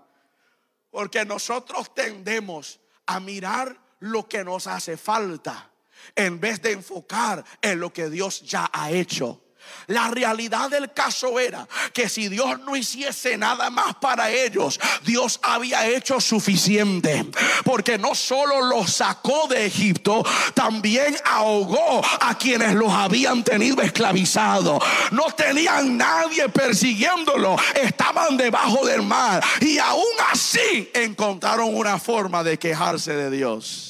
Porque 0.90 1.24
nosotros 1.24 1.92
tendemos 1.94 2.80
a 3.06 3.18
mirar 3.20 3.89
lo 4.00 4.28
que 4.28 4.44
nos 4.44 4.66
hace 4.66 4.96
falta 4.96 5.70
en 6.16 6.40
vez 6.40 6.60
de 6.62 6.72
enfocar 6.72 7.44
en 7.60 7.80
lo 7.80 7.92
que 7.92 8.10
Dios 8.10 8.42
ya 8.42 8.68
ha 8.72 8.90
hecho. 8.90 9.40
La 9.86 10.08
realidad 10.08 10.70
del 10.70 10.92
caso 10.92 11.38
era 11.38 11.68
que 11.92 12.08
si 12.08 12.28
Dios 12.28 12.60
no 12.60 12.76
hiciese 12.76 13.36
nada 13.36 13.70
más 13.70 13.96
para 13.96 14.30
ellos, 14.30 14.78
Dios 15.04 15.38
había 15.42 15.86
hecho 15.86 16.20
suficiente. 16.20 17.26
Porque 17.64 17.98
no 17.98 18.14
solo 18.14 18.62
los 18.62 18.92
sacó 18.92 19.46
de 19.48 19.66
Egipto, 19.66 20.24
también 20.54 21.16
ahogó 21.24 22.02
a 22.20 22.36
quienes 22.38 22.74
los 22.74 22.92
habían 22.92 23.42
tenido 23.42 23.82
esclavizados. 23.82 24.82
No 25.10 25.30
tenían 25.32 25.96
nadie 25.96 26.48
persiguiéndolo, 26.48 27.56
estaban 27.74 28.36
debajo 28.36 28.86
del 28.86 29.02
mar. 29.02 29.42
Y 29.60 29.78
aún 29.78 30.04
así 30.30 30.90
encontraron 30.94 31.74
una 31.74 31.98
forma 31.98 32.42
de 32.42 32.58
quejarse 32.58 33.14
de 33.14 33.30
Dios. 33.30 33.89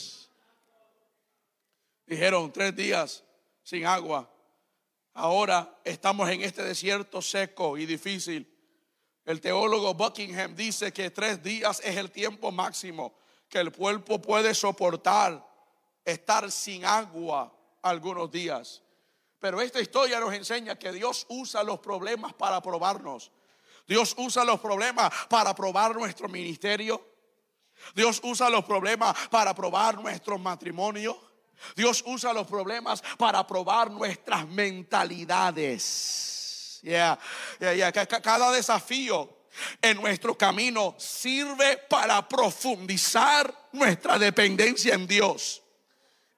Dijeron 2.10 2.52
tres 2.52 2.76
días 2.76 3.24
sin 3.62 3.86
agua 3.86 4.28
Ahora 5.14 5.80
estamos 5.84 6.28
en 6.30 6.42
este 6.42 6.62
desierto 6.64 7.22
seco 7.22 7.76
y 7.76 7.86
difícil. 7.86 8.46
El 9.24 9.40
teólogo 9.40 9.94
Buckingham 9.94 10.56
dice 10.56 10.92
que 10.92 11.10
tres 11.10 11.42
días 11.42 11.80
es 11.84 11.96
el 11.96 12.10
tiempo 12.10 12.50
máximo 12.50 13.14
que 13.48 13.58
el 13.58 13.72
cuerpo 13.72 14.20
puede 14.20 14.54
soportar 14.54 15.46
estar 16.04 16.50
sin 16.50 16.84
agua 16.84 17.52
algunos 17.82 18.30
días. 18.30 18.82
Pero 19.38 19.60
esta 19.60 19.80
historia 19.80 20.18
nos 20.20 20.32
enseña 20.32 20.76
que 20.76 20.92
Dios 20.92 21.26
usa 21.28 21.62
los 21.62 21.80
problemas 21.80 22.34
para 22.34 22.60
probarnos. 22.60 23.30
Dios 23.86 24.14
usa 24.16 24.44
los 24.44 24.58
problemas 24.58 25.12
para 25.28 25.54
probar 25.54 25.94
nuestro 25.94 26.28
ministerio. 26.28 27.04
Dios 27.94 28.20
usa 28.24 28.48
los 28.50 28.64
problemas 28.64 29.16
para 29.28 29.54
probar 29.54 30.00
nuestro 30.00 30.38
matrimonio. 30.38 31.29
Dios 31.76 32.02
usa 32.06 32.32
los 32.32 32.46
problemas 32.46 33.02
para 33.18 33.46
probar 33.46 33.90
nuestras 33.90 34.46
mentalidades. 34.48 36.30
Cada 38.22 38.50
desafío 38.52 39.40
en 39.82 39.96
nuestro 40.00 40.36
camino 40.36 40.94
sirve 40.98 41.76
para 41.88 42.26
profundizar 42.28 43.52
nuestra 43.72 44.18
dependencia 44.18 44.94
en 44.94 45.06
Dios 45.06 45.62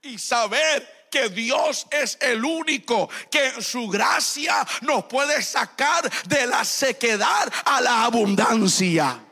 y 0.03 0.19
saber 0.19 1.09
que 1.11 1.29
Dios 1.29 1.87
es 1.91 2.17
el 2.21 2.45
único 2.45 3.09
que 3.31 3.49
en 3.49 3.63
su 3.63 3.87
gracia 3.89 4.67
nos 4.81 5.05
puede 5.05 5.43
sacar 5.43 6.11
de 6.27 6.47
la 6.47 6.65
sequedad 6.65 7.53
a 7.65 7.81
la 7.81 8.05
abundancia. 8.05 9.23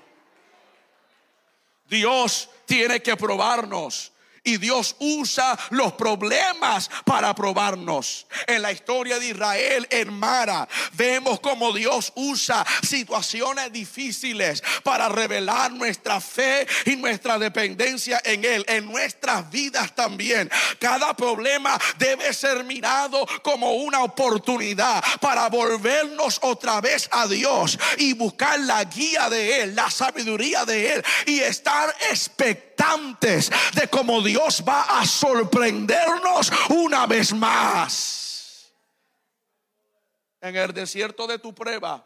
Dios 1.86 2.50
tiene 2.66 3.02
que 3.02 3.16
probarnos 3.16 4.12
y 4.44 4.56
Dios 4.56 4.96
usa 4.98 5.58
los 5.70 5.92
problemas 5.94 6.90
para 7.04 7.34
probarnos. 7.34 8.26
En 8.46 8.62
la 8.62 8.72
historia 8.72 9.18
de 9.18 9.28
Israel 9.28 9.86
en 9.90 10.20
vemos 10.92 11.40
como 11.40 11.72
Dios 11.72 12.12
usa 12.14 12.64
situaciones 12.82 13.72
difíciles 13.72 14.62
para 14.82 15.08
revelar 15.08 15.72
nuestra 15.72 16.20
fe 16.20 16.66
y 16.84 16.96
nuestra 16.96 17.38
dependencia 17.38 18.20
en 18.24 18.44
Él, 18.44 18.64
en 18.68 18.86
nuestras 18.86 19.50
vidas 19.50 19.94
también. 19.94 20.50
Cada 20.78 21.14
problema 21.14 21.78
debe 21.98 22.32
ser 22.34 22.64
mirado 22.64 23.26
como 23.42 23.72
una 23.74 24.02
oportunidad 24.02 25.02
para 25.20 25.48
volvernos 25.48 26.38
otra 26.42 26.80
vez 26.80 27.08
a 27.12 27.26
Dios 27.26 27.78
y 27.98 28.12
buscar 28.12 28.60
la 28.60 28.84
guía 28.84 29.28
de 29.30 29.62
Él, 29.62 29.74
la 29.74 29.90
sabiduría 29.90 30.64
de 30.64 30.94
Él 30.94 31.04
y 31.26 31.40
estar 31.40 31.94
expectantes 32.80 33.50
de 33.74 33.88
cómo 33.88 34.22
Dios 34.22 34.64
va 34.66 35.00
a 35.00 35.06
sorprendernos 35.06 36.50
una 36.70 37.06
vez 37.06 37.32
más. 37.32 38.72
En 40.40 40.56
el 40.56 40.72
desierto 40.72 41.26
de 41.26 41.38
tu 41.38 41.54
prueba, 41.54 42.04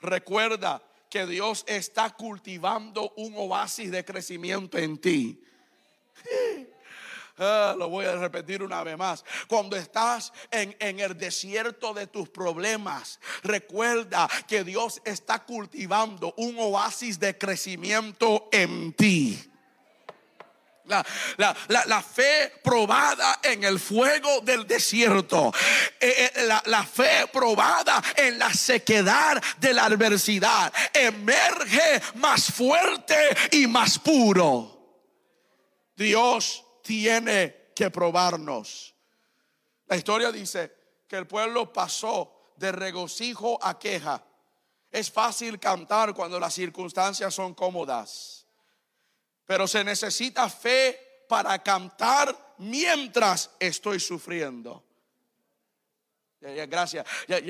recuerda 0.00 0.82
que 1.08 1.26
Dios 1.26 1.64
está 1.68 2.10
cultivando 2.10 3.12
un 3.16 3.34
oasis 3.36 3.90
de 3.90 4.04
crecimiento 4.04 4.78
en 4.78 4.98
ti. 4.98 5.42
Ah, 7.38 7.74
lo 7.76 7.90
voy 7.90 8.06
a 8.06 8.16
repetir 8.16 8.62
una 8.62 8.82
vez 8.82 8.96
más. 8.96 9.22
Cuando 9.46 9.76
estás 9.76 10.32
en, 10.50 10.74
en 10.80 11.00
el 11.00 11.18
desierto 11.18 11.92
de 11.92 12.06
tus 12.06 12.30
problemas, 12.30 13.20
recuerda 13.42 14.26
que 14.48 14.64
Dios 14.64 15.02
está 15.04 15.44
cultivando 15.44 16.32
un 16.38 16.56
oasis 16.58 17.20
de 17.20 17.36
crecimiento 17.36 18.48
en 18.52 18.94
ti. 18.94 19.38
La, 20.86 22.02
fe 22.02 22.52
probada 22.62 23.40
en 23.42 23.64
el 23.64 23.78
fuego 23.80 24.40
del 24.40 24.66
desierto. 24.66 25.52
Eh, 26.00 26.30
eh, 26.34 26.44
la, 26.44 26.62
la, 26.66 26.84
fe 26.84 27.26
probada 27.32 28.02
en 28.14 28.38
la 28.38 28.52
sequedad 28.52 29.42
de 29.58 29.74
la 29.74 29.86
adversidad. 29.86 30.72
Emerge 30.92 32.00
más 32.14 32.52
fuerte 32.52 33.16
y 33.52 33.66
más 33.66 33.98
puro. 33.98 34.76
Dios 35.96 36.64
tiene 36.82 37.70
que 37.74 37.90
probarnos. 37.90 38.94
La 39.86 39.96
historia 39.96 40.30
dice 40.30 40.72
que 41.08 41.16
el 41.16 41.26
pueblo 41.26 41.72
pasó 41.72 42.52
de 42.56 42.72
regocijo 42.72 43.58
a 43.62 43.78
queja. 43.78 44.24
Es 44.90 45.10
fácil 45.10 45.58
cantar 45.58 46.14
cuando 46.14 46.40
las 46.40 46.54
circunstancias 46.54 47.34
son 47.34 47.54
cómodas. 47.54 48.35
Pero 49.46 49.66
se 49.66 49.84
necesita 49.84 50.48
fe 50.50 51.24
para 51.28 51.62
cantar 51.62 52.54
mientras 52.58 53.50
estoy 53.58 54.00
sufriendo. 54.00 54.85
Gracias. 56.68 57.04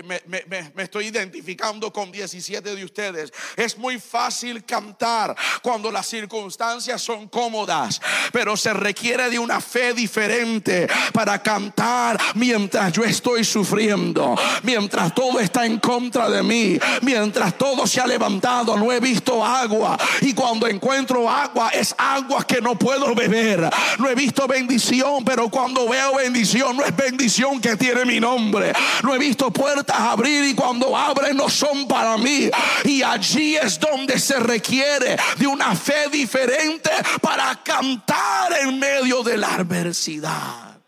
Me, 0.05 0.72
estoy 0.82 1.07
identificando 1.07 1.92
con 1.92 2.11
17 2.11 2.74
de 2.74 2.84
ustedes. 2.84 3.32
Es 3.55 3.76
muy 3.76 3.99
fácil 3.99 4.64
cantar 4.64 5.36
cuando 5.62 5.90
las 5.90 6.07
circunstancias 6.07 7.03
son 7.03 7.28
cómodas, 7.28 8.01
pero 8.32 8.57
se 8.57 8.72
requiere 8.72 9.28
de 9.28 9.38
una 9.38 9.61
fe 9.61 9.92
diferente 9.92 10.88
para 11.12 11.42
cantar 11.42 12.18
mientras 12.36 12.92
yo 12.92 13.05
estoy 13.05 13.44
sufriendo, 13.44 14.34
mientras 14.62 15.14
todo 15.14 15.40
está 15.40 15.66
en 15.66 15.78
contra 15.78 16.30
de 16.30 16.42
mí, 16.42 16.78
mientras 17.03 17.59
todo 17.59 17.86
se 17.86 18.01
ha 18.01 18.07
levantado, 18.07 18.78
no 18.78 18.92
he 18.92 19.01
visto 19.01 19.44
agua 19.44 19.99
y 20.22 20.32
cuando 20.32 20.66
encuentro 20.66 21.28
agua 21.28 21.68
es 21.70 21.94
agua 21.99 22.47
que 22.47 22.62
no 22.62 22.78
puedo 22.78 23.14
beber. 23.14 23.68
No 23.99 24.09
he 24.09 24.14
visto 24.14 24.47
bendición, 24.47 25.24
pero 25.24 25.51
cuando 25.51 25.86
veo 25.86 26.16
bendición 26.16 26.76
no 26.76 26.84
es 26.84 26.97
bendición 26.97 27.61
que 27.61 27.76
tiene 27.76 28.05
mi 28.05 28.20
nombre 28.20 28.72
no 29.03 29.14
he 29.14 29.18
visto 29.18 29.51
puertas 29.51 29.99
abrir 29.99 30.45
y 30.45 30.55
cuando 30.55 30.97
abren 30.97 31.37
no 31.37 31.49
son 31.49 31.87
para 31.87 32.16
mí. 32.16 32.51
Y 32.84 33.03
allí 33.03 33.57
es 33.57 33.78
donde 33.78 34.18
se 34.18 34.39
requiere 34.39 35.16
de 35.37 35.47
una 35.47 35.74
fe 35.74 36.09
diferente 36.11 36.91
para 37.20 37.62
cantar 37.62 38.53
en 38.61 38.78
medio 38.78 39.22
de 39.22 39.37
la 39.37 39.55
adversidad. 39.55 40.80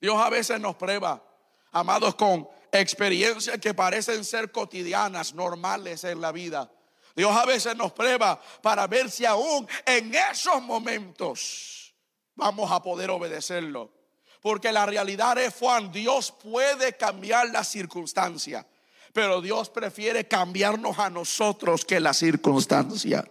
Dios 0.00 0.16
a 0.20 0.30
veces 0.30 0.60
nos 0.60 0.74
prueba, 0.74 1.22
amados, 1.70 2.16
con 2.16 2.48
experiencias 2.72 3.58
que 3.58 3.74
parecen 3.74 4.24
ser 4.24 4.50
cotidianas, 4.50 5.34
normales 5.34 6.02
en 6.04 6.20
la 6.20 6.32
vida. 6.32 6.70
Dios 7.14 7.36
a 7.36 7.44
veces 7.44 7.76
nos 7.76 7.92
prueba 7.92 8.40
para 8.62 8.86
ver 8.86 9.10
si 9.10 9.24
aún 9.24 9.68
en 9.86 10.14
esos 10.14 10.62
momentos 10.62 11.94
vamos 12.34 12.70
a 12.72 12.82
poder 12.82 13.10
obedecerlo. 13.10 14.01
Porque 14.42 14.72
la 14.72 14.84
realidad 14.84 15.38
es, 15.38 15.54
Juan, 15.54 15.92
Dios 15.92 16.34
puede 16.42 16.96
cambiar 16.96 17.48
la 17.50 17.62
circunstancia, 17.62 18.66
pero 19.12 19.40
Dios 19.40 19.70
prefiere 19.70 20.26
cambiarnos 20.26 20.98
a 20.98 21.08
nosotros 21.08 21.84
que 21.84 22.00
la 22.00 22.12
circunstancia. 22.12 23.24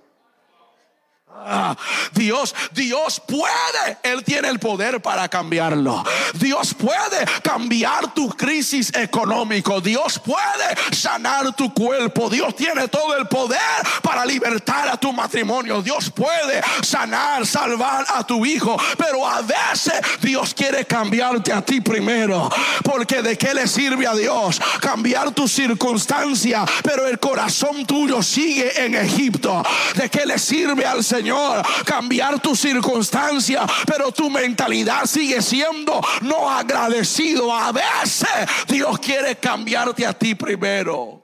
Ah, 1.45 1.75
Dios, 2.13 2.53
Dios 2.71 3.21
puede, 3.25 3.97
Él 4.03 4.23
tiene 4.23 4.49
el 4.49 4.59
poder 4.59 5.01
para 5.01 5.27
cambiarlo. 5.27 6.03
Dios 6.36 6.73
puede 6.73 7.25
cambiar 7.41 8.13
tu 8.13 8.29
crisis 8.29 8.91
económico. 8.93 9.82
Dios 9.82 10.19
puede 10.19 10.95
sanar 10.95 11.55
tu 11.55 11.73
cuerpo. 11.73 12.29
Dios 12.29 12.55
tiene 12.55 12.88
todo 12.88 13.17
el 13.17 13.27
poder 13.27 13.59
para 14.01 14.25
libertar 14.25 14.88
a 14.89 14.97
tu 14.97 15.11
matrimonio. 15.13 15.82
Dios 15.82 16.11
puede 16.11 16.61
sanar, 16.84 17.45
salvar 17.45 18.05
a 18.07 18.23
tu 18.23 18.45
hijo. 18.45 18.77
Pero 18.97 19.27
a 19.27 19.41
veces 19.41 19.93
Dios 20.21 20.53
quiere 20.53 20.86
cambiarte 20.86 21.51
a 21.51 21.61
ti 21.61 21.82
primero. 21.82 22.49
Porque 22.84 23.21
de 23.21 23.38
qué 23.38 23.53
le 23.53 23.67
sirve 23.67 24.05
a 24.05 24.13
Dios 24.13 24.61
cambiar 24.79 25.32
tu 25.32 25.47
circunstancia, 25.47 26.65
pero 26.84 27.07
el 27.07 27.19
corazón 27.19 27.86
tuyo 27.86 28.21
sigue 28.21 28.86
en 28.86 28.95
Egipto. 28.95 29.63
¿De 29.95 30.09
qué 30.09 30.25
le 30.25 30.38
sirve 30.38 30.86
al 30.86 31.03
Señor? 31.03 31.20
Señor, 31.22 31.63
cambiar 31.86 32.41
tu 32.41 32.55
circunstancia, 32.55 33.63
pero 33.86 34.11
tu 34.11 34.28
mentalidad 34.28 35.05
sigue 35.05 35.39
siendo 35.43 36.01
no 36.24 36.49
agradecido. 36.49 37.53
A 37.53 37.72
veces 37.72 38.28
Dios 38.67 38.97
quiere 38.97 39.36
cambiarte 39.36 40.03
a 40.03 40.13
ti 40.17 40.34
primero. 40.34 41.24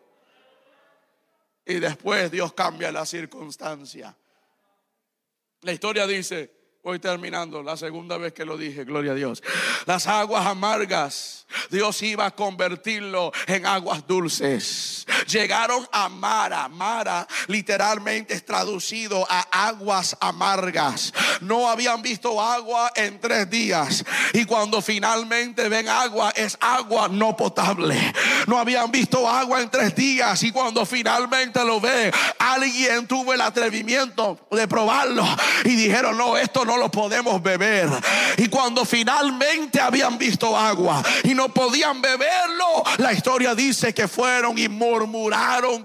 y 1.65 1.79
después 1.79 2.29
Dios 2.29 2.53
cambia 2.53 2.91
la 2.91 3.07
circunstancia. 3.07 4.15
La 5.61 5.71
historia 5.71 6.05
dice, 6.05 6.53
voy 6.83 6.99
terminando, 6.99 7.63
la 7.63 7.75
segunda 7.75 8.17
vez 8.17 8.33
que 8.33 8.45
lo 8.45 8.55
dije, 8.55 8.85
gloria 8.85 9.13
a 9.13 9.15
Dios. 9.15 9.41
Las 9.87 10.05
aguas 10.05 10.45
amargas, 10.45 11.47
Dios 11.71 12.01
iba 12.03 12.27
a 12.27 12.31
convertirlo 12.35 13.31
en 13.47 13.65
aguas 13.65 14.05
dulces. 14.05 15.07
Llegaron 15.27 15.85
a 15.91 16.07
Mara, 16.07 16.69
Mara 16.69 17.27
literalmente 17.47 18.33
es 18.33 18.45
traducido 18.45 19.27
a 19.29 19.67
aguas 19.67 20.15
amargas. 20.21 21.13
No 21.41 21.67
habían 21.69 22.01
visto 22.01 22.41
agua 22.41 22.91
en 22.95 23.19
tres 23.19 23.49
días 23.49 24.05
y 24.33 24.45
cuando 24.45 24.81
finalmente 24.81 25.67
ven 25.67 25.89
agua 25.89 26.31
es 26.35 26.57
agua 26.61 27.09
no 27.09 27.35
potable. 27.35 27.97
No 28.47 28.57
habían 28.57 28.89
visto 28.89 29.27
agua 29.27 29.61
en 29.61 29.69
tres 29.69 29.93
días 29.95 30.41
y 30.43 30.51
cuando 30.51 30.85
finalmente 30.85 31.63
lo 31.65 31.81
ven, 31.81 32.11
alguien 32.39 33.05
tuvo 33.05 33.33
el 33.33 33.41
atrevimiento 33.41 34.47
de 34.49 34.65
probarlo 34.65 35.25
y 35.65 35.75
dijeron, 35.75 36.17
no, 36.17 36.37
esto 36.37 36.63
no 36.63 36.77
lo 36.77 36.89
podemos 36.89 37.43
beber. 37.43 37.89
Y 38.37 38.47
cuando 38.47 38.85
finalmente 38.85 39.81
habían 39.81 40.17
visto 40.17 40.57
agua 40.57 41.03
y 41.23 41.33
no 41.33 41.49
podían 41.49 42.01
beberlo, 42.01 42.83
la 42.97 43.11
historia 43.11 43.53
dice 43.53 43.93
que 43.93 44.07
fueron 44.07 44.57
y 44.57 44.69
murmuraron 44.69 45.16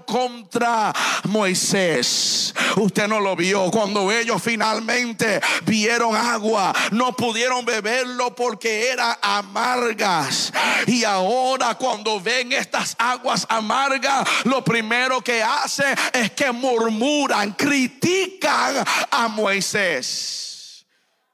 contra 0.05 0.93
Moisés. 1.25 2.53
Usted 2.77 3.07
no 3.07 3.19
lo 3.19 3.35
vio. 3.35 3.69
Cuando 3.71 4.11
ellos 4.11 4.41
finalmente 4.41 5.41
vieron 5.65 6.15
agua, 6.15 6.73
no 6.91 7.15
pudieron 7.15 7.65
beberlo 7.65 8.35
porque 8.35 8.89
eran 8.89 9.15
amargas. 9.21 10.53
Y 10.87 11.03
ahora 11.03 11.75
cuando 11.75 12.19
ven 12.19 12.51
estas 12.53 12.95
aguas 12.97 13.45
amargas, 13.49 14.27
lo 14.45 14.63
primero 14.63 15.21
que 15.21 15.41
hacen 15.41 15.95
es 16.13 16.31
que 16.31 16.51
murmuran, 16.51 17.53
critican 17.53 18.83
a 19.11 19.27
Moisés. 19.27 20.85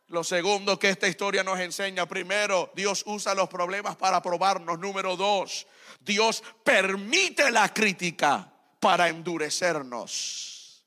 Lo 0.09 0.23
segundo 0.23 0.79
que 0.79 0.89
esta 0.89 1.07
historia 1.07 1.43
nos 1.43 1.59
enseña, 1.59 2.07
primero, 2.07 2.71
Dios 2.75 3.03
usa 3.05 3.35
los 3.35 3.47
problemas 3.47 3.95
para 3.95 4.21
probarnos. 4.23 4.79
Número 4.79 5.15
dos, 5.15 5.67
Dios 5.99 6.43
permite 6.63 7.51
la 7.51 7.73
crítica 7.73 8.51
para 8.79 9.09
endurecernos. 9.09 10.85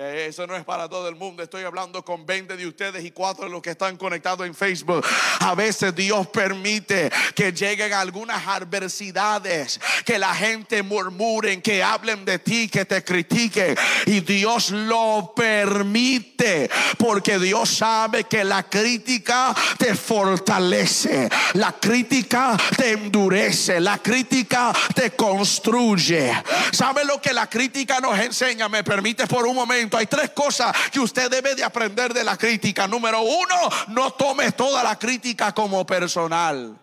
Eh, 0.00 0.26
eso 0.28 0.46
no 0.46 0.54
es 0.54 0.64
para 0.64 0.88
todo 0.88 1.08
el 1.08 1.16
mundo. 1.16 1.42
Estoy 1.42 1.64
hablando 1.64 2.04
con 2.04 2.24
20 2.24 2.56
de 2.56 2.68
ustedes 2.68 3.04
y 3.04 3.10
4 3.10 3.46
de 3.46 3.50
los 3.50 3.60
que 3.60 3.70
están 3.70 3.96
conectados 3.96 4.46
en 4.46 4.54
Facebook. 4.54 5.04
A 5.40 5.56
veces 5.56 5.92
Dios 5.92 6.28
permite 6.28 7.10
que 7.34 7.50
lleguen 7.50 7.92
algunas 7.92 8.46
adversidades, 8.46 9.80
que 10.04 10.16
la 10.20 10.32
gente 10.36 10.84
murmuren, 10.84 11.60
que 11.60 11.82
hablen 11.82 12.24
de 12.24 12.38
ti, 12.38 12.68
que 12.68 12.84
te 12.84 13.02
critiquen. 13.02 13.76
Y 14.06 14.20
Dios 14.20 14.70
lo 14.70 15.32
permite 15.34 16.70
porque 16.96 17.36
Dios 17.40 17.68
sabe 17.68 18.22
que 18.22 18.44
la 18.44 18.62
crítica 18.62 19.52
te 19.78 19.96
fortalece, 19.96 21.28
la 21.54 21.72
crítica 21.72 22.56
te 22.76 22.92
endurece, 22.92 23.80
la 23.80 23.98
crítica 23.98 24.72
te 24.94 25.10
construye. 25.16 26.32
¿Sabe 26.70 27.04
lo 27.04 27.20
que 27.20 27.32
la 27.32 27.48
crítica 27.48 27.98
nos 27.98 28.16
enseña? 28.20 28.68
Me 28.68 28.84
permite 28.84 29.26
por 29.26 29.44
un 29.44 29.56
momento 29.56 29.87
hay 29.96 30.06
tres 30.06 30.30
cosas 30.30 30.74
que 30.90 31.00
usted 31.00 31.30
debe 31.30 31.54
de 31.54 31.64
aprender 31.64 32.12
de 32.12 32.24
la 32.24 32.36
crítica. 32.36 32.86
Número 32.86 33.20
uno, 33.22 33.56
no 33.88 34.12
tome 34.12 34.52
toda 34.52 34.82
la 34.82 34.98
crítica 34.98 35.52
como 35.52 35.86
personal. 35.86 36.78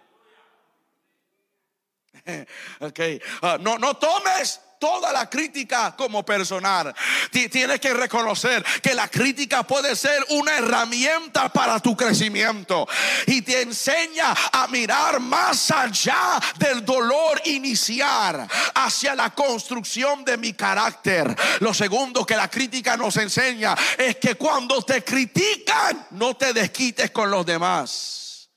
Ok, 2.80 3.00
ah, 3.44 3.58
no, 3.60 3.78
no 3.78 3.98
tomes 3.98 4.60
toda 4.86 5.12
la 5.12 5.28
crítica 5.28 5.96
como 5.98 6.24
personal. 6.24 6.94
Tienes 7.32 7.80
que 7.80 7.92
reconocer 7.92 8.64
que 8.84 8.94
la 8.94 9.08
crítica 9.08 9.64
puede 9.64 9.96
ser 9.96 10.24
una 10.30 10.60
herramienta 10.60 11.50
para 11.50 11.80
tu 11.80 11.98
crecimiento 11.98 12.88
y 13.26 13.42
te 13.42 13.64
enseña 13.64 14.36
a 14.52 14.68
mirar 14.68 15.20
más 15.20 15.72
allá 15.72 16.40
del 16.60 16.86
dolor 16.86 17.42
iniciar 17.46 18.48
hacia 18.76 19.16
la 19.16 19.32
construcción 19.32 20.24
de 20.24 20.38
mi 20.38 20.54
carácter. 20.54 21.36
Lo 21.62 21.74
segundo 21.74 22.24
que 22.24 22.36
la 22.36 22.48
crítica 22.48 22.96
nos 22.96 23.18
enseña 23.18 23.76
es 23.98 24.18
que 24.18 24.36
cuando 24.36 24.84
te 24.84 25.04
critican, 25.04 26.10
no 26.12 26.38
te 26.38 26.54
desquites 26.54 27.10
con 27.10 27.32
los 27.32 27.44
demás. 27.44 28.52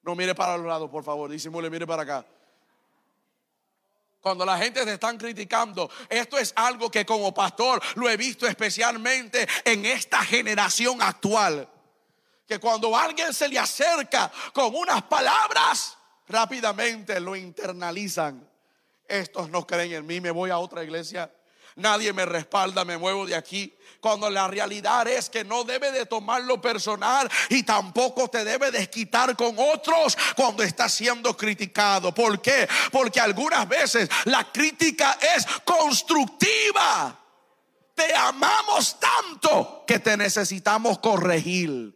No 0.00 0.14
mire 0.14 0.34
para 0.34 0.56
los 0.56 0.66
lados, 0.66 0.88
por 0.88 1.04
favor. 1.04 1.30
Disimule, 1.30 1.68
mire 1.68 1.86
para 1.86 2.04
acá. 2.04 2.24
Cuando 4.20 4.44
la 4.44 4.58
gente 4.58 4.84
te 4.84 4.92
están 4.92 5.16
criticando, 5.16 5.90
esto 6.08 6.38
es 6.38 6.52
algo 6.56 6.90
que 6.90 7.06
como 7.06 7.32
pastor 7.32 7.80
lo 7.94 8.08
he 8.08 8.16
visto 8.16 8.46
especialmente 8.46 9.48
en 9.64 9.86
esta 9.86 10.22
generación 10.22 11.00
actual. 11.00 11.68
Que 12.46 12.58
cuando 12.58 12.94
alguien 12.96 13.32
se 13.32 13.48
le 13.48 13.58
acerca 13.58 14.30
con 14.52 14.74
unas 14.74 15.02
palabras, 15.04 15.96
rápidamente 16.28 17.18
lo 17.18 17.34
internalizan. 17.34 18.46
Estos 19.08 19.48
no 19.48 19.66
creen 19.66 19.92
en 19.92 20.06
mí, 20.06 20.20
me 20.20 20.30
voy 20.30 20.50
a 20.50 20.58
otra 20.58 20.84
iglesia. 20.84 21.32
Nadie 21.80 22.12
me 22.12 22.26
respalda, 22.26 22.84
me 22.84 22.98
muevo 22.98 23.24
de 23.24 23.34
aquí 23.34 23.74
cuando 24.00 24.28
la 24.28 24.48
realidad 24.48 25.08
es 25.08 25.30
que 25.30 25.44
no 25.44 25.64
debe 25.64 25.90
de 25.92 26.06
tomarlo 26.06 26.60
personal 26.60 27.30
y 27.48 27.62
tampoco 27.62 28.28
te 28.28 28.44
debe 28.44 28.70
desquitar 28.70 29.34
con 29.34 29.54
otros 29.58 30.16
cuando 30.36 30.62
estás 30.62 30.92
siendo 30.92 31.36
criticado. 31.36 32.12
¿Por 32.12 32.40
qué? 32.40 32.68
Porque 32.92 33.20
algunas 33.20 33.66
veces 33.66 34.10
la 34.26 34.50
crítica 34.52 35.18
es 35.36 35.46
constructiva. 35.64 37.18
Te 37.94 38.14
amamos 38.14 38.98
tanto 39.00 39.84
que 39.86 39.98
te 39.98 40.16
necesitamos 40.16 40.98
corregir. 40.98 41.94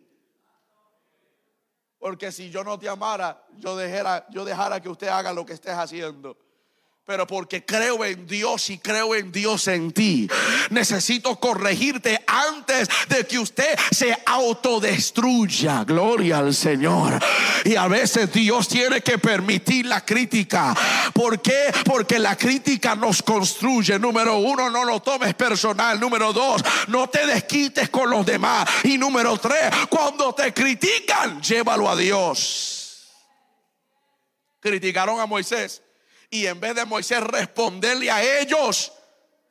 Porque 1.98 2.32
si 2.32 2.50
yo 2.50 2.64
no 2.64 2.78
te 2.78 2.88
amara, 2.88 3.46
yo 3.56 3.76
dejara, 3.76 4.26
yo 4.30 4.44
dejara 4.44 4.80
que 4.80 4.88
usted 4.88 5.08
haga 5.08 5.32
lo 5.32 5.44
que 5.44 5.54
estés 5.54 5.74
haciendo 5.74 6.43
pero 7.06 7.26
porque 7.26 7.64
creo 7.64 8.02
en 8.04 8.26
Dios 8.26 8.70
y 8.70 8.78
creo 8.78 9.14
en 9.14 9.30
Dios 9.30 9.68
en 9.68 9.92
ti. 9.92 10.26
Necesito 10.70 11.38
corregirte 11.38 12.18
antes 12.26 12.88
de 13.08 13.26
que 13.26 13.38
usted 13.38 13.78
se 13.90 14.16
autodestruya. 14.24 15.84
Gloria 15.84 16.38
al 16.38 16.54
Señor. 16.54 17.22
Y 17.66 17.76
a 17.76 17.88
veces 17.88 18.32
Dios 18.32 18.68
tiene 18.68 19.02
que 19.02 19.18
permitir 19.18 19.84
la 19.84 20.02
crítica. 20.02 20.74
¿Por 21.12 21.42
qué? 21.42 21.74
Porque 21.84 22.18
la 22.18 22.36
crítica 22.36 22.94
nos 22.94 23.22
construye. 23.22 23.98
Número 23.98 24.38
uno, 24.38 24.70
no 24.70 24.84
lo 24.84 25.00
tomes 25.00 25.34
personal. 25.34 26.00
Número 26.00 26.32
dos, 26.32 26.64
no 26.88 27.10
te 27.10 27.26
desquites 27.26 27.90
con 27.90 28.08
los 28.08 28.24
demás. 28.24 28.66
Y 28.82 28.96
número 28.96 29.36
tres, 29.36 29.70
cuando 29.90 30.34
te 30.34 30.54
critican, 30.54 31.42
llévalo 31.42 31.90
a 31.90 31.96
Dios. 31.96 33.10
Criticaron 34.60 35.20
a 35.20 35.26
Moisés 35.26 35.83
y 36.34 36.48
en 36.48 36.58
vez 36.58 36.74
de 36.74 36.84
Moisés 36.84 37.20
responderle 37.20 38.10
a 38.10 38.40
ellos, 38.40 38.92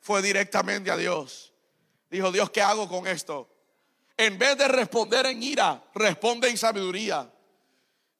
fue 0.02 0.20
directamente 0.20 0.90
a 0.90 0.98
Dios. 0.98 1.54
Dijo, 2.10 2.30
Dios, 2.30 2.50
¿qué 2.50 2.60
hago 2.60 2.86
con 2.90 3.06
esto? 3.06 3.48
En 4.18 4.36
vez 4.36 4.58
de 4.58 4.68
responder 4.68 5.24
en 5.24 5.42
ira, 5.42 5.82
responde 5.94 6.50
en 6.50 6.58
sabiduría. 6.58 7.32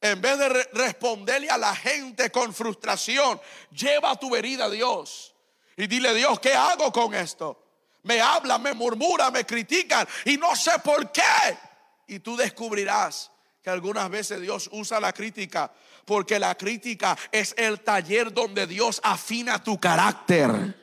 En 0.00 0.18
vez 0.18 0.38
de 0.38 0.48
responderle 0.72 1.50
a 1.50 1.58
la 1.58 1.76
gente 1.76 2.30
con 2.30 2.54
frustración, 2.54 3.38
lleva 3.70 4.18
tu 4.18 4.34
herida 4.34 4.64
a 4.64 4.70
Dios. 4.70 5.34
Y 5.76 5.86
dile, 5.86 6.14
Dios, 6.14 6.40
¿qué 6.40 6.54
hago 6.54 6.90
con 6.90 7.14
esto? 7.14 7.62
Me 8.04 8.18
hablan, 8.22 8.62
me 8.62 8.72
murmuran, 8.72 9.30
me 9.30 9.44
critican 9.44 10.08
y 10.24 10.38
no 10.38 10.56
sé 10.56 10.72
por 10.82 11.12
qué. 11.12 11.58
Y 12.06 12.20
tú 12.20 12.34
descubrirás 12.34 13.30
que 13.64 13.70
algunas 13.70 14.10
veces 14.10 14.42
Dios 14.42 14.68
usa 14.72 15.00
la 15.00 15.14
crítica 15.14 15.72
porque 16.04 16.38
la 16.38 16.54
crítica 16.54 17.16
es 17.32 17.54
el 17.56 17.80
taller 17.80 18.30
donde 18.30 18.66
Dios 18.66 19.00
afina 19.02 19.64
tu 19.64 19.80
carácter. 19.80 20.74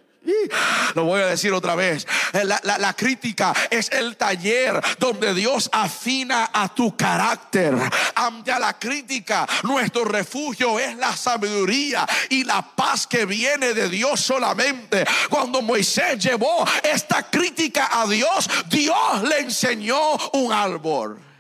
Lo 0.96 1.04
voy 1.04 1.22
a 1.22 1.28
decir 1.28 1.54
otra 1.54 1.76
vez. 1.76 2.08
La, 2.34 2.94
crítica 2.94 3.54
es 3.70 3.92
el 3.92 4.18
taller 4.18 4.82
donde 4.98 5.36
Dios 5.36 5.70
afina 5.72 6.50
a 6.52 6.74
tu 6.74 6.98
carácter. 6.98 7.76
Ante 8.16 8.60
la 8.60 8.80
crítica, 8.80 9.48
nuestro 9.62 10.04
refugio 10.04 10.80
es 10.80 10.98
la 10.98 11.16
sabiduría 11.16 12.08
y 12.30 12.44
la 12.44 12.64
paz 12.64 13.06
que 13.06 13.26
viene 13.26 13.76
de 13.76 13.90
Dios 13.90 14.20
solamente. 14.22 15.06
Cuando 15.30 15.62
Moisés 15.62 16.18
llevó 16.18 16.66
esta 16.82 17.30
crítica 17.30 17.90
a 17.92 18.08
Dios, 18.08 18.50
Dios 18.70 19.22
le 19.22 19.40
enseñó 19.40 20.16
un 20.34 20.52
árbol. 20.52 21.31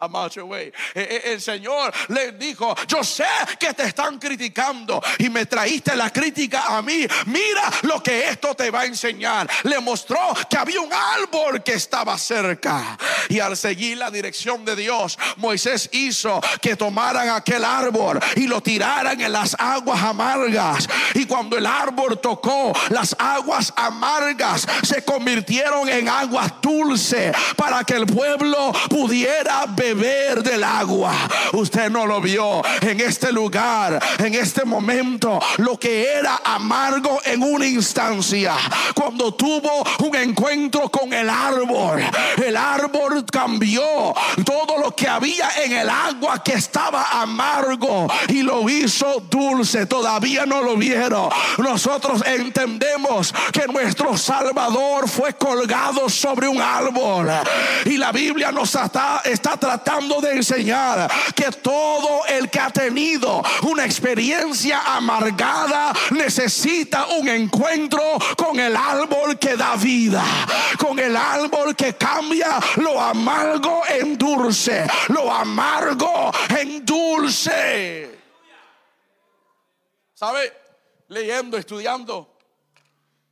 Away. 0.00 0.72
Eh, 0.94 1.22
eh, 1.24 1.32
El 1.32 1.40
Señor 1.40 1.92
le 2.08 2.32
dijo, 2.32 2.74
yo 2.86 3.02
sé 3.02 3.24
que 3.58 3.74
te 3.74 3.84
están 3.84 4.18
criticando 4.18 5.02
y 5.18 5.28
me 5.28 5.46
traíste 5.46 5.96
la 5.96 6.10
crítica 6.10 6.76
a 6.76 6.82
mí. 6.82 7.06
Mira 7.26 7.70
lo 7.82 8.02
que 8.02 8.28
esto 8.28 8.54
te 8.54 8.70
va 8.70 8.82
a 8.82 8.86
enseñar. 8.86 9.48
Le 9.64 9.80
mostró 9.80 10.18
que 10.48 10.56
había 10.56 10.80
un 10.80 10.92
árbol 10.92 11.62
que 11.64 11.74
estaba 11.74 12.16
cerca. 12.16 12.96
Y 13.28 13.40
al 13.40 13.56
seguir 13.56 13.98
la 13.98 14.10
dirección 14.10 14.64
de 14.64 14.76
Dios, 14.76 15.18
Moisés 15.36 15.88
hizo 15.92 16.40
que 16.62 16.76
tomaran 16.76 17.30
aquel 17.30 17.64
árbol 17.64 18.20
y 18.36 18.46
lo 18.46 18.62
tiraran 18.62 19.20
en 19.20 19.32
las 19.32 19.56
aguas 19.58 20.00
amargas. 20.02 20.88
Y 21.14 21.26
cuando 21.26 21.58
el 21.58 21.66
árbol 21.66 22.20
tocó, 22.20 22.72
las 22.90 23.16
aguas 23.18 23.72
amargas 23.76 24.66
se 24.82 25.04
convirtieron 25.04 25.88
en 25.88 26.08
aguas 26.08 26.52
dulces 26.62 27.34
para 27.56 27.82
que 27.82 27.94
el 27.94 28.06
pueblo 28.06 28.72
pudiera 28.88 29.66
beber 29.66 29.87
del 29.94 30.64
agua. 30.64 31.14
Usted 31.52 31.90
no 31.90 32.04
lo 32.04 32.20
vio 32.20 32.62
en 32.82 33.00
este 33.00 33.32
lugar, 33.32 33.98
en 34.18 34.34
este 34.34 34.66
momento, 34.66 35.40
lo 35.58 35.78
que 35.78 36.12
era 36.12 36.42
amargo 36.44 37.20
en 37.24 37.42
una 37.42 37.66
instancia. 37.66 38.54
Cuando 38.94 39.32
tuvo 39.32 39.82
un 40.06 40.14
encuentro 40.14 40.90
con 40.90 41.10
el 41.14 41.30
árbol, 41.30 42.02
el 42.36 42.56
árbol 42.56 43.24
cambió 43.32 44.14
todo 44.44 44.78
lo 44.78 44.94
que 44.94 45.08
había 45.08 45.48
en 45.64 45.72
el 45.72 45.88
agua 45.88 46.42
que 46.42 46.52
estaba 46.52 47.22
amargo 47.22 48.08
y 48.28 48.42
lo 48.42 48.68
hizo 48.68 49.22
dulce. 49.30 49.86
Todavía 49.86 50.44
no 50.44 50.62
lo 50.62 50.76
vieron. 50.76 51.30
Nosotros 51.56 52.22
entendemos 52.26 53.32
que 53.52 53.66
nuestro 53.66 54.18
Salvador 54.18 55.08
fue 55.08 55.32
colgado 55.32 56.10
sobre 56.10 56.46
un 56.46 56.60
árbol 56.60 57.30
y 57.86 57.96
la 57.96 58.12
Biblia 58.12 58.52
nos 58.52 58.74
está, 58.74 59.22
está 59.24 59.56
tratando 59.56 59.77
de 60.20 60.32
enseñar 60.32 61.10
que 61.34 61.50
todo 61.50 62.26
el 62.26 62.50
que 62.50 62.60
ha 62.60 62.70
tenido 62.70 63.42
una 63.62 63.84
experiencia 63.84 64.80
amargada 64.96 65.92
necesita 66.10 67.06
un 67.18 67.28
encuentro 67.28 68.18
con 68.36 68.58
el 68.58 68.74
árbol 68.76 69.38
que 69.38 69.56
da 69.56 69.76
vida, 69.76 70.24
con 70.78 70.98
el 70.98 71.16
árbol 71.16 71.76
que 71.76 71.94
cambia 71.96 72.58
lo 72.76 73.00
amargo 73.00 73.82
en 73.88 74.18
dulce, 74.18 74.86
lo 75.08 75.32
amargo 75.32 76.32
en 76.58 76.84
dulce. 76.84 78.18
¿Sabe? 80.14 80.52
Leyendo, 81.08 81.56
estudiando, 81.56 82.36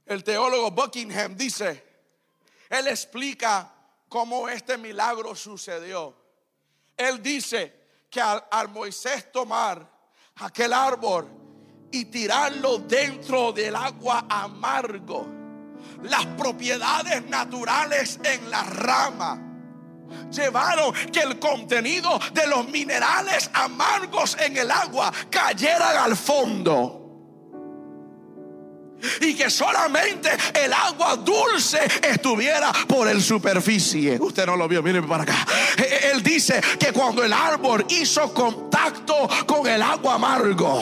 el 0.06 0.22
teólogo 0.22 0.70
Buckingham 0.70 1.36
dice, 1.36 1.84
él 2.70 2.88
explica 2.88 3.72
cómo 4.08 4.48
este 4.48 4.78
milagro 4.78 5.34
sucedió. 5.34 6.25
Él 6.96 7.22
dice 7.22 8.06
que 8.10 8.20
al, 8.20 8.44
al 8.50 8.68
Moisés 8.68 9.30
tomar 9.30 9.88
aquel 10.36 10.72
árbol 10.72 11.28
y 11.90 12.06
tirarlo 12.06 12.78
dentro 12.78 13.52
del 13.52 13.74
agua 13.76 14.26
amargo, 14.28 15.26
las 16.02 16.26
propiedades 16.26 17.26
naturales 17.28 18.18
en 18.22 18.50
la 18.50 18.62
rama 18.62 19.46
llevaron 20.30 20.92
que 21.10 21.20
el 21.20 21.38
contenido 21.38 22.18
de 22.32 22.46
los 22.46 22.68
minerales 22.68 23.50
amargos 23.52 24.36
en 24.40 24.56
el 24.56 24.70
agua 24.70 25.12
cayeran 25.30 25.96
al 25.96 26.16
fondo. 26.16 27.05
Y 29.20 29.34
que 29.34 29.50
solamente 29.50 30.30
el 30.54 30.72
agua 30.72 31.16
dulce 31.16 31.80
estuviera 32.02 32.72
por 32.88 33.08
el 33.08 33.22
superficie. 33.22 34.18
Usted 34.20 34.46
no 34.46 34.56
lo 34.56 34.66
vio, 34.68 34.82
miren 34.82 35.06
para 35.06 35.22
acá. 35.22 35.46
Eh, 35.78 36.10
Él 36.12 36.22
dice 36.22 36.60
que 36.78 36.92
cuando 36.92 37.22
el 37.22 37.32
árbol 37.32 37.84
hizo 37.88 38.32
contacto 38.32 39.28
con 39.46 39.66
el 39.66 39.82
agua 39.82 40.14
amargo, 40.14 40.80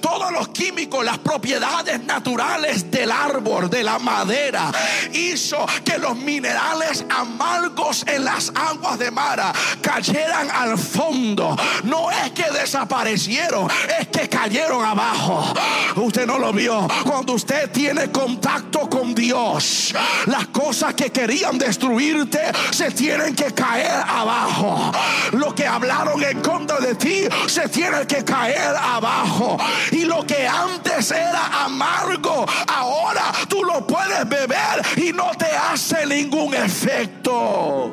todos 0.00 0.32
los 0.32 0.48
químicos, 0.48 1.04
las 1.04 1.18
propiedades 1.18 2.02
naturales 2.04 2.90
del 2.90 3.10
árbol, 3.10 3.68
de 3.68 3.82
la 3.82 3.98
madera, 3.98 4.72
hizo 5.12 5.66
que 5.84 5.98
los 5.98 6.16
minerales 6.16 7.04
amargos 7.10 8.04
en 8.06 8.24
las 8.24 8.52
aguas 8.54 8.98
de 8.98 9.10
Mara 9.10 9.52
cayeran 9.82 10.50
al 10.50 10.78
fondo. 10.78 11.56
No 11.84 12.10
es 12.10 12.30
que 12.32 12.50
desaparecieron, 12.50 13.68
es 14.00 14.08
que 14.08 14.28
cayeron 14.28 14.84
abajo. 14.84 15.52
Usted 15.96 16.26
no 16.26 16.38
lo 16.38 16.52
vio. 16.52 16.88
Cuando 17.04 17.34
usted 17.40 17.70
tiene 17.70 18.12
contacto 18.12 18.80
con 18.90 19.14
Dios, 19.14 19.94
las 20.26 20.48
cosas 20.48 20.92
que 20.92 21.10
querían 21.10 21.56
destruirte 21.56 22.38
se 22.70 22.90
tienen 22.90 23.34
que 23.34 23.54
caer 23.54 24.04
abajo. 24.06 24.92
Lo 25.32 25.54
que 25.54 25.66
hablaron 25.66 26.22
en 26.22 26.38
contra 26.42 26.78
de 26.80 26.94
ti 26.96 27.24
se 27.46 27.66
tiene 27.70 28.06
que 28.06 28.22
caer 28.24 28.76
abajo. 28.76 29.56
Y 29.90 30.04
lo 30.04 30.22
que 30.26 30.46
antes 30.46 31.10
era 31.12 31.64
amargo, 31.64 32.44
ahora 32.68 33.32
tú 33.48 33.64
lo 33.64 33.86
puedes 33.86 34.28
beber 34.28 34.82
y 34.98 35.10
no 35.14 35.30
te 35.38 35.46
hace 35.46 36.04
ningún 36.04 36.52
efecto. 36.52 37.90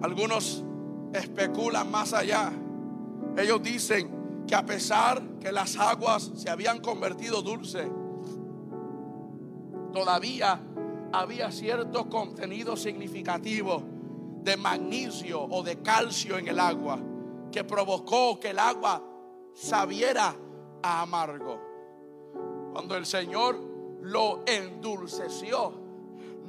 Algunos 0.00 0.62
especulan 1.12 1.90
más 1.90 2.12
allá. 2.12 2.52
Ellos 3.36 3.60
dicen 3.60 4.13
que 4.46 4.54
a 4.54 4.64
pesar 4.64 5.22
que 5.40 5.52
las 5.52 5.76
aguas 5.78 6.30
se 6.36 6.50
habían 6.50 6.80
convertido 6.80 7.42
dulce, 7.42 7.90
todavía 9.92 10.60
había 11.12 11.50
cierto 11.52 12.08
contenido 12.10 12.76
significativo 12.76 13.82
de 14.42 14.56
magnesio 14.56 15.42
o 15.42 15.62
de 15.62 15.80
calcio 15.80 16.36
en 16.36 16.48
el 16.48 16.60
agua 16.60 16.98
que 17.50 17.64
provocó 17.64 18.38
que 18.40 18.50
el 18.50 18.58
agua 18.58 19.02
sabiera 19.54 20.34
a 20.82 21.02
amargo. 21.02 21.60
Cuando 22.72 22.96
el 22.96 23.06
Señor 23.06 23.56
lo 24.02 24.42
endulceció, 24.44 25.72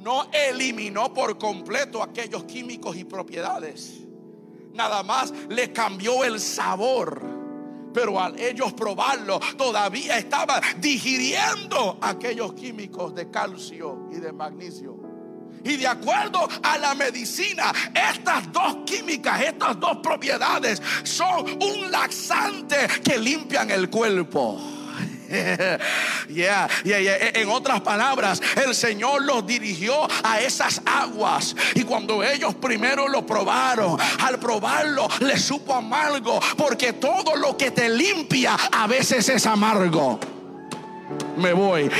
no 0.00 0.26
eliminó 0.32 1.14
por 1.14 1.38
completo 1.38 2.02
aquellos 2.02 2.44
químicos 2.44 2.96
y 2.96 3.04
propiedades. 3.04 4.02
Nada 4.74 5.02
más 5.02 5.32
le 5.48 5.72
cambió 5.72 6.24
el 6.24 6.38
sabor. 6.40 7.35
Pero 7.96 8.20
al 8.20 8.38
ellos 8.38 8.74
probarlo, 8.74 9.40
todavía 9.56 10.18
estaban 10.18 10.60
digiriendo 10.76 11.96
aquellos 12.02 12.52
químicos 12.52 13.14
de 13.14 13.30
calcio 13.30 14.10
y 14.12 14.16
de 14.16 14.34
magnesio. 14.34 14.98
Y 15.64 15.78
de 15.78 15.86
acuerdo 15.86 16.46
a 16.62 16.76
la 16.76 16.94
medicina, 16.94 17.72
estas 17.94 18.52
dos 18.52 18.80
químicas, 18.84 19.40
estas 19.40 19.80
dos 19.80 19.96
propiedades 20.02 20.82
son 21.04 21.46
un 21.62 21.90
laxante 21.90 22.76
que 23.02 23.18
limpian 23.18 23.70
el 23.70 23.88
cuerpo. 23.88 24.75
Yeah, 26.28 26.68
yeah, 26.84 26.98
yeah. 26.98 27.16
En 27.34 27.48
otras 27.48 27.80
palabras, 27.82 28.42
el 28.56 28.74
Señor 28.74 29.22
los 29.22 29.46
dirigió 29.46 30.08
a 30.24 30.40
esas 30.40 30.82
aguas. 30.84 31.54
Y 31.74 31.84
cuando 31.84 32.22
ellos 32.22 32.54
primero 32.56 33.08
lo 33.08 33.24
probaron, 33.24 33.96
al 34.20 34.38
probarlo 34.38 35.08
les 35.20 35.42
supo 35.42 35.74
amargo. 35.74 36.40
Porque 36.56 36.94
todo 36.94 37.36
lo 37.36 37.56
que 37.56 37.70
te 37.70 37.88
limpia 37.88 38.54
a 38.54 38.86
veces 38.86 39.28
es 39.28 39.46
amargo 39.46 40.18
me 41.36 41.52
voy. 41.52 41.90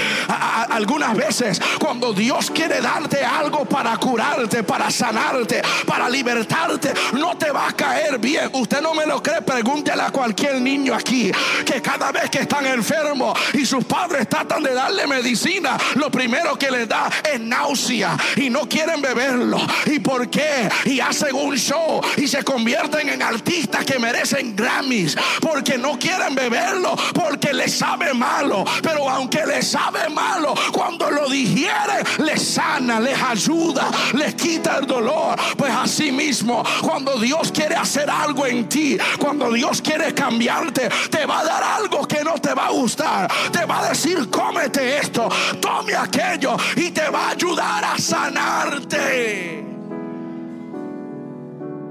Algunas 0.70 1.16
veces 1.16 1.60
cuando 1.78 2.12
Dios 2.12 2.50
quiere 2.50 2.80
darte 2.80 3.24
algo 3.24 3.64
para 3.64 3.96
curarte, 3.96 4.62
para 4.62 4.90
sanarte, 4.90 5.62
para 5.86 6.08
libertarte, 6.08 6.92
no 7.12 7.36
te 7.36 7.50
va 7.50 7.68
a 7.68 7.72
caer 7.72 8.18
bien. 8.18 8.50
Usted 8.52 8.80
no 8.80 8.94
me 8.94 9.06
lo 9.06 9.22
cree, 9.22 9.42
pregúntele 9.42 10.02
a 10.02 10.10
cualquier 10.10 10.60
niño 10.60 10.94
aquí 10.94 11.30
que 11.64 11.80
cada 11.80 12.12
vez 12.12 12.30
que 12.30 12.40
están 12.40 12.66
enfermos 12.66 13.38
y 13.54 13.64
sus 13.64 13.84
padres 13.84 14.28
tratan 14.28 14.62
de 14.62 14.74
darle 14.74 15.06
medicina, 15.06 15.76
lo 15.94 16.10
primero 16.10 16.58
que 16.58 16.70
les 16.70 16.88
da 16.88 17.10
es 17.32 17.40
náusea 17.40 18.16
y 18.36 18.50
no 18.50 18.68
quieren 18.68 19.00
beberlo. 19.00 19.58
¿Y 19.86 19.98
por 20.00 20.28
qué? 20.28 20.68
Y 20.84 21.00
hacen 21.00 21.34
un 21.34 21.56
show 21.56 22.00
y 22.16 22.26
se 22.26 22.42
convierten 22.42 23.08
en 23.08 23.22
artistas 23.22 23.84
que 23.84 23.98
merecen 23.98 24.54
Grammys 24.56 25.16
porque 25.40 25.78
no 25.78 25.98
quieren 25.98 26.34
beberlo, 26.34 26.96
porque 27.14 27.52
les 27.52 27.74
sabe 27.74 28.14
malo. 28.14 28.64
Pero 28.82 29.08
aunque 29.08 29.25
les 29.46 29.66
sabe 29.66 30.08
malo, 30.08 30.54
cuando 30.72 31.10
lo 31.10 31.28
digiere, 31.28 32.04
les 32.18 32.54
sana, 32.54 33.00
les 33.00 33.20
ayuda, 33.20 33.90
les 34.14 34.34
quita 34.34 34.78
el 34.78 34.86
dolor. 34.86 35.36
Pues 35.56 35.72
así 35.72 36.12
mismo, 36.12 36.62
cuando 36.82 37.18
Dios 37.18 37.52
quiere 37.52 37.74
hacer 37.74 38.08
algo 38.10 38.46
en 38.46 38.68
ti, 38.68 38.98
cuando 39.18 39.50
Dios 39.52 39.80
quiere 39.82 40.14
cambiarte, 40.14 40.88
te 41.10 41.26
va 41.26 41.40
a 41.40 41.44
dar 41.44 41.62
algo 41.62 42.06
que 42.06 42.22
no 42.22 42.34
te 42.34 42.54
va 42.54 42.66
a 42.66 42.70
gustar. 42.70 43.30
Te 43.52 43.64
va 43.64 43.80
a 43.80 43.88
decir, 43.90 44.30
cómete 44.30 44.98
esto, 44.98 45.28
tome 45.60 45.94
aquello 45.94 46.56
y 46.76 46.90
te 46.90 47.08
va 47.08 47.28
a 47.28 47.30
ayudar 47.30 47.84
a 47.84 47.98
sanarte. 47.98 49.64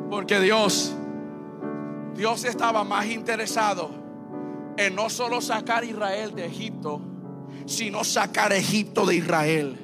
Porque 0.10 0.40
Dios, 0.40 0.94
Dios 2.16 2.46
estaba 2.46 2.84
más 2.84 3.08
interesado 3.08 3.92
en 4.78 4.96
no 4.96 5.10
solo 5.10 5.42
sacar 5.42 5.84
a 5.84 5.86
Israel 5.86 6.36
de 6.36 6.46
Egipto, 6.46 7.02
sino 7.66 8.04
sacar 8.04 8.54
Egipto 8.54 9.06
de 9.06 9.16
Israel. 9.16 9.80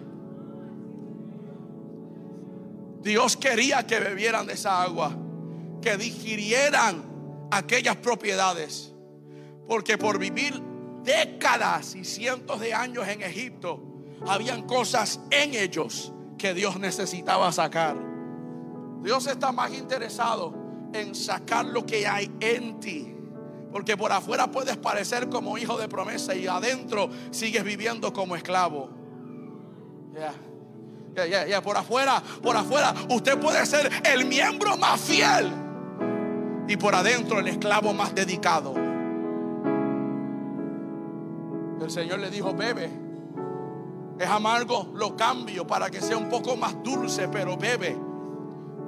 Dios 3.02 3.36
quería 3.36 3.86
que 3.88 4.00
bebieran 4.00 4.46
de 4.46 4.54
esa 4.54 4.84
agua, 4.84 5.16
que 5.82 5.98
digirieran 5.98 7.04
aquellas 7.52 7.96
propiedades. 7.98 8.94
Porque 9.68 9.98
por 9.98 10.20
vivir 10.20 10.62
décadas 11.04 11.96
y 11.96 12.06
cientos 12.06 12.60
de 12.60 12.74
años 12.74 13.08
en 13.08 13.24
Egipto, 13.24 13.82
habían 14.28 14.64
cosas 14.68 15.20
en 15.32 15.56
ellos 15.56 16.14
que 16.38 16.54
Dios 16.54 16.80
necesitaba 16.80 17.52
sacar. 17.52 17.98
Dios 19.02 19.26
está 19.26 19.52
más 19.52 19.74
interesado 19.74 20.54
en 20.94 21.16
sacar 21.16 21.66
lo 21.66 21.86
que 21.86 22.08
hay 22.08 22.32
en 22.40 22.80
ti. 22.80 23.11
Porque 23.72 23.96
por 23.96 24.12
afuera 24.12 24.52
puedes 24.52 24.78
parecer 24.78 25.30
como 25.30 25.58
hijo 25.58 25.78
de 25.78 25.88
promesa 25.88 26.36
y 26.36 26.48
adentro 26.48 27.10
sigues 27.32 27.64
viviendo 27.64 28.12
como 28.12 28.36
esclavo. 28.36 28.90
Ya, 30.14 31.26
ya, 31.26 31.46
ya, 31.48 31.62
por 31.62 31.78
afuera, 31.78 32.22
por 32.42 32.56
afuera, 32.56 32.94
usted 33.10 33.38
puede 33.40 33.66
ser 33.66 33.90
el 34.06 34.26
miembro 34.26 34.78
más 34.78 35.00
fiel 35.00 35.52
y 36.68 36.78
por 36.78 36.96
adentro 36.96 37.40
el 37.40 37.48
esclavo 37.48 37.94
más 37.94 38.14
dedicado. 38.14 38.74
El 41.82 41.90
Señor 41.90 42.20
le 42.20 42.30
dijo, 42.30 42.54
bebe. 42.54 42.90
Es 44.20 44.28
amargo, 44.28 44.92
lo 44.94 45.16
cambio 45.16 45.66
para 45.66 45.90
que 45.90 46.00
sea 46.00 46.16
un 46.16 46.30
poco 46.30 46.56
más 46.56 46.76
dulce, 46.84 47.28
pero 47.28 47.58
bebe 47.58 48.11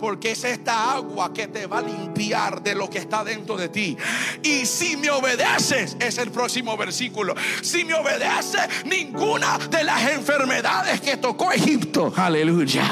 porque 0.03 0.33
es 0.33 0.43
esta 0.43 0.91
agua 0.91 1.33
que 1.33 1.47
te 1.47 1.65
va 1.65 1.77
a 1.77 1.81
limpiar 1.81 2.61
de 2.61 2.75
lo 2.75 2.89
que 2.89 2.97
está 2.97 3.23
dentro 3.23 3.55
de 3.55 3.69
ti. 3.69 3.95
Y 4.43 4.65
si 4.65 4.97
me 4.97 5.09
obedeces, 5.09 5.95
es 5.97 6.17
el 6.17 6.29
próximo 6.29 6.75
versículo. 6.75 7.33
Si 7.61 7.85
me 7.85 7.93
obedeces, 7.93 8.83
ninguna 8.83 9.57
de 9.57 9.81
las 9.85 10.11
enfermedades 10.11 10.99
que 10.99 11.15
tocó 11.15 11.53
Egipto, 11.53 12.11
aleluya, 12.17 12.83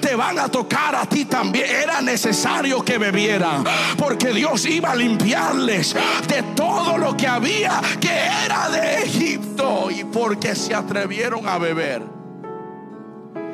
te 0.00 0.16
van 0.16 0.40
a 0.40 0.48
tocar 0.48 0.96
a 0.96 1.08
ti 1.08 1.26
también. 1.26 1.64
Era 1.64 2.02
necesario 2.02 2.84
que 2.84 2.98
bebieran, 2.98 3.62
porque 3.96 4.30
Dios 4.30 4.66
iba 4.66 4.90
a 4.90 4.96
limpiarles 4.96 5.94
de 6.26 6.42
todo 6.56 6.98
lo 6.98 7.16
que 7.16 7.28
había 7.28 7.80
que 8.00 8.10
era 8.10 8.68
de 8.68 9.04
Egipto 9.04 9.92
y 9.92 10.02
porque 10.02 10.56
se 10.56 10.74
atrevieron 10.74 11.46
a 11.46 11.56
beber. 11.58 12.02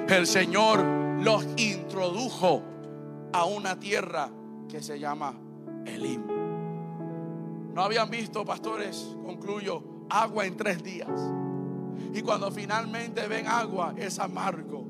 El 0.08 0.26
Señor 0.26 0.82
los 1.20 1.44
introdujo 1.58 2.73
a 3.34 3.46
una 3.46 3.80
tierra 3.80 4.30
que 4.68 4.80
se 4.80 4.96
llama 4.96 5.34
Elim. 5.84 6.22
No 7.74 7.82
habían 7.82 8.08
visto, 8.08 8.44
pastores, 8.44 9.16
concluyo, 9.24 9.82
agua 10.08 10.46
en 10.46 10.56
tres 10.56 10.84
días. 10.84 11.10
Y 12.12 12.22
cuando 12.22 12.52
finalmente 12.52 13.26
ven 13.26 13.48
agua, 13.48 13.92
es 13.98 14.20
amargo. 14.20 14.86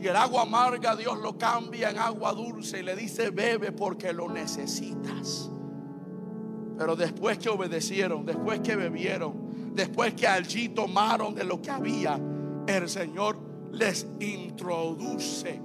Y 0.00 0.06
el 0.06 0.16
agua 0.16 0.42
amarga 0.42 0.96
Dios 0.96 1.18
lo 1.18 1.36
cambia 1.36 1.90
en 1.90 1.98
agua 1.98 2.32
dulce 2.32 2.80
y 2.80 2.82
le 2.82 2.96
dice, 2.96 3.28
bebe 3.28 3.72
porque 3.72 4.14
lo 4.14 4.30
necesitas. 4.30 5.50
Pero 6.78 6.96
después 6.96 7.36
que 7.36 7.50
obedecieron, 7.50 8.24
después 8.24 8.60
que 8.60 8.74
bebieron, 8.74 9.74
después 9.74 10.14
que 10.14 10.26
allí 10.26 10.70
tomaron 10.70 11.34
de 11.34 11.44
lo 11.44 11.60
que 11.60 11.70
había, 11.70 12.18
el 12.66 12.88
Señor 12.88 13.36
les 13.70 14.06
introduce 14.18 15.60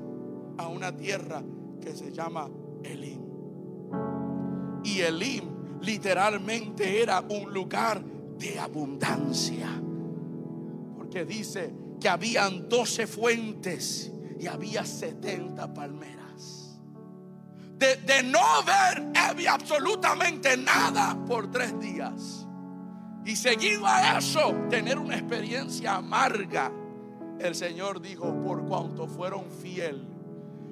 a 0.57 0.67
una 0.67 0.93
tierra 0.93 1.41
que 1.79 1.95
se 1.95 2.11
llama 2.11 2.49
Elim. 2.83 3.21
Y 4.83 5.01
Elim 5.01 5.59
literalmente 5.81 7.01
era 7.01 7.21
un 7.21 7.53
lugar 7.53 8.01
de 8.03 8.59
abundancia. 8.59 9.69
Porque 10.97 11.25
dice 11.25 11.73
que 11.99 12.09
habían 12.09 12.69
12 12.69 13.07
fuentes 13.07 14.11
y 14.39 14.47
había 14.47 14.85
70 14.85 15.73
palmeras. 15.73 16.79
De, 17.77 17.95
de 17.97 18.23
no 18.23 18.63
ver 18.65 19.11
absolutamente 19.47 20.57
nada 20.57 21.17
por 21.25 21.49
tres 21.49 21.79
días. 21.79 22.45
Y 23.25 23.35
seguido 23.35 23.85
a 23.85 24.17
eso, 24.17 24.53
tener 24.69 24.97
una 24.97 25.15
experiencia 25.15 25.95
amarga. 25.95 26.71
El 27.39 27.55
Señor 27.55 28.01
dijo, 28.01 28.33
por 28.43 28.65
cuanto 28.65 29.07
fueron 29.07 29.45
fieles 29.61 30.08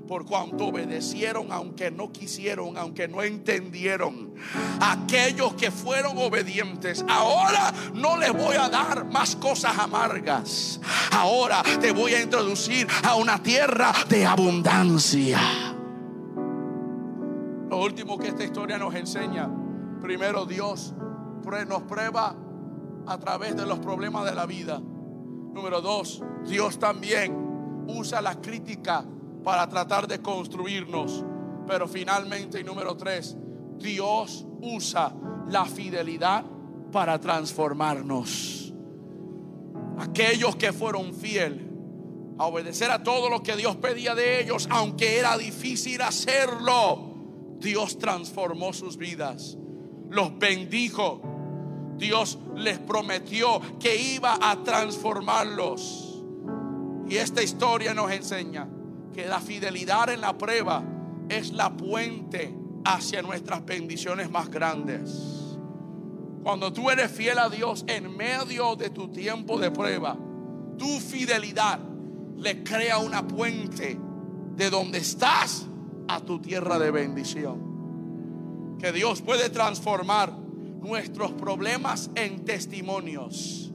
por 0.08 0.26
cuanto 0.26 0.68
obedecieron 0.68 1.52
aunque 1.52 1.92
no 1.92 2.12
quisieron, 2.12 2.78
aunque 2.78 3.08
no 3.08 3.22
entendieron. 3.22 4.34
Aquellos 4.80 5.54
que 5.54 5.70
fueron 5.70 6.18
obedientes, 6.18 7.04
ahora 7.08 7.74
no 7.94 8.18
les 8.18 8.32
voy 8.32 8.56
a 8.56 8.70
dar 8.70 9.06
más 9.12 9.36
cosas 9.36 9.78
amargas. 9.78 10.80
Ahora 11.12 11.62
te 11.82 11.92
voy 11.92 12.14
a 12.14 12.22
introducir 12.22 12.88
a 13.04 13.16
una 13.16 13.42
tierra 13.44 13.94
de 14.08 14.26
abundancia. 14.26 15.40
Lo 17.70 17.84
último 17.84 18.18
que 18.18 18.30
esta 18.30 18.46
historia 18.46 18.78
nos 18.78 18.96
enseña, 18.96 19.50
primero 20.02 20.46
Dios 20.46 20.94
nos 21.68 21.84
prueba 21.84 22.36
a 23.08 23.18
través 23.18 23.56
de 23.56 23.66
los 23.66 23.80
problemas 23.80 24.26
de 24.26 24.36
la 24.36 24.46
vida. 24.46 24.80
Número 24.80 25.82
dos, 25.82 26.22
Dios 26.46 26.78
también 26.78 27.86
usa 27.88 28.22
la 28.22 28.40
crítica 28.42 29.06
para 29.48 29.70
tratar 29.70 30.10
de 30.10 30.22
construirnos. 30.22 31.24
Pero 31.66 31.88
finalmente, 31.88 32.60
y 32.60 32.66
número 32.66 32.98
tres, 32.98 33.38
Dios 33.78 34.46
usa 34.62 35.16
la 35.48 35.64
fidelidad 35.64 36.44
para 36.92 37.18
transformarnos. 37.18 38.74
Aquellos 40.00 40.58
que 40.58 40.74
fueron 40.74 41.14
fieles 41.14 41.66
a 42.38 42.48
obedecer 42.48 42.92
a 42.92 43.02
todo 43.02 43.30
lo 43.30 43.42
que 43.42 43.56
Dios 43.56 43.78
pedía 43.78 44.16
de 44.16 44.42
ellos, 44.42 44.68
aunque 44.70 45.18
era 45.18 45.38
difícil 45.38 46.02
hacerlo, 46.02 47.56
Dios 47.58 47.98
transformó 47.98 48.74
sus 48.74 48.98
vidas, 48.98 49.58
los 50.10 50.38
bendijo. 50.38 51.22
Dios 51.96 52.38
les 52.54 52.80
prometió 52.80 53.62
que 53.80 53.96
iba 53.96 54.38
a 54.42 54.62
transformarlos. 54.66 56.22
Y 57.08 57.16
esta 57.16 57.42
historia 57.42 57.94
nos 57.94 58.12
enseña 58.12 58.68
que 59.18 59.26
la 59.26 59.40
fidelidad 59.40 60.12
en 60.12 60.22
la 60.22 60.38
prueba 60.38 60.84
es 61.28 61.52
la 61.52 61.76
puente 61.76 62.56
hacia 62.86 63.24
nuestras 63.24 63.66
bendiciones 63.66 64.30
más 64.30 64.48
grandes. 64.48 65.58
Cuando 66.44 66.72
tú 66.72 66.92
eres 66.92 67.12
fiel 67.12 67.40
a 67.40 67.50
Dios 67.50 67.84
en 67.88 68.16
medio 68.16 68.76
de 68.76 68.92
tu 68.92 69.08
tiempo 69.08 69.58
de 69.58 69.72
prueba, 69.72 70.16
tu 70.78 71.00
fidelidad 71.00 71.80
le 72.38 72.64
crea 72.64 73.00
una 73.00 73.28
puente 73.28 74.00
de 74.56 74.70
donde 74.70 75.00
estás 75.00 75.66
a 76.08 76.20
tu 76.20 76.40
tierra 76.40 76.78
de 76.78 76.92
bendición. 76.92 78.78
Que 78.78 78.92
Dios 78.92 79.24
puede 79.24 79.50
transformar 79.50 80.32
nuestros 80.32 81.32
problemas 81.32 82.12
en 82.14 82.46
testimonios 82.46 83.67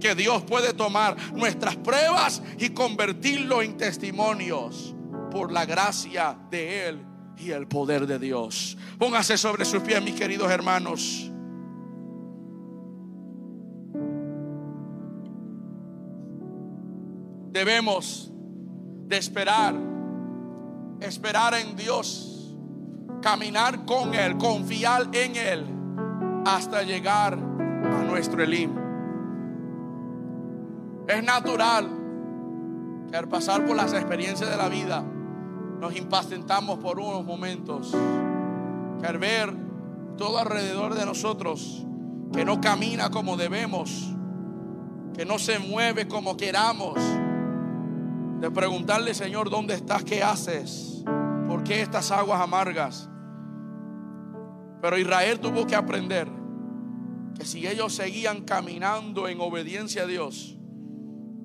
que 0.00 0.14
Dios 0.14 0.42
puede 0.42 0.72
tomar 0.72 1.16
nuestras 1.32 1.76
pruebas 1.76 2.42
y 2.58 2.70
convertirlo 2.70 3.62
en 3.62 3.76
testimonios 3.76 4.94
por 5.30 5.52
la 5.52 5.64
gracia 5.64 6.36
de 6.50 6.88
Él 6.88 7.06
y 7.36 7.50
el 7.50 7.66
poder 7.66 8.06
de 8.06 8.18
Dios. 8.18 8.76
Póngase 8.98 9.38
sobre 9.38 9.64
sus 9.64 9.82
pies, 9.82 10.02
mis 10.02 10.14
queridos 10.14 10.50
hermanos. 10.50 11.30
Debemos 17.52 18.30
de 19.06 19.16
esperar, 19.16 19.74
esperar 21.00 21.54
en 21.54 21.76
Dios, 21.76 22.54
caminar 23.20 23.84
con 23.84 24.14
Él, 24.14 24.36
confiar 24.38 25.08
en 25.12 25.36
Él 25.36 25.66
hasta 26.46 26.82
llegar 26.82 27.34
a 27.34 28.04
nuestro 28.04 28.42
Elim. 28.42 28.79
Es 31.10 31.24
natural 31.24 31.90
que 33.10 33.16
al 33.16 33.26
pasar 33.26 33.66
por 33.66 33.74
las 33.74 33.92
experiencias 33.92 34.48
de 34.48 34.56
la 34.56 34.68
vida 34.68 35.02
nos 35.80 35.96
impacientamos 35.96 36.78
por 36.78 37.00
unos 37.00 37.24
momentos. 37.24 37.90
Que 39.00 39.06
al 39.06 39.18
ver 39.18 39.52
todo 40.16 40.38
alrededor 40.38 40.94
de 40.94 41.04
nosotros 41.04 41.84
que 42.32 42.44
no 42.44 42.60
camina 42.60 43.10
como 43.10 43.36
debemos, 43.36 44.14
que 45.16 45.24
no 45.24 45.40
se 45.40 45.58
mueve 45.58 46.06
como 46.06 46.36
queramos, 46.36 46.94
de 48.38 48.50
preguntarle, 48.52 49.12
Señor, 49.12 49.50
¿dónde 49.50 49.74
estás? 49.74 50.04
¿Qué 50.04 50.22
haces? 50.22 51.02
¿Por 51.48 51.64
qué 51.64 51.82
estas 51.82 52.12
aguas 52.12 52.40
amargas? 52.40 53.10
Pero 54.80 54.96
Israel 54.96 55.40
tuvo 55.40 55.66
que 55.66 55.74
aprender 55.74 56.28
que 57.36 57.44
si 57.44 57.66
ellos 57.66 57.94
seguían 57.94 58.42
caminando 58.42 59.26
en 59.26 59.40
obediencia 59.40 60.04
a 60.04 60.06
Dios, 60.06 60.59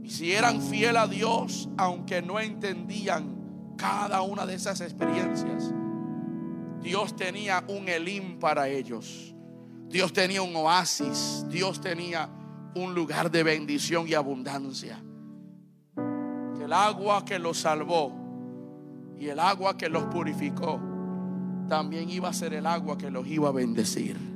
y 0.06 0.10
si 0.12 0.34
eran 0.34 0.62
fiel 0.62 0.98
a 0.98 1.08
Dios, 1.08 1.68
aunque 1.78 2.22
no 2.22 2.40
entendían 2.40 3.74
cada 3.76 4.22
una 4.22 4.46
de 4.46 4.54
esas 4.54 4.80
experiencias, 4.82 5.74
Dios 6.80 7.16
tenía 7.16 7.64
un 7.68 7.90
Elim 7.90 8.38
para 8.38 8.68
ellos. 8.68 9.34
Dios 9.90 10.14
tenía 10.14 10.44
un 10.44 10.56
oasis. 10.56 11.44
Dios 11.50 11.82
tenía 11.82 12.30
un 12.76 12.94
lugar 12.94 13.32
de 13.32 13.42
bendición 13.42 14.08
y 14.08 14.14
abundancia. 14.14 15.04
El 16.62 16.72
agua 16.72 17.26
que 17.26 17.38
los 17.40 17.60
salvó 17.60 18.12
Y 19.18 19.28
el 19.30 19.40
agua 19.40 19.76
que 19.76 19.90
los 19.90 20.04
purificó 20.06 20.80
también 21.68 22.12
iba 22.12 22.30
a 22.30 22.34
ser 22.34 22.54
el 22.54 22.68
agua 22.68 22.96
que 22.96 23.10
los 23.10 23.26
iba 23.26 23.50
a 23.50 23.52
bendecir. 23.52 24.35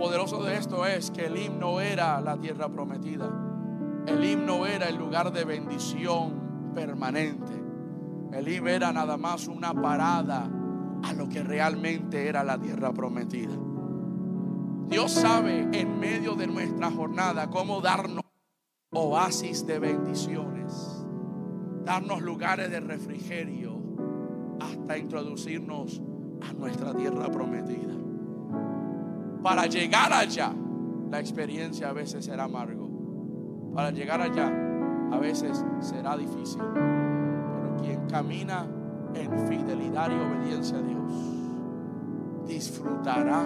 Poderoso 0.00 0.42
de 0.42 0.56
esto 0.56 0.86
es 0.86 1.10
que 1.10 1.26
el 1.26 1.36
himno 1.36 1.78
era 1.78 2.22
la 2.22 2.38
tierra 2.38 2.70
prometida. 2.70 3.30
El 4.06 4.24
himno 4.24 4.64
era 4.64 4.88
el 4.88 4.96
lugar 4.96 5.30
de 5.30 5.44
bendición 5.44 6.72
permanente. 6.74 7.52
El 8.32 8.48
himno 8.48 8.70
era 8.70 8.94
nada 8.94 9.18
más 9.18 9.46
una 9.46 9.74
parada 9.74 10.50
a 11.02 11.12
lo 11.12 11.28
que 11.28 11.42
realmente 11.42 12.26
era 12.26 12.42
la 12.42 12.58
tierra 12.58 12.94
prometida. 12.94 13.52
Dios 14.88 15.12
sabe 15.12 15.68
en 15.70 16.00
medio 16.00 16.34
de 16.34 16.46
nuestra 16.46 16.90
jornada 16.90 17.50
cómo 17.50 17.82
darnos 17.82 18.24
oasis 18.92 19.66
de 19.66 19.80
bendiciones, 19.80 21.04
darnos 21.84 22.22
lugares 22.22 22.70
de 22.70 22.80
refrigerio 22.80 23.78
hasta 24.60 24.96
introducirnos 24.96 26.00
a 26.48 26.54
nuestra 26.54 26.94
tierra 26.94 27.30
prometida. 27.30 27.99
Para 29.42 29.66
llegar 29.66 30.12
allá, 30.12 30.52
la 31.10 31.18
experiencia 31.18 31.88
a 31.88 31.92
veces 31.92 32.24
será 32.24 32.44
amargo. 32.44 32.90
Para 33.74 33.90
llegar 33.90 34.20
allá, 34.20 34.52
a 35.12 35.18
veces 35.18 35.64
será 35.80 36.16
difícil. 36.16 36.62
Pero 36.74 37.76
quien 37.82 38.06
camina 38.06 38.66
en 39.14 39.48
fidelidad 39.48 40.10
y 40.10 40.14
obediencia 40.14 40.78
a 40.78 40.82
Dios, 40.82 41.12
disfrutará 42.46 43.44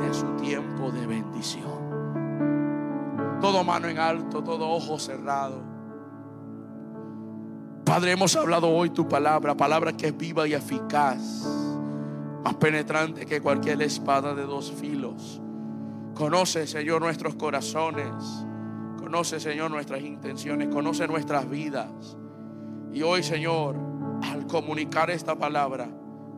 de 0.00 0.14
su 0.14 0.26
tiempo 0.36 0.90
de 0.90 1.06
bendición. 1.06 1.84
Todo 3.40 3.62
mano 3.64 3.88
en 3.88 3.98
alto, 3.98 4.42
todo 4.42 4.70
ojo 4.70 4.98
cerrado. 4.98 5.62
Padre, 7.84 8.12
hemos 8.12 8.34
hablado 8.34 8.70
hoy 8.70 8.90
tu 8.90 9.06
palabra, 9.06 9.54
palabra 9.56 9.92
que 9.92 10.06
es 10.06 10.16
viva 10.16 10.48
y 10.48 10.54
eficaz, 10.54 11.46
más 12.44 12.54
penetrante 12.54 13.24
que 13.24 13.40
cualquier 13.40 13.80
espada 13.80 14.34
de 14.34 14.42
dos 14.42 14.70
filos. 14.70 15.40
Conoce, 16.14 16.66
Señor, 16.66 17.00
nuestros 17.00 17.34
corazones. 17.34 18.12
Conoce, 18.98 19.40
Señor, 19.40 19.70
nuestras 19.70 20.02
intenciones. 20.02 20.68
Conoce 20.68 21.08
nuestras 21.08 21.48
vidas. 21.48 22.16
Y 22.92 23.02
hoy, 23.02 23.22
Señor, 23.22 23.76
al 24.22 24.46
comunicar 24.46 25.10
esta 25.10 25.34
palabra, 25.36 25.88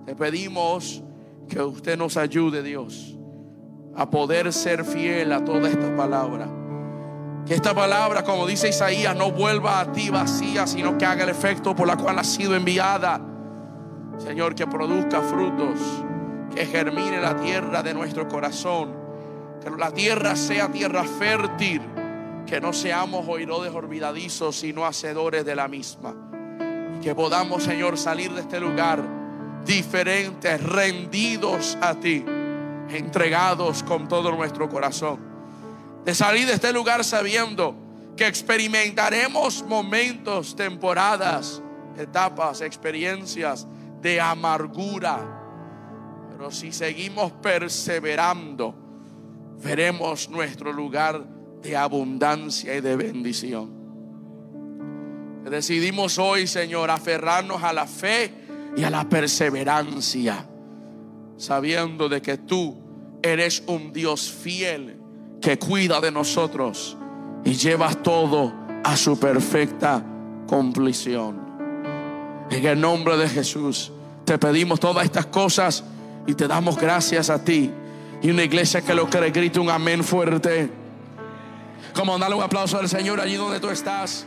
te 0.06 0.14
pedimos 0.14 1.02
que 1.48 1.60
usted 1.60 1.98
nos 1.98 2.16
ayude, 2.16 2.62
Dios, 2.62 3.18
a 3.96 4.08
poder 4.08 4.52
ser 4.52 4.84
fiel 4.84 5.32
a 5.32 5.44
toda 5.44 5.68
esta 5.68 5.94
palabra. 5.96 6.48
Que 7.44 7.54
esta 7.54 7.74
palabra, 7.74 8.22
como 8.22 8.46
dice 8.46 8.68
Isaías, 8.68 9.16
no 9.16 9.32
vuelva 9.32 9.80
a 9.80 9.92
ti 9.92 10.10
vacía, 10.10 10.66
sino 10.66 10.96
que 10.96 11.04
haga 11.04 11.24
el 11.24 11.30
efecto 11.30 11.74
por 11.74 11.86
la 11.86 11.96
cual 11.96 12.18
ha 12.18 12.24
sido 12.24 12.54
enviada. 12.54 13.20
Señor, 14.18 14.54
que 14.54 14.66
produzca 14.66 15.20
frutos, 15.22 15.78
que 16.54 16.66
germine 16.66 17.20
la 17.20 17.36
tierra 17.36 17.82
de 17.82 17.92
nuestro 17.92 18.26
corazón, 18.28 18.94
que 19.62 19.70
la 19.70 19.90
tierra 19.90 20.36
sea 20.36 20.70
tierra 20.70 21.04
fértil, 21.04 21.82
que 22.46 22.60
no 22.60 22.72
seamos 22.72 23.26
oidores 23.28 23.72
olvidadizos, 23.74 24.56
sino 24.56 24.86
hacedores 24.86 25.44
de 25.44 25.54
la 25.54 25.68
misma. 25.68 26.14
Y 26.96 27.00
que 27.00 27.14
podamos, 27.14 27.64
Señor, 27.64 27.98
salir 27.98 28.32
de 28.32 28.40
este 28.40 28.58
lugar 28.58 29.02
diferentes, 29.66 30.62
rendidos 30.62 31.76
a 31.82 31.94
ti, 31.94 32.24
entregados 32.88 33.82
con 33.82 34.08
todo 34.08 34.32
nuestro 34.32 34.68
corazón. 34.68 35.18
De 36.04 36.14
salir 36.14 36.46
de 36.46 36.54
este 36.54 36.72
lugar 36.72 37.04
sabiendo 37.04 37.74
que 38.16 38.26
experimentaremos 38.26 39.64
momentos, 39.64 40.56
temporadas, 40.56 41.60
etapas, 41.98 42.60
experiencias 42.60 43.66
de 44.06 44.20
amargura. 44.20 45.18
Pero 46.30 46.52
si 46.52 46.70
seguimos 46.70 47.32
perseverando, 47.32 48.72
veremos 49.60 50.30
nuestro 50.30 50.72
lugar 50.72 51.26
de 51.60 51.76
abundancia 51.76 52.76
y 52.76 52.80
de 52.80 52.94
bendición. 52.94 53.74
Decidimos 55.50 56.20
hoy, 56.20 56.46
Señor, 56.46 56.88
aferrarnos 56.88 57.64
a 57.64 57.72
la 57.72 57.84
fe 57.88 58.32
y 58.76 58.84
a 58.84 58.90
la 58.90 59.08
perseverancia, 59.08 60.46
sabiendo 61.36 62.08
de 62.08 62.22
que 62.22 62.38
tú 62.38 62.76
eres 63.22 63.64
un 63.66 63.92
Dios 63.92 64.30
fiel 64.30 65.00
que 65.40 65.58
cuida 65.58 66.00
de 66.00 66.12
nosotros 66.12 66.96
y 67.44 67.54
llevas 67.54 68.00
todo 68.04 68.52
a 68.84 68.96
su 68.96 69.18
perfecta 69.18 70.04
compleción. 70.46 71.44
En 72.50 72.64
el 72.64 72.80
nombre 72.80 73.16
de 73.16 73.28
Jesús 73.28 73.92
te 74.26 74.36
pedimos 74.38 74.80
todas 74.80 75.04
estas 75.04 75.26
cosas 75.26 75.84
y 76.26 76.34
te 76.34 76.48
damos 76.48 76.76
gracias 76.76 77.30
a 77.30 77.42
ti. 77.42 77.70
Y 78.20 78.30
una 78.30 78.42
iglesia 78.42 78.82
que 78.82 78.92
lo 78.92 79.08
cree, 79.08 79.30
grite 79.30 79.60
un 79.60 79.70
amén 79.70 80.02
fuerte. 80.02 80.68
Como 81.94 82.18
darle 82.18 82.36
un 82.36 82.42
aplauso 82.42 82.78
al 82.78 82.88
Señor 82.88 83.20
allí 83.20 83.36
donde 83.36 83.60
tú 83.60 83.70
estás. 83.70 84.26